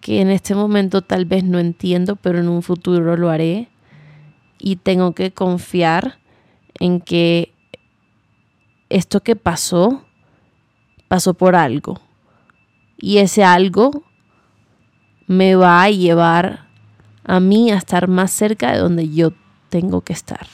Que 0.00 0.20
en 0.20 0.30
este 0.30 0.54
momento 0.54 1.02
tal 1.02 1.24
vez 1.24 1.42
no 1.42 1.58
entiendo, 1.58 2.16
pero 2.16 2.38
en 2.38 2.48
un 2.48 2.62
futuro 2.62 3.16
lo 3.16 3.30
haré. 3.30 3.68
Y 4.58 4.76
tengo 4.76 5.12
que 5.12 5.32
confiar 5.32 6.18
en 6.78 7.00
que 7.00 7.55
esto 8.88 9.22
que 9.22 9.36
pasó, 9.36 10.04
pasó 11.08 11.34
por 11.34 11.56
algo. 11.56 12.00
Y 12.98 13.18
ese 13.18 13.44
algo 13.44 14.02
me 15.26 15.56
va 15.56 15.82
a 15.82 15.90
llevar 15.90 16.66
a 17.24 17.40
mí 17.40 17.70
a 17.70 17.76
estar 17.76 18.08
más 18.08 18.30
cerca 18.30 18.72
de 18.72 18.78
donde 18.78 19.08
yo 19.08 19.32
tengo 19.68 20.00
que 20.00 20.12
estar. 20.12 20.46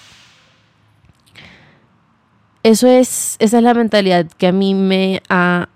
Eso 2.62 2.86
es, 2.86 3.36
esa 3.38 3.58
es 3.58 3.64
la 3.64 3.74
mentalidad 3.74 4.26
que 4.38 4.46
a 4.46 4.52
mí 4.52 4.74
me 4.74 5.20
ha 5.28 5.68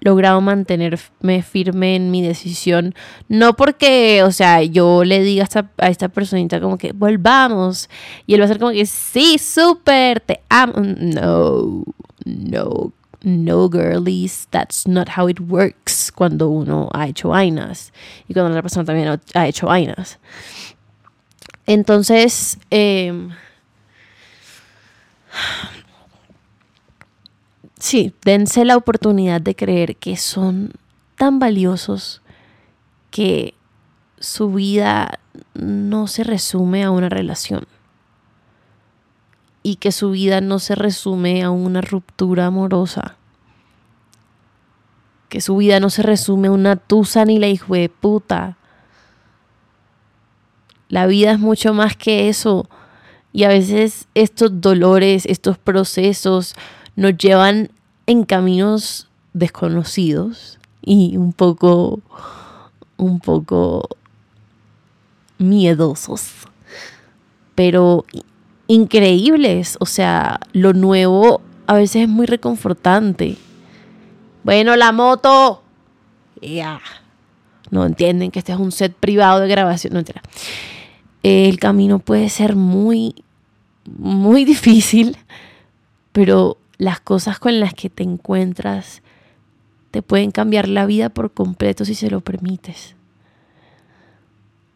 logrado 0.00 0.40
mantenerme 0.40 1.42
firme 1.42 1.96
en 1.96 2.10
mi 2.10 2.22
decisión. 2.22 2.94
No 3.28 3.54
porque, 3.56 4.22
o 4.22 4.32
sea, 4.32 4.62
yo 4.62 5.04
le 5.04 5.22
diga 5.22 5.42
a 5.42 5.44
esta, 5.44 5.70
a 5.78 5.88
esta 5.88 6.08
personita 6.08 6.60
como 6.60 6.78
que 6.78 6.92
volvamos 6.92 7.88
y 8.26 8.34
él 8.34 8.40
va 8.40 8.44
a 8.44 8.48
ser 8.48 8.58
como 8.58 8.72
que 8.72 8.86
sí, 8.86 9.38
súper, 9.38 10.20
te 10.20 10.40
amo. 10.48 10.74
No, 10.76 11.84
no, 12.24 12.92
no, 13.22 13.68
girlies, 13.68 14.46
that's 14.50 14.86
not 14.86 15.08
how 15.16 15.28
it 15.28 15.40
works 15.40 16.12
cuando 16.12 16.48
uno 16.48 16.88
ha 16.92 17.08
hecho 17.08 17.30
vainas 17.30 17.92
y 18.28 18.34
cuando 18.34 18.54
la 18.54 18.62
persona 18.62 18.84
también 18.84 19.20
ha 19.34 19.46
hecho 19.46 19.66
vainas. 19.66 20.18
Entonces, 21.66 22.58
eh, 22.70 23.12
sí, 27.78 28.14
dense 28.24 28.64
la 28.64 28.76
oportunidad 28.76 29.40
de 29.40 29.54
creer 29.54 29.96
que 29.96 30.16
son 30.16 30.72
tan 31.16 31.38
valiosos 31.38 32.22
que 33.10 33.54
su 34.18 34.52
vida 34.52 35.20
no 35.54 36.06
se 36.06 36.24
resume 36.24 36.84
a 36.84 36.90
una 36.90 37.08
relación 37.08 37.66
y 39.66 39.76
que 39.76 39.90
su 39.90 40.12
vida 40.12 40.40
no 40.40 40.60
se 40.60 40.76
resume 40.76 41.42
a 41.42 41.50
una 41.50 41.80
ruptura 41.80 42.46
amorosa. 42.46 43.16
Que 45.28 45.40
su 45.40 45.56
vida 45.56 45.80
no 45.80 45.90
se 45.90 46.04
resume 46.04 46.46
a 46.46 46.52
una 46.52 46.76
tusa 46.76 47.24
ni 47.24 47.40
la 47.40 47.48
hijo 47.48 47.74
de 47.74 47.88
puta. 47.88 48.56
La 50.88 51.06
vida 51.06 51.32
es 51.32 51.40
mucho 51.40 51.74
más 51.74 51.96
que 51.96 52.28
eso. 52.28 52.68
Y 53.32 53.42
a 53.42 53.48
veces 53.48 54.06
estos 54.14 54.60
dolores, 54.60 55.26
estos 55.26 55.58
procesos 55.58 56.54
nos 56.96 57.16
llevan 57.16 57.70
en 58.06 58.24
caminos 58.24 59.08
desconocidos 59.32 60.58
y 60.82 61.16
un 61.16 61.32
poco, 61.32 62.00
un 62.96 63.20
poco 63.20 63.88
miedosos, 65.38 66.30
pero 67.54 68.04
increíbles. 68.66 69.76
O 69.80 69.86
sea, 69.86 70.40
lo 70.52 70.72
nuevo 70.72 71.42
a 71.66 71.74
veces 71.74 72.02
es 72.02 72.08
muy 72.08 72.26
reconfortante. 72.26 73.36
Bueno, 74.42 74.76
la 74.76 74.92
moto. 74.92 75.62
Ya. 76.40 76.80
No 77.70 77.84
entienden 77.84 78.30
que 78.30 78.38
este 78.38 78.52
es 78.52 78.58
un 78.58 78.72
set 78.72 78.94
privado 78.94 79.40
de 79.40 79.48
grabación. 79.48 79.92
No 79.92 79.98
entera. 79.98 80.22
El 81.22 81.58
camino 81.58 81.98
puede 81.98 82.28
ser 82.28 82.54
muy, 82.54 83.24
muy 83.84 84.44
difícil, 84.46 85.16
pero 86.12 86.58
las 86.78 87.00
cosas 87.00 87.38
con 87.38 87.60
las 87.60 87.74
que 87.74 87.90
te 87.90 88.02
encuentras 88.02 89.02
te 89.90 90.02
pueden 90.02 90.30
cambiar 90.30 90.68
la 90.68 90.86
vida 90.86 91.08
por 91.08 91.32
completo 91.32 91.84
si 91.84 91.94
se 91.94 92.10
lo 92.10 92.20
permites. 92.20 92.94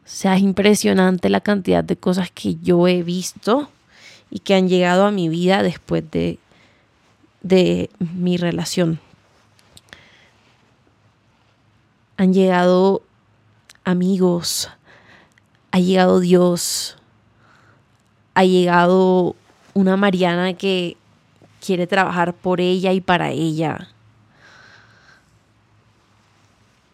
O 0.05 0.13
sea, 0.13 0.37
es 0.37 0.43
impresionante 0.43 1.29
la 1.29 1.41
cantidad 1.41 1.85
de 1.85 1.97
cosas 1.97 2.31
que 2.31 2.57
yo 2.57 2.89
he 2.89 3.03
visto 3.03 3.71
y 4.31 4.41
que 4.41 4.55
han 4.55 4.69
llegado 4.69 5.07
a 5.07 5.11
mi 5.11 5.29
vida 5.29 5.63
después 5.63 6.11
de, 6.11 6.39
de 7.43 7.91
mi 7.99 8.37
relación. 8.37 8.99
Han 12.17 12.33
llegado 12.33 13.03
amigos, 13.85 14.71
ha 15.71 15.79
llegado 15.79 16.21
Dios, 16.21 16.97
ha 18.35 18.45
llegado 18.45 19.37
una 19.75 19.97
Mariana 19.97 20.55
que 20.55 20.97
quiere 21.61 21.87
trabajar 21.87 22.35
por 22.35 22.61
ella 22.61 22.93
y 22.93 23.01
para 23.01 23.31
ella. 23.31 23.89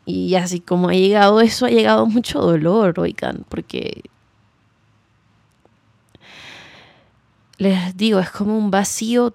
Y 0.05 0.37
así 0.37 0.61
como 0.61 0.89
ha 0.89 0.95
llegado 0.95 1.41
eso, 1.41 1.67
ha 1.67 1.71
llegado 1.71 2.07
mucho 2.07 2.41
dolor, 2.41 2.99
oigan, 3.01 3.45
porque 3.49 4.03
les 7.59 7.97
digo, 7.97 8.21
es 8.21 8.31
como 8.31 8.57
un 8.57 8.71
vacío 8.71 9.35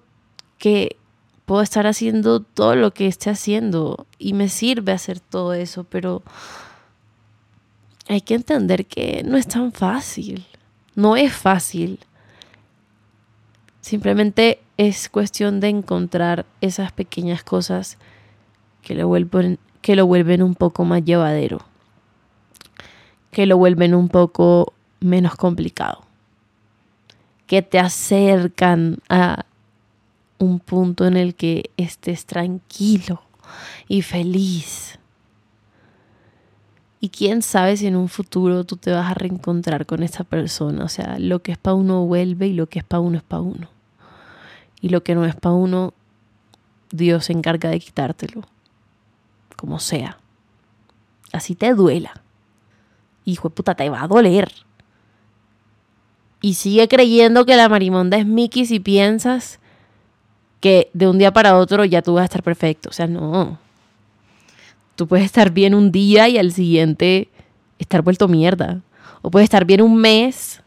que 0.58 0.96
puedo 1.44 1.62
estar 1.62 1.86
haciendo 1.86 2.40
todo 2.40 2.76
lo 2.76 2.92
que 2.94 3.06
esté 3.06 3.30
haciendo 3.30 4.06
y 4.18 4.32
me 4.32 4.48
sirve 4.48 4.92
hacer 4.92 5.20
todo 5.20 5.52
eso, 5.52 5.84
pero 5.84 6.22
hay 8.08 8.20
que 8.20 8.34
entender 8.34 8.86
que 8.86 9.22
no 9.24 9.36
es 9.36 9.48
tan 9.48 9.72
fácil, 9.72 10.46
no 10.94 11.16
es 11.16 11.32
fácil. 11.32 11.98
Simplemente 13.80 14.60
es 14.88 15.08
cuestión 15.08 15.60
de 15.60 15.68
encontrar 15.68 16.44
esas 16.60 16.90
pequeñas 16.92 17.44
cosas 17.44 17.98
que 18.82 18.94
lo 18.94 19.06
vuelven, 19.06 19.58
que 19.80 19.94
lo 19.94 20.06
vuelven 20.06 20.42
un 20.42 20.54
poco 20.54 20.84
más 20.84 21.04
llevadero, 21.04 21.60
que 23.30 23.46
lo 23.46 23.56
vuelven 23.56 23.94
un 23.94 24.08
poco 24.08 24.72
menos 25.00 25.36
complicado, 25.36 26.02
que 27.46 27.62
te 27.62 27.78
acercan 27.78 28.98
a 29.08 29.44
un 30.38 30.58
punto 30.58 31.06
en 31.06 31.16
el 31.16 31.36
que 31.36 31.70
estés 31.76 32.26
tranquilo 32.26 33.22
y 33.86 34.02
feliz. 34.02 34.98
Y 36.98 37.08
quién 37.08 37.42
sabe 37.42 37.76
si 37.76 37.86
en 37.86 37.96
un 37.96 38.08
futuro 38.08 38.64
tú 38.64 38.76
te 38.76 38.92
vas 38.92 39.10
a 39.10 39.14
reencontrar 39.14 39.86
con 39.86 40.02
esa 40.02 40.22
persona. 40.22 40.84
O 40.84 40.88
sea, 40.88 41.18
lo 41.18 41.42
que 41.42 41.52
es 41.52 41.58
para 41.58 41.74
uno 41.74 42.06
vuelve 42.06 42.46
y 42.46 42.52
lo 42.52 42.68
que 42.68 42.78
es 42.80 42.84
para 42.84 43.00
uno 43.00 43.18
es 43.18 43.24
para 43.24 43.42
uno. 43.42 43.71
Y 44.82 44.90
lo 44.90 45.02
que 45.02 45.14
no 45.14 45.24
es 45.24 45.34
para 45.34 45.54
uno, 45.54 45.94
Dios 46.90 47.26
se 47.26 47.32
encarga 47.32 47.70
de 47.70 47.80
quitártelo. 47.80 48.42
como 49.56 49.78
sea. 49.78 50.18
Así 51.32 51.54
te 51.54 51.72
duela. 51.72 52.20
Hijo 53.24 53.48
de 53.48 53.54
puta, 53.54 53.76
te 53.76 53.88
va 53.88 54.02
a 54.02 54.08
doler. 54.08 54.52
Y 56.40 56.54
sigue 56.54 56.88
creyendo 56.88 57.46
que 57.46 57.56
la 57.56 57.68
marimonda 57.68 58.16
es 58.18 58.26
Mickey 58.26 58.66
si 58.66 58.80
piensas 58.80 59.60
que 60.60 60.90
de 60.92 61.08
un 61.08 61.18
día 61.18 61.32
para 61.32 61.56
otro 61.56 61.84
ya 61.84 62.02
tú 62.02 62.14
vas 62.14 62.22
a 62.22 62.24
estar 62.24 62.42
perfecto. 62.42 62.88
O 62.88 62.92
sea, 62.92 63.06
no. 63.06 63.58
Tú 64.96 65.06
puedes 65.06 65.26
estar 65.26 65.50
bien 65.50 65.74
un 65.74 65.92
día 65.92 66.28
y 66.28 66.38
al 66.38 66.52
siguiente 66.52 67.28
estar 67.78 68.02
vuelto 68.02 68.26
mierda. 68.26 68.80
O 69.22 69.30
puedes 69.30 69.44
estar 69.44 69.64
bien 69.64 69.80
un 69.80 69.96
mes 69.96 70.61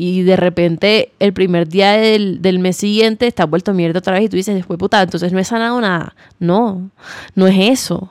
y 0.00 0.22
de 0.22 0.36
repente 0.36 1.12
el 1.18 1.32
primer 1.32 1.68
día 1.68 1.90
del, 1.90 2.58
mes 2.60 2.76
siguiente 2.76 3.26
estás 3.26 3.50
vuelto 3.50 3.74
mierda 3.74 3.98
otra 3.98 4.14
vez 4.14 4.26
y 4.26 4.28
tú 4.28 4.36
dices, 4.36 4.54
después 4.54 4.78
puta, 4.78 5.02
entonces 5.02 5.32
no 5.32 5.40
he 5.40 5.44
sanado 5.44 5.80
nada. 5.80 6.14
No, 6.38 6.88
no 7.34 7.48
es 7.48 7.56
eso. 7.58 8.08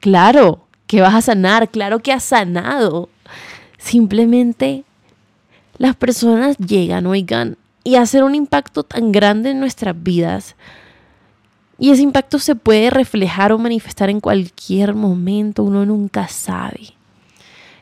Claro 0.00 0.64
que 0.86 1.02
vas 1.02 1.14
a 1.14 1.20
sanar, 1.20 1.68
claro 1.68 1.98
que 1.98 2.14
has 2.14 2.24
sanado. 2.24 3.10
Simplemente 3.76 4.84
las 5.76 5.96
personas 5.96 6.56
llegan, 6.56 7.06
oigan, 7.06 7.58
y 7.84 7.96
hacen 7.96 8.24
un 8.24 8.34
impacto 8.34 8.82
tan 8.82 9.12
grande 9.12 9.50
en 9.50 9.60
nuestras 9.60 10.02
vidas. 10.02 10.56
Y 11.78 11.90
ese 11.90 12.00
impacto 12.00 12.38
se 12.38 12.54
puede 12.54 12.88
reflejar 12.88 13.52
o 13.52 13.58
manifestar 13.58 14.08
en 14.08 14.20
cualquier 14.20 14.94
momento, 14.94 15.62
uno 15.62 15.84
nunca 15.84 16.26
sabe. 16.26 16.94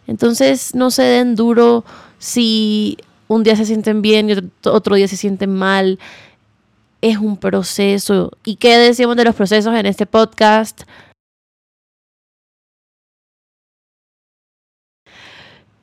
Entonces 0.09 0.75
no 0.75 0.91
se 0.91 1.03
den 1.03 1.37
duro 1.37 1.85
si 2.19 2.99
un 3.29 3.43
día 3.43 3.57
se 3.57 3.67
sienten 3.67 4.03
bien 4.03 4.31
y 4.31 4.35
otro, 4.69 4.97
día 4.97 5.09
se 5.09 5.17
sienten 5.17 5.55
mal. 5.55 5.99
Es 7.01 7.19
un 7.19 7.37
proceso. 7.37 8.33
¿Y 8.45 8.57
qué 8.57 8.77
decimos 8.79 9.17
de 9.17 9.25
los 9.25 9.35
procesos 9.35 9.75
en 9.75 9.87
este 9.87 10.07
podcast? 10.07 10.83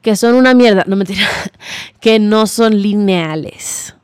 Que 0.01 0.15
son 0.15 0.35
una 0.35 0.53
mierda, 0.53 0.83
no 0.87 0.95
mentira, 0.95 1.27
que 2.01 2.19
no 2.19 2.47
son 2.47 2.81
lineales. 2.81 3.95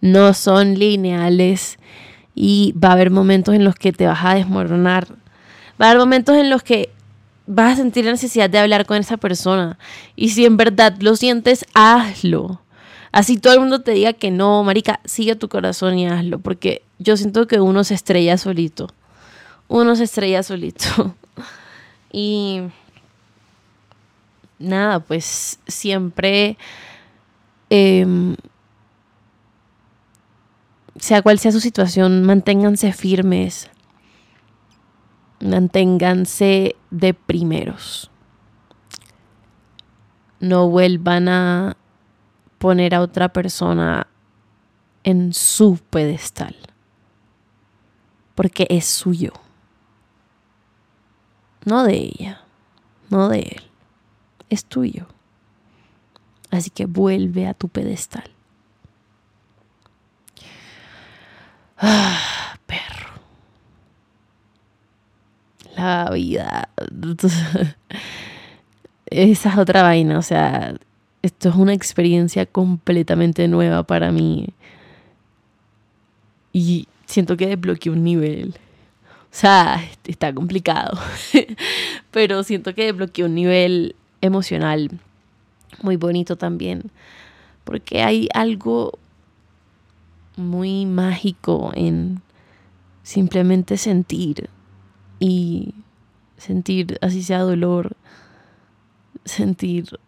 No 0.00 0.34
son 0.34 0.74
lineales 0.74 1.78
y 2.34 2.72
va 2.72 2.88
a 2.88 2.92
haber 2.92 3.10
momentos 3.10 3.54
en 3.54 3.64
los 3.64 3.74
que 3.74 3.92
te 3.92 4.06
vas 4.06 4.24
a 4.24 4.34
desmoronar. 4.34 5.06
Va 5.80 5.86
a 5.86 5.90
haber 5.90 6.00
momentos 6.00 6.36
en 6.36 6.50
los 6.50 6.62
que 6.62 6.90
vas 7.54 7.74
a 7.74 7.82
sentir 7.82 8.04
la 8.04 8.12
necesidad 8.12 8.50
de 8.50 8.58
hablar 8.58 8.86
con 8.86 8.96
esa 8.96 9.16
persona. 9.16 9.78
Y 10.16 10.30
si 10.30 10.44
en 10.44 10.56
verdad 10.56 10.96
lo 11.00 11.16
sientes, 11.16 11.64
hazlo. 11.74 12.60
Así 13.12 13.36
todo 13.36 13.52
el 13.52 13.60
mundo 13.60 13.82
te 13.82 13.92
diga 13.92 14.12
que 14.14 14.30
no, 14.30 14.62
marica, 14.64 15.00
sigue 15.04 15.36
tu 15.36 15.48
corazón 15.48 15.98
y 15.98 16.06
hazlo. 16.06 16.38
Porque 16.38 16.82
yo 16.98 17.16
siento 17.16 17.46
que 17.46 17.60
uno 17.60 17.84
se 17.84 17.94
estrella 17.94 18.38
solito. 18.38 18.88
Uno 19.68 19.96
se 19.96 20.04
estrella 20.04 20.42
solito. 20.42 21.14
y 22.12 22.62
nada, 24.58 25.00
pues 25.00 25.58
siempre... 25.66 26.56
Em, 27.70 28.36
sea 30.98 31.22
cual 31.22 31.38
sea 31.38 31.52
su 31.52 31.60
situación, 31.60 32.22
manténganse 32.22 32.92
firmes, 32.92 33.70
manténganse 35.42 36.76
de 36.90 37.14
primeros. 37.14 38.10
No 40.40 40.68
vuelvan 40.68 41.28
a 41.28 41.76
poner 42.58 42.94
a 42.94 43.00
otra 43.00 43.28
persona 43.32 44.06
en 45.04 45.32
su 45.32 45.78
pedestal, 45.90 46.56
porque 48.34 48.66
es 48.70 48.86
suyo, 48.86 49.32
no 51.64 51.84
de 51.84 51.94
ella, 51.94 52.42
no 53.10 53.28
de 53.28 53.40
él, 53.40 53.62
es 54.48 54.64
tuyo. 54.64 55.06
Así 56.50 56.70
que 56.70 56.86
vuelve 56.86 57.46
a 57.46 57.54
tu 57.54 57.68
pedestal. 57.68 58.30
Ah, 61.78 62.58
perro. 62.66 63.11
La 65.76 66.10
vida. 66.12 66.68
Esa 69.06 69.50
es 69.50 69.58
otra 69.58 69.82
vaina, 69.82 70.18
o 70.18 70.22
sea, 70.22 70.74
esto 71.22 71.48
es 71.48 71.54
una 71.54 71.72
experiencia 71.72 72.46
completamente 72.46 73.46
nueva 73.48 73.82
para 73.84 74.10
mí. 74.10 74.48
Y 76.52 76.88
siento 77.06 77.36
que 77.36 77.46
desbloqueé 77.46 77.92
un 77.92 78.04
nivel. 78.04 78.54
O 79.06 79.34
sea, 79.34 79.82
está 80.04 80.34
complicado. 80.34 80.98
Pero 82.10 82.42
siento 82.42 82.74
que 82.74 82.86
desbloqueé 82.86 83.24
un 83.24 83.34
nivel 83.34 83.96
emocional 84.20 84.90
muy 85.82 85.96
bonito 85.96 86.36
también. 86.36 86.90
Porque 87.64 88.02
hay 88.02 88.28
algo 88.34 88.98
muy 90.36 90.86
mágico 90.86 91.70
en 91.74 92.20
simplemente 93.02 93.76
sentir 93.76 94.48
y 95.22 95.72
sentir 96.36 96.98
así 97.00 97.22
sea 97.22 97.42
dolor, 97.42 97.96
sentir 99.24 100.00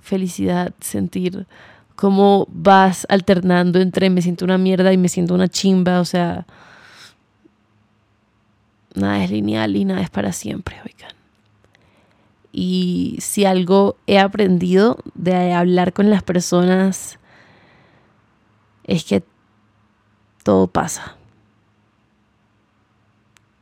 felicidad, 0.00 0.72
sentir 0.80 1.46
cómo 1.94 2.46
vas 2.50 3.06
alternando 3.10 3.78
entre 3.80 4.08
me 4.08 4.22
siento 4.22 4.46
una 4.46 4.56
mierda 4.56 4.90
y 4.90 4.96
me 4.96 5.10
siento 5.10 5.34
una 5.34 5.48
chimba, 5.48 6.00
o 6.00 6.06
sea, 6.06 6.46
nada 8.94 9.22
es 9.22 9.30
lineal 9.30 9.76
y 9.76 9.84
nada 9.84 10.00
es 10.00 10.08
para 10.08 10.32
siempre, 10.32 10.76
oigan. 10.82 11.12
Y 12.50 13.18
si 13.20 13.44
algo 13.44 13.98
he 14.06 14.18
aprendido 14.18 14.96
de 15.14 15.52
hablar 15.52 15.92
con 15.92 16.08
las 16.08 16.22
personas 16.22 17.18
es 18.84 19.04
que 19.04 19.22
todo 20.42 20.68
pasa, 20.68 21.18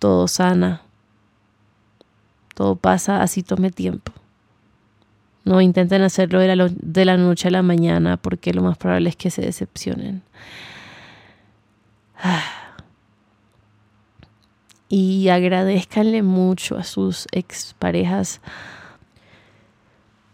todo 0.02 0.26
sana, 0.26 0.82
todo 2.56 2.74
pasa, 2.74 3.22
así 3.22 3.44
tome 3.44 3.70
tiempo. 3.70 4.10
No 5.44 5.60
intenten 5.60 6.02
hacerlo 6.02 6.40
de 6.40 6.56
la, 7.04 7.16
noche 7.16 7.46
a 7.46 7.50
la 7.52 7.62
mañana 7.62 8.16
porque 8.16 8.52
lo 8.52 8.62
más 8.62 8.76
probable 8.76 9.10
es 9.10 9.14
que 9.16 9.30
se 9.30 9.42
decepcionen. 9.42 10.22
Y 14.88 15.28
agradezcanle 15.28 16.22
mucho 16.22 16.76
a 16.76 16.84
sus 16.84 17.26
exparejas 17.32 18.42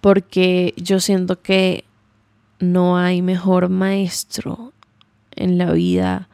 porque 0.00 0.74
yo 0.76 0.98
siento 0.98 1.40
que 1.40 1.84
no 2.58 2.98
hay 2.98 3.22
mejor 3.22 3.68
maestro 3.68 4.72
en 5.36 5.58
la 5.58 5.70
vida 5.70 6.28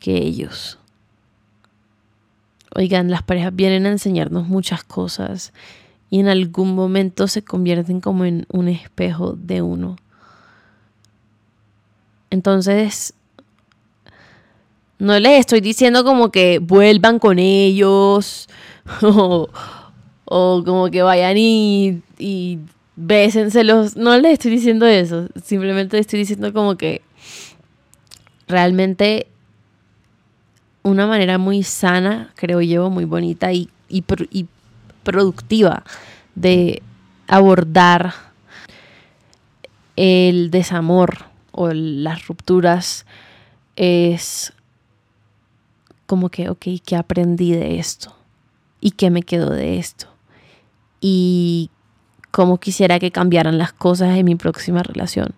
que 0.00 0.16
ellos. 0.16 0.79
Oigan, 2.74 3.10
las 3.10 3.22
parejas 3.22 3.54
vienen 3.54 3.86
a 3.86 3.90
enseñarnos 3.90 4.46
muchas 4.46 4.84
cosas 4.84 5.52
y 6.08 6.20
en 6.20 6.28
algún 6.28 6.74
momento 6.74 7.28
se 7.28 7.42
convierten 7.42 8.00
como 8.00 8.24
en 8.24 8.46
un 8.50 8.68
espejo 8.68 9.32
de 9.32 9.62
uno. 9.62 9.96
Entonces, 12.30 13.14
no 14.98 15.18
les 15.18 15.40
estoy 15.40 15.60
diciendo 15.60 16.04
como 16.04 16.30
que 16.30 16.58
vuelvan 16.60 17.18
con 17.18 17.38
ellos 17.38 18.48
o, 19.02 19.48
como 20.24 20.90
que 20.90 21.02
vayan 21.02 21.36
y, 21.38 22.02
y 22.18 22.58
bésenselos. 22.94 23.96
No 23.96 24.16
les 24.18 24.34
estoy 24.34 24.52
diciendo 24.52 24.86
eso. 24.86 25.28
Simplemente 25.42 25.98
estoy 25.98 26.20
diciendo 26.20 26.52
como 26.52 26.76
que 26.76 27.02
realmente 28.46 29.26
una 30.82 31.06
manera 31.06 31.38
muy 31.38 31.62
sana, 31.62 32.32
creo 32.34 32.60
yo, 32.60 32.90
muy 32.90 33.04
bonita 33.04 33.52
y, 33.52 33.68
y, 33.88 34.02
productiva 35.02 35.82
de 36.34 36.82
abordar 37.26 38.14
el 39.96 40.50
desamor 40.50 41.24
o 41.52 41.72
las 41.72 42.26
rupturas 42.26 43.06
es 43.76 44.52
como 46.06 46.28
que, 46.28 46.50
ok, 46.50 46.66
¿qué 46.84 46.96
aprendí 46.96 47.52
de 47.52 47.78
esto? 47.78 48.14
¿Y 48.80 48.92
qué 48.92 49.10
me 49.10 49.22
quedó 49.22 49.50
de 49.50 49.78
esto? 49.78 50.06
Y 51.00 51.70
cómo 52.30 52.58
quisiera 52.58 52.98
que 52.98 53.10
cambiaran 53.10 53.58
las 53.58 53.72
cosas 53.72 54.16
en 54.16 54.26
mi 54.26 54.36
próxima 54.36 54.82
relación 54.82 55.34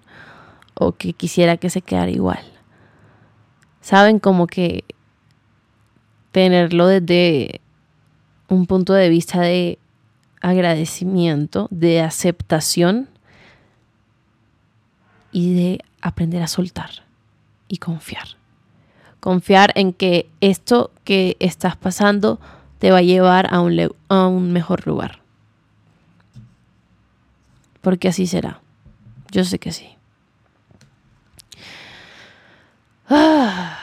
o 0.75 0.93
que 0.93 1.13
quisiera 1.13 1.57
que 1.57 1.71
se 1.71 1.83
quedara 1.83 2.11
igual 2.11 2.53
saben 3.83 4.21
como 4.21 4.47
que 4.47 4.85
tenerlo 6.33 6.87
desde 6.87 7.61
un 8.49 8.67
punto 8.67 8.95
de 8.95 9.09
vista 9.09 9.41
de 9.41 9.79
agradecimiento, 10.41 11.69
de 11.71 12.01
aceptación 12.01 13.09
y 15.31 15.55
de 15.55 15.85
aprender 16.01 16.43
a 16.43 16.49
soltar 16.49 16.91
y 17.69 17.79
confiar. 17.79 18.27
Confiar 19.21 19.73
en 19.77 19.93
que 19.93 20.29
esto 20.41 20.91
que 21.05 21.37
estás 21.39 21.77
pasando 21.77 22.41
te 22.79 22.91
va 22.91 22.99
a 22.99 23.03
llevar 23.03 23.55
a 23.55 23.61
un, 23.61 23.91
a 24.09 24.27
un 24.27 24.53
mejor 24.53 24.87
lugar. 24.87 25.21
Porque 27.81 28.09
así 28.09 28.27
será. 28.27 28.61
Yo 29.31 29.45
sé 29.45 29.59
que 29.59 29.73
sí. 29.73 29.89
Ah. 33.09 33.82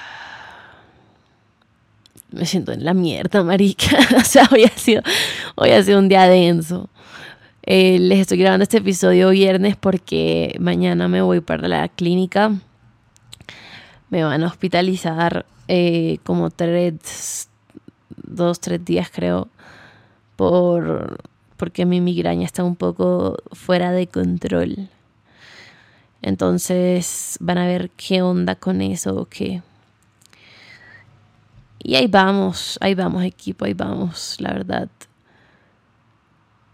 Me 2.32 2.46
siento 2.46 2.72
en 2.72 2.86
la 2.86 2.94
mierda, 2.94 3.44
marica. 3.46 3.98
o 4.18 4.24
sea, 4.24 4.48
hoy 4.52 4.64
ha 4.64 4.78
sido, 4.78 5.02
hoy 5.56 5.72
ha 5.72 5.84
sido 5.84 6.00
un 6.00 6.10
día 6.10 6.28
denso. 6.28 6.90
Eh, 7.64 8.00
les 8.00 8.20
estoy 8.20 8.38
grabando 8.40 8.64
este 8.64 8.78
episodio 8.78 9.30
viernes 9.30 9.76
porque 9.76 10.56
mañana 10.60 11.08
me 11.08 11.22
voy 11.22 11.42
para 11.42 11.68
la 11.68 11.88
clínica. 11.88 12.54
Me 14.10 14.24
van 14.24 14.44
a 14.44 14.48
hospitalizar 14.48 15.46
eh, 15.68 16.18
como 16.24 16.50
tres, 16.50 17.48
dos, 18.16 18.60
tres 18.60 18.84
días 18.84 19.10
creo, 19.14 19.50
por, 20.36 21.22
porque 21.58 21.86
mi 21.86 22.02
migraña 22.02 22.46
está 22.46 22.64
un 22.64 22.76
poco 22.76 23.38
fuera 23.52 23.92
de 23.92 24.08
control. 24.08 24.90
Entonces 26.22 27.38
van 27.40 27.60
a 27.60 27.68
ver 27.68 27.92
qué 27.92 28.22
onda 28.22 28.56
con 28.56 28.82
eso 28.82 29.16
o 29.16 29.26
qué. 29.26 29.62
Y 31.82 31.96
ahí 31.96 32.08
vamos, 32.08 32.78
ahí 32.82 32.94
vamos 32.94 33.24
equipo, 33.24 33.66
ahí 33.66 33.74
vamos, 33.74 34.36
la 34.40 34.54
verdad. 34.54 34.90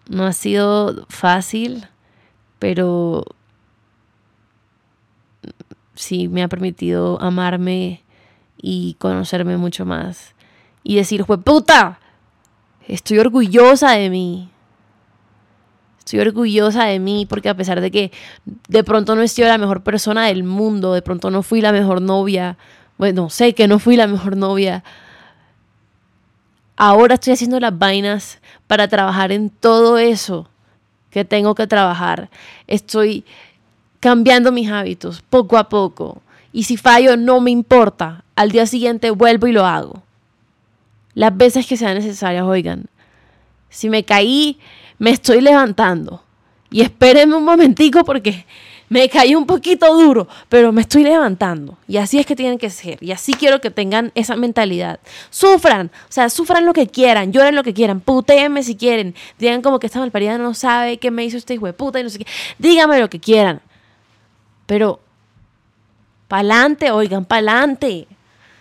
No 0.10 0.26
ha 0.26 0.34
sido 0.34 1.06
fácil, 1.10 1.88
pero 2.60 3.24
sí 5.96 6.28
me 6.28 6.44
ha 6.44 6.48
permitido 6.48 7.22
amarme 7.22 8.04
y 8.58 8.96
conocerme 9.00 9.58
mucho 9.58 9.86
más. 9.86 10.34
Y 10.84 10.96
decir, 10.96 11.26
puta, 11.26 12.00
estoy 12.88 13.20
orgullosa 13.20 13.92
de 13.92 14.10
mí. 14.10 14.50
Estoy 16.00 16.20
orgullosa 16.20 16.86
de 16.86 17.00
mí 17.00 17.26
porque 17.28 17.50
a 17.50 17.56
pesar 17.56 17.82
de 17.82 17.90
que 17.90 18.12
de 18.68 18.84
pronto 18.84 19.16
no 19.16 19.24
he 19.24 19.28
sido 19.28 19.48
la 19.48 19.58
mejor 19.58 19.82
persona 19.82 20.28
del 20.28 20.44
mundo, 20.44 20.94
de 20.94 21.02
pronto 21.02 21.32
no 21.32 21.42
fui 21.42 21.62
la 21.62 21.72
mejor 21.72 22.02
novia, 22.02 22.58
bueno, 22.98 23.30
sé 23.30 23.54
que 23.54 23.68
no 23.68 23.80
fui 23.80 23.96
la 23.96 24.08
mejor 24.08 24.38
novia, 24.38 24.84
ahora 26.78 27.16
estoy 27.16 27.34
haciendo 27.34 27.60
las 27.60 27.78
vainas 27.78 28.40
para 28.68 28.88
trabajar 28.88 29.32
en 29.32 29.50
todo 29.50 29.98
eso 29.98 30.48
que 31.10 31.26
tengo 31.26 31.56
que 31.56 31.68
trabajar. 31.68 32.30
Estoy 32.68 33.26
cambiando 34.00 34.52
mis 34.52 34.70
hábitos 34.70 35.22
poco 35.22 35.58
a 35.58 35.70
poco. 35.70 36.22
Y 36.52 36.64
si 36.64 36.78
fallo, 36.78 37.18
no 37.18 37.40
me 37.42 37.52
importa. 37.52 38.24
Al 38.36 38.52
día 38.52 38.66
siguiente 38.66 39.12
vuelvo 39.12 39.48
y 39.48 39.52
lo 39.52 39.66
hago. 39.66 40.04
Las 41.14 41.36
veces 41.36 41.66
que 41.66 41.78
sean 41.78 41.96
necesarias, 41.96 42.44
oigan. 42.44 42.86
Si 43.70 43.90
me 43.90 44.04
caí, 44.04 44.60
me 45.00 45.12
estoy 45.12 45.42
levantando. 45.42 46.22
Y 46.70 46.82
espérenme 46.82 47.36
un 47.36 47.46
momentico 47.46 48.04
porque 48.04 48.46
me 48.90 49.10
caí 49.10 49.36
un 49.36 49.46
poquito 49.46 49.94
duro, 49.96 50.28
pero 50.50 50.72
me 50.72 50.82
estoy 50.82 51.04
levantando. 51.04 51.78
Y 51.88 51.98
así 51.98 52.20
es 52.20 52.26
que 52.26 52.36
tienen 52.36 52.58
que 52.58 52.70
ser. 52.70 53.02
Y 53.02 53.12
así 53.12 53.34
quiero 53.34 53.60
que 53.60 53.72
tengan 53.72 54.12
esa 54.16 54.36
mentalidad. 54.36 55.00
Sufran, 55.30 55.92
o 56.08 56.12
sea, 56.12 56.30
sufran 56.30 56.66
lo 56.66 56.74
que 56.74 56.88
quieran, 56.88 57.32
lloren 57.32 57.56
lo 57.56 57.64
que 57.64 57.74
quieran, 57.74 58.00
putéenme 58.00 58.64
si 58.64 58.76
quieren. 58.76 59.16
Digan 59.40 59.62
como 59.62 59.80
que 59.80 59.88
esta 59.88 60.00
malparida 60.00 60.38
no 60.38 60.54
sabe 60.54 60.98
qué 60.98 61.12
me 61.12 61.26
hizo 61.26 61.38
este 61.38 61.56
hijo 61.56 61.66
de 61.66 61.74
puta 61.74 62.00
y 62.00 62.04
no 62.04 62.10
sé 62.10 62.20
qué. 62.20 62.28
Díganme 62.60 63.00
lo 63.00 63.10
que 63.10 63.20
quieran. 63.20 63.62
Pero, 64.66 65.00
pa'lante, 66.28 66.92
oigan, 66.92 67.26
pa'lante. 67.26 68.08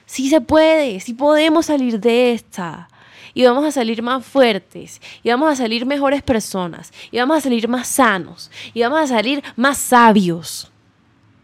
Sí 0.07 0.29
se 0.29 0.41
puede, 0.41 1.01
sí 1.01 1.15
podemos 1.15 1.67
salir 1.67 1.99
de 1.99 2.33
esta 2.33 2.89
y 3.35 3.45
vamos 3.45 3.65
a 3.65 3.73
salir 3.73 4.01
más 4.03 4.25
fuertes, 4.25 5.01
y 5.23 5.29
vamos 5.29 5.53
a 5.53 5.57
salir 5.57 5.85
mejores 5.85 6.23
personas, 6.23 6.93
y 7.11 7.19
vamos 7.19 7.39
a 7.39 7.41
salir 7.41 7.69
más 7.69 7.89
sanos, 7.89 8.51
y 8.73 8.83
vamos 8.83 9.01
a 9.01 9.07
salir 9.09 9.43
más 9.57 9.77
sabios. 9.77 10.71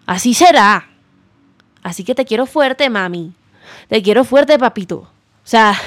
Así 0.07 0.35
será. 0.35 0.89
Así 1.83 2.05
que 2.05 2.15
te 2.15 2.25
quiero 2.25 2.47
fuerte, 2.47 2.89
mami. 2.89 3.33
Te 3.89 4.03
quiero 4.03 4.25
fuerte, 4.25 4.59
papito. 4.59 4.97
O 4.99 5.11
sea... 5.45 5.79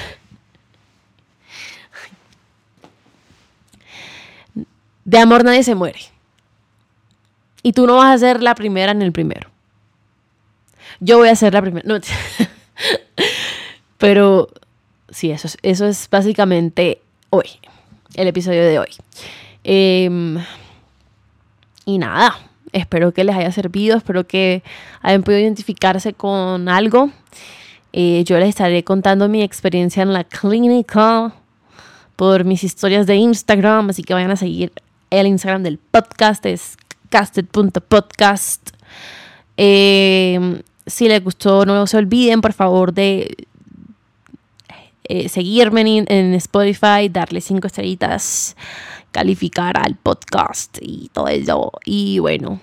De 5.04 5.18
amor 5.18 5.44
nadie 5.44 5.62
se 5.62 5.74
muere. 5.74 6.00
Y 7.62 7.72
tú 7.72 7.86
no 7.86 7.96
vas 7.96 8.14
a 8.14 8.18
ser 8.18 8.42
la 8.42 8.54
primera 8.54 8.92
en 8.92 9.02
el 9.02 9.12
primero. 9.12 9.50
Yo 11.00 11.18
voy 11.18 11.28
a 11.28 11.36
ser 11.36 11.52
la 11.52 11.60
primera. 11.60 11.86
No, 11.86 11.98
pero 13.98 14.48
sí, 15.14 15.30
eso 15.30 15.46
es, 15.46 15.56
eso 15.62 15.86
es 15.86 16.08
básicamente 16.10 17.00
hoy, 17.30 17.46
el 18.16 18.26
episodio 18.26 18.62
de 18.64 18.78
hoy. 18.80 18.88
Em, 19.62 20.38
y 21.86 21.98
nada, 21.98 22.36
espero 22.72 23.12
que 23.14 23.22
les 23.22 23.36
haya 23.36 23.52
servido, 23.52 23.96
espero 23.96 24.26
que 24.26 24.62
hayan 25.02 25.22
podido 25.22 25.40
identificarse 25.40 26.14
con 26.14 26.68
algo. 26.68 27.10
Eh, 27.92 28.24
yo 28.26 28.38
les 28.38 28.48
estaré 28.48 28.82
contando 28.82 29.28
mi 29.28 29.42
experiencia 29.42 30.02
en 30.02 30.12
la 30.12 30.24
clínica 30.24 31.32
por 32.16 32.44
mis 32.44 32.64
historias 32.64 33.06
de 33.06 33.14
Instagram, 33.14 33.90
así 33.90 34.02
que 34.02 34.14
vayan 34.14 34.32
a 34.32 34.36
seguir 34.36 34.72
el 35.10 35.28
Instagram 35.28 35.62
del 35.62 35.78
podcast, 35.78 36.44
es 36.44 36.76
casted.podcast. 37.08 38.70
Eh, 39.56 40.60
si 40.86 41.06
les 41.06 41.22
gustó, 41.22 41.64
no 41.64 41.86
se 41.86 41.96
olviden, 41.96 42.40
por 42.40 42.52
favor, 42.52 42.92
de 42.92 43.46
eh, 45.04 45.28
seguirme 45.28 46.04
en, 46.06 46.34
Spotify, 46.34 47.08
darle 47.10 47.40
cinco 47.40 47.66
estrellitas, 47.66 48.56
calificar 49.10 49.76
al 49.76 49.96
podcast 49.96 50.78
y 50.80 51.10
todo 51.12 51.28
eso. 51.28 51.72
Y 51.84 52.18
bueno, 52.20 52.60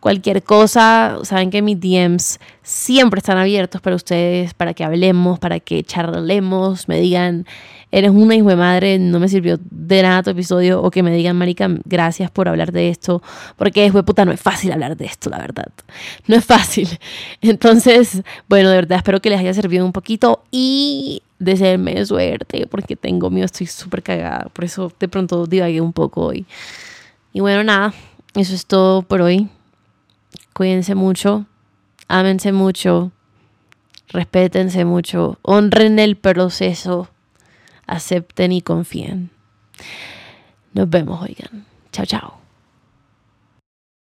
cualquier 0.00 0.42
cosa, 0.42 1.18
saben 1.22 1.50
que 1.50 1.62
mis 1.62 1.78
DMs 1.78 2.40
siempre 2.62 3.18
están 3.18 3.38
abiertos 3.38 3.80
para 3.80 3.94
ustedes, 3.96 4.54
para 4.54 4.74
que 4.74 4.82
hablemos, 4.82 5.38
para 5.38 5.60
que 5.60 5.84
charlemos, 5.84 6.88
me 6.88 6.98
digan, 7.00 7.46
eres 7.92 8.10
una 8.10 8.34
hijo 8.34 8.48
de 8.48 8.56
madre, 8.56 8.98
no 8.98 9.20
me 9.20 9.28
sirvió 9.28 9.58
de 9.70 10.02
nada 10.02 10.22
tu 10.22 10.30
episodio, 10.30 10.82
o 10.82 10.90
que 10.90 11.02
me 11.02 11.12
digan, 11.12 11.36
marica, 11.36 11.68
gracias 11.84 12.30
por 12.30 12.48
hablar 12.48 12.72
de 12.72 12.88
esto, 12.88 13.22
porque 13.56 13.84
es 13.84 13.92
puta, 13.92 14.24
no 14.24 14.32
es 14.32 14.40
fácil 14.40 14.72
hablar 14.72 14.96
de 14.96 15.04
esto, 15.04 15.28
la 15.30 15.38
verdad. 15.38 15.68
No 16.26 16.36
es 16.36 16.44
fácil. 16.44 16.88
Entonces, 17.42 18.22
bueno, 18.48 18.70
de 18.70 18.76
verdad, 18.76 18.98
espero 18.98 19.20
que 19.20 19.30
les 19.30 19.40
haya 19.40 19.54
servido 19.54 19.84
un 19.84 19.92
poquito 19.92 20.42
y 20.50 21.22
desearme 21.40 22.04
suerte, 22.06 22.68
porque 22.68 22.94
tengo 22.94 23.30
miedo, 23.30 23.46
estoy 23.46 23.66
súper 23.66 24.04
cagada, 24.04 24.48
por 24.52 24.64
eso 24.64 24.92
de 25.00 25.08
pronto 25.08 25.46
divagué 25.46 25.80
un 25.80 25.92
poco 25.92 26.26
hoy. 26.26 26.46
Y 27.32 27.40
bueno, 27.40 27.64
nada, 27.64 27.92
eso 28.34 28.54
es 28.54 28.66
todo 28.66 29.02
por 29.02 29.22
hoy. 29.22 29.48
Cuídense 30.52 30.94
mucho, 30.94 31.46
ámense 32.06 32.52
mucho, 32.52 33.10
respétense 34.08 34.84
mucho, 34.84 35.38
honren 35.42 35.98
el 35.98 36.16
proceso, 36.16 37.08
acepten 37.86 38.52
y 38.52 38.60
confíen. 38.60 39.30
Nos 40.74 40.88
vemos, 40.88 41.20
oigan. 41.22 41.64
Chao, 41.90 42.06
chao. 42.06 42.39